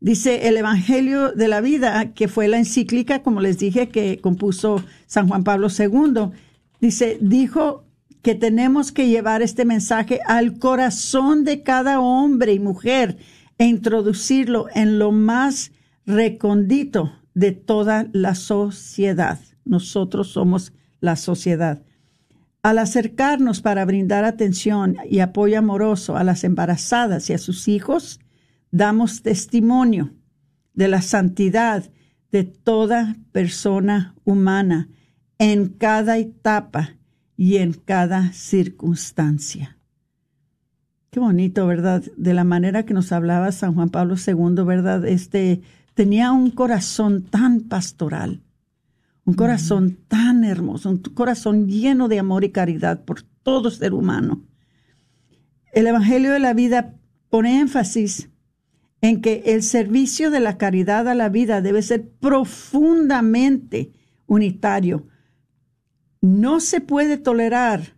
dice 0.00 0.48
el 0.48 0.56
Evangelio 0.56 1.30
de 1.30 1.46
la 1.46 1.60
Vida, 1.60 2.14
que 2.14 2.26
fue 2.26 2.48
la 2.48 2.58
encíclica, 2.58 3.22
como 3.22 3.40
les 3.40 3.58
dije, 3.58 3.90
que 3.90 4.18
compuso 4.20 4.82
San 5.06 5.28
Juan 5.28 5.44
Pablo 5.44 5.68
II, 5.68 6.32
dice, 6.80 7.16
dijo 7.20 7.84
que 8.22 8.34
tenemos 8.34 8.90
que 8.90 9.06
llevar 9.06 9.40
este 9.40 9.64
mensaje 9.64 10.18
al 10.26 10.58
corazón 10.58 11.44
de 11.44 11.62
cada 11.62 12.00
hombre 12.00 12.54
y 12.54 12.58
mujer 12.58 13.18
e 13.58 13.66
introducirlo 13.66 14.66
en 14.74 14.98
lo 14.98 15.12
más 15.12 15.70
recondito 16.06 17.12
de 17.34 17.52
toda 17.52 18.08
la 18.12 18.34
sociedad. 18.34 19.38
Nosotros 19.64 20.32
somos 20.32 20.72
la 20.98 21.14
sociedad. 21.14 21.83
Al 22.64 22.78
acercarnos 22.78 23.60
para 23.60 23.84
brindar 23.84 24.24
atención 24.24 24.96
y 25.10 25.18
apoyo 25.18 25.58
amoroso 25.58 26.16
a 26.16 26.24
las 26.24 26.44
embarazadas 26.44 27.28
y 27.28 27.34
a 27.34 27.38
sus 27.38 27.68
hijos, 27.68 28.20
damos 28.70 29.20
testimonio 29.20 30.14
de 30.72 30.88
la 30.88 31.02
santidad 31.02 31.84
de 32.32 32.44
toda 32.44 33.16
persona 33.32 34.14
humana 34.24 34.88
en 35.36 35.68
cada 35.68 36.16
etapa 36.16 36.96
y 37.36 37.58
en 37.58 37.74
cada 37.74 38.32
circunstancia. 38.32 39.76
Qué 41.10 41.20
bonito, 41.20 41.66
¿verdad? 41.66 42.02
De 42.16 42.32
la 42.32 42.44
manera 42.44 42.86
que 42.86 42.94
nos 42.94 43.12
hablaba 43.12 43.52
San 43.52 43.74
Juan 43.74 43.90
Pablo 43.90 44.14
II, 44.14 44.64
¿verdad? 44.64 45.04
Este 45.04 45.60
tenía 45.92 46.32
un 46.32 46.50
corazón 46.50 47.24
tan 47.24 47.60
pastoral 47.60 48.40
un 49.24 49.34
corazón 49.34 49.98
tan 50.08 50.44
hermoso, 50.44 50.90
un 50.90 50.98
corazón 50.98 51.68
lleno 51.68 52.08
de 52.08 52.18
amor 52.18 52.44
y 52.44 52.52
caridad 52.52 53.04
por 53.04 53.22
todo 53.42 53.70
ser 53.70 53.94
humano. 53.94 54.44
El 55.72 55.86
Evangelio 55.86 56.32
de 56.32 56.40
la 56.40 56.54
vida 56.54 56.94
pone 57.30 57.58
énfasis 57.58 58.30
en 59.00 59.20
que 59.20 59.42
el 59.46 59.62
servicio 59.62 60.30
de 60.30 60.40
la 60.40 60.56
caridad 60.56 61.08
a 61.08 61.14
la 61.14 61.28
vida 61.28 61.60
debe 61.60 61.82
ser 61.82 62.08
profundamente 62.08 63.92
unitario. 64.26 65.08
No 66.20 66.60
se 66.60 66.80
puede 66.80 67.18
tolerar 67.18 67.96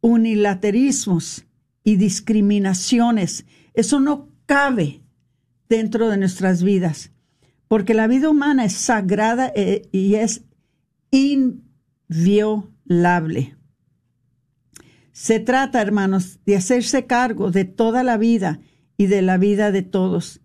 unilaterismos 0.00 1.46
y 1.84 1.96
discriminaciones. 1.96 3.46
Eso 3.74 4.00
no 4.00 4.28
cabe 4.46 5.02
dentro 5.68 6.08
de 6.08 6.16
nuestras 6.16 6.62
vidas 6.62 7.13
porque 7.68 7.94
la 7.94 8.06
vida 8.06 8.28
humana 8.28 8.64
es 8.64 8.74
sagrada 8.74 9.52
eh, 9.54 9.88
y 9.92 10.16
es 10.16 10.44
inviolable. 11.10 13.56
Se 15.12 15.38
trata, 15.38 15.80
hermanos, 15.80 16.40
de 16.44 16.56
hacerse 16.56 17.06
cargo 17.06 17.50
de 17.50 17.64
toda 17.64 18.02
la 18.02 18.16
vida 18.16 18.60
y 18.96 19.06
de 19.06 19.22
la 19.22 19.38
vida 19.38 19.70
de 19.70 19.82
todos. 19.82 20.40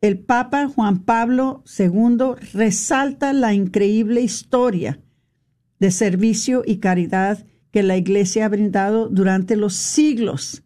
El 0.00 0.18
Papa 0.18 0.66
Juan 0.66 1.04
Pablo 1.04 1.62
II 1.78 2.34
resalta 2.52 3.32
la 3.32 3.54
increíble 3.54 4.20
historia 4.20 5.00
de 5.78 5.92
servicio 5.92 6.62
y 6.66 6.78
caridad 6.78 7.46
que 7.70 7.82
la 7.82 7.96
Iglesia 7.96 8.46
ha 8.46 8.48
brindado 8.48 9.08
durante 9.08 9.56
los 9.56 9.74
siglos 9.74 10.64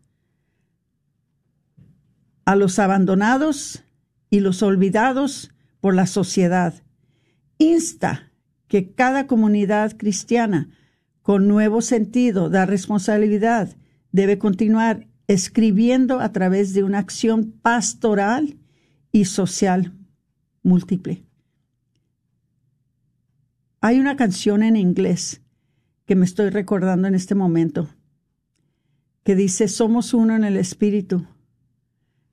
a 2.46 2.56
los 2.56 2.78
abandonados 2.78 3.84
y 4.30 4.40
los 4.40 4.62
olvidados 4.62 5.50
por 5.86 5.94
la 5.94 6.08
sociedad. 6.08 6.82
Insta 7.58 8.32
que 8.66 8.90
cada 8.90 9.28
comunidad 9.28 9.96
cristiana 9.96 10.68
con 11.22 11.46
nuevo 11.46 11.80
sentido 11.80 12.50
de 12.50 12.66
responsabilidad 12.66 13.76
debe 14.10 14.36
continuar 14.36 15.06
escribiendo 15.28 16.18
a 16.18 16.32
través 16.32 16.74
de 16.74 16.82
una 16.82 16.98
acción 16.98 17.52
pastoral 17.62 18.58
y 19.12 19.26
social 19.26 19.92
múltiple. 20.64 21.24
Hay 23.80 24.00
una 24.00 24.16
canción 24.16 24.64
en 24.64 24.74
inglés 24.74 25.40
que 26.04 26.16
me 26.16 26.24
estoy 26.24 26.50
recordando 26.50 27.06
en 27.06 27.14
este 27.14 27.36
momento 27.36 27.88
que 29.22 29.36
dice, 29.36 29.68
somos 29.68 30.14
uno 30.14 30.34
en 30.34 30.42
el 30.42 30.56
Espíritu, 30.56 31.28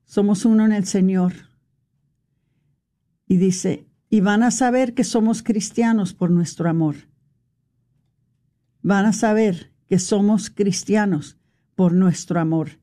somos 0.06 0.44
uno 0.44 0.64
en 0.64 0.72
el 0.72 0.86
Señor 0.86 1.53
y 3.26 3.36
dice, 3.36 3.86
y 4.10 4.20
van 4.20 4.42
a 4.42 4.50
saber 4.50 4.94
que 4.94 5.04
somos 5.04 5.42
cristianos 5.42 6.14
por 6.14 6.30
nuestro 6.30 6.68
amor. 6.68 6.96
Van 8.82 9.06
a 9.06 9.12
saber 9.12 9.72
que 9.86 9.98
somos 9.98 10.50
cristianos 10.50 11.38
por 11.74 11.92
nuestro 11.92 12.38
amor. 12.38 12.78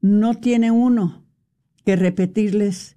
No 0.00 0.34
tiene 0.34 0.70
uno 0.70 1.24
que 1.84 1.96
repetirles 1.96 2.96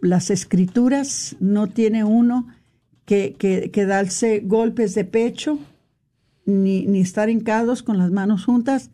las 0.00 0.30
escrituras, 0.30 1.36
no 1.40 1.66
tiene 1.66 2.04
uno 2.04 2.46
que, 3.04 3.34
que, 3.38 3.86
darse 3.86 4.40
golpes 4.40 4.94
de 4.94 5.04
pecho, 5.04 5.58
ni, 6.44 6.86
ni 6.86 7.00
estar 7.00 7.28
hincados 7.30 7.82
con 7.82 7.98
las 7.98 8.10
manos 8.10 8.44
juntas, 8.44 8.90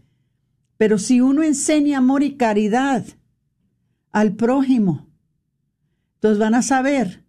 pero 0.76 0.98
si 0.98 1.20
uno 1.20 1.42
enseña 1.42 1.98
amor 1.98 2.22
y 2.22 2.34
caridad 2.36 3.04
al 4.10 4.34
prójimo, 4.34 5.11
entonces 6.22 6.38
van 6.38 6.54
a 6.54 6.62
saber 6.62 7.24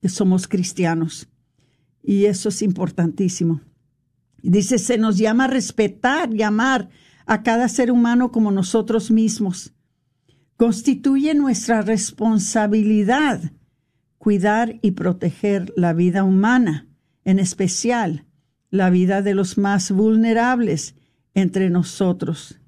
que 0.00 0.08
somos 0.08 0.46
cristianos. 0.46 1.28
Y 2.00 2.26
eso 2.26 2.48
es 2.48 2.62
importantísimo. 2.62 3.60
Dice, 4.40 4.78
se 4.78 4.98
nos 4.98 5.18
llama 5.18 5.46
a 5.46 5.48
respetar 5.48 6.32
y 6.32 6.42
amar 6.42 6.90
a 7.26 7.42
cada 7.42 7.68
ser 7.68 7.90
humano 7.90 8.30
como 8.30 8.52
nosotros 8.52 9.10
mismos. 9.10 9.74
Constituye 10.56 11.34
nuestra 11.34 11.82
responsabilidad 11.82 13.50
cuidar 14.18 14.78
y 14.80 14.92
proteger 14.92 15.72
la 15.76 15.92
vida 15.92 16.22
humana, 16.22 16.86
en 17.24 17.40
especial 17.40 18.26
la 18.70 18.90
vida 18.90 19.22
de 19.22 19.34
los 19.34 19.58
más 19.58 19.90
vulnerables 19.90 20.94
entre 21.34 21.68
nosotros. 21.68 22.60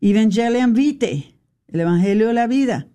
Evangelium 0.00 0.72
Vitae, 0.72 1.36
el 1.68 1.80
Evangelio 1.80 2.26
de 2.26 2.34
la 2.34 2.48
Vida, 2.48 2.89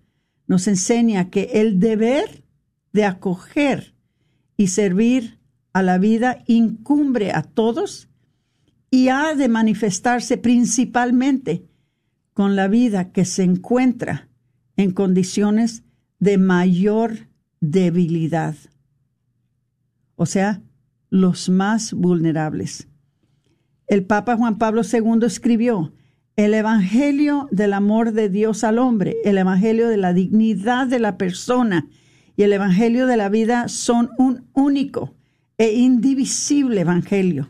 nos 0.46 0.68
enseña 0.68 1.30
que 1.30 1.50
el 1.54 1.80
deber 1.80 2.44
de 2.92 3.04
acoger 3.04 3.94
y 4.56 4.68
servir 4.68 5.38
a 5.72 5.82
la 5.82 5.98
vida 5.98 6.42
incumbre 6.46 7.32
a 7.32 7.42
todos 7.42 8.08
y 8.90 9.08
ha 9.08 9.34
de 9.34 9.48
manifestarse 9.48 10.38
principalmente 10.38 11.66
con 12.32 12.56
la 12.56 12.68
vida 12.68 13.12
que 13.12 13.24
se 13.24 13.42
encuentra 13.42 14.28
en 14.76 14.92
condiciones 14.92 15.84
de 16.18 16.38
mayor 16.38 17.28
debilidad, 17.60 18.54
o 20.14 20.26
sea, 20.26 20.62
los 21.10 21.48
más 21.48 21.92
vulnerables. 21.92 22.88
El 23.86 24.04
Papa 24.04 24.36
Juan 24.36 24.58
Pablo 24.58 24.82
II 24.82 25.26
escribió, 25.26 25.92
el 26.36 26.52
Evangelio 26.52 27.48
del 27.50 27.72
amor 27.72 28.12
de 28.12 28.28
Dios 28.28 28.62
al 28.62 28.78
hombre, 28.78 29.16
el 29.24 29.38
Evangelio 29.38 29.88
de 29.88 29.96
la 29.96 30.12
dignidad 30.12 30.86
de 30.86 30.98
la 30.98 31.16
persona 31.16 31.88
y 32.36 32.42
el 32.42 32.52
Evangelio 32.52 33.06
de 33.06 33.16
la 33.16 33.30
vida 33.30 33.68
son 33.68 34.10
un 34.18 34.46
único 34.52 35.14
e 35.56 35.72
indivisible 35.72 36.82
Evangelio. 36.82 37.48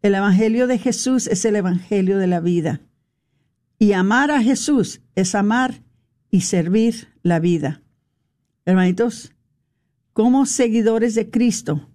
El 0.00 0.14
Evangelio 0.14 0.68
de 0.68 0.78
Jesús 0.78 1.26
es 1.26 1.44
el 1.44 1.56
Evangelio 1.56 2.18
de 2.18 2.28
la 2.28 2.38
vida. 2.38 2.80
Y 3.80 3.92
amar 3.92 4.30
a 4.30 4.40
Jesús 4.40 5.00
es 5.16 5.34
amar 5.34 5.82
y 6.30 6.42
servir 6.42 7.08
la 7.24 7.40
vida. 7.40 7.82
Hermanitos, 8.64 9.32
como 10.12 10.46
seguidores 10.46 11.16
de 11.16 11.30
Cristo, 11.30 11.88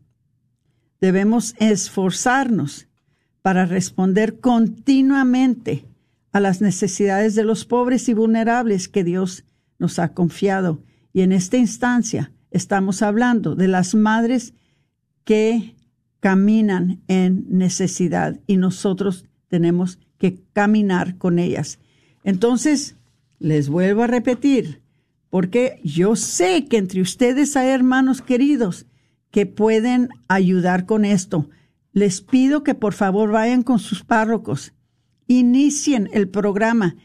debemos 0.99 1.55
esforzarnos 1.59 2.89
para 3.41 3.65
responder 3.65 4.41
continuamente 4.41 5.85
a 6.33 6.39
las 6.39 6.61
necesidades 6.61 7.35
de 7.35 7.45
los 7.45 7.63
pobres 7.63 8.09
y 8.09 8.13
vulnerables 8.13 8.89
que 8.89 9.03
Dios 9.03 9.45
nos 9.79 9.99
ha 9.99 10.13
confiado. 10.13 10.83
Y 11.13 11.21
en 11.21 11.31
esta 11.31 11.57
instancia 11.57 12.31
estamos 12.51 13.01
hablando 13.01 13.55
de 13.55 13.67
las 13.67 13.95
madres 13.95 14.53
que 15.23 15.75
caminan 16.19 17.01
en 17.07 17.45
necesidad 17.49 18.39
y 18.47 18.57
nosotros 18.57 19.25
tenemos 19.47 19.99
que 20.17 20.41
caminar 20.53 21.17
con 21.17 21.37
ellas. 21.37 21.79
Entonces, 22.23 22.95
les 23.39 23.69
vuelvo 23.69 24.03
a 24.03 24.07
repetir, 24.07 24.81
porque 25.29 25.81
yo 25.83 26.15
sé 26.15 26.65
que 26.65 26.77
entre 26.77 27.01
ustedes 27.01 27.55
hay 27.55 27.69
hermanos 27.69 28.21
queridos 28.21 28.85
que 29.31 29.45
pueden 29.45 30.09
ayudar 30.27 30.85
con 30.85 31.05
esto. 31.05 31.49
les 31.91 32.21
pido 32.21 32.63
que 32.63 32.73
por 32.73 32.93
favor 32.93 33.31
vayan 33.31 33.61
con 33.61 33.77
sus 33.77 34.03
párrocos, 34.03 34.73
inicien 35.27 36.09
el 36.13 36.29
programa, 36.29 36.95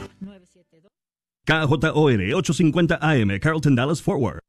KJOR 1.44 2.34
850 2.36 2.98
AM, 3.03 3.38
Carlton 3.38 3.74
Dallas 3.74 4.01
Forward. 4.01 4.38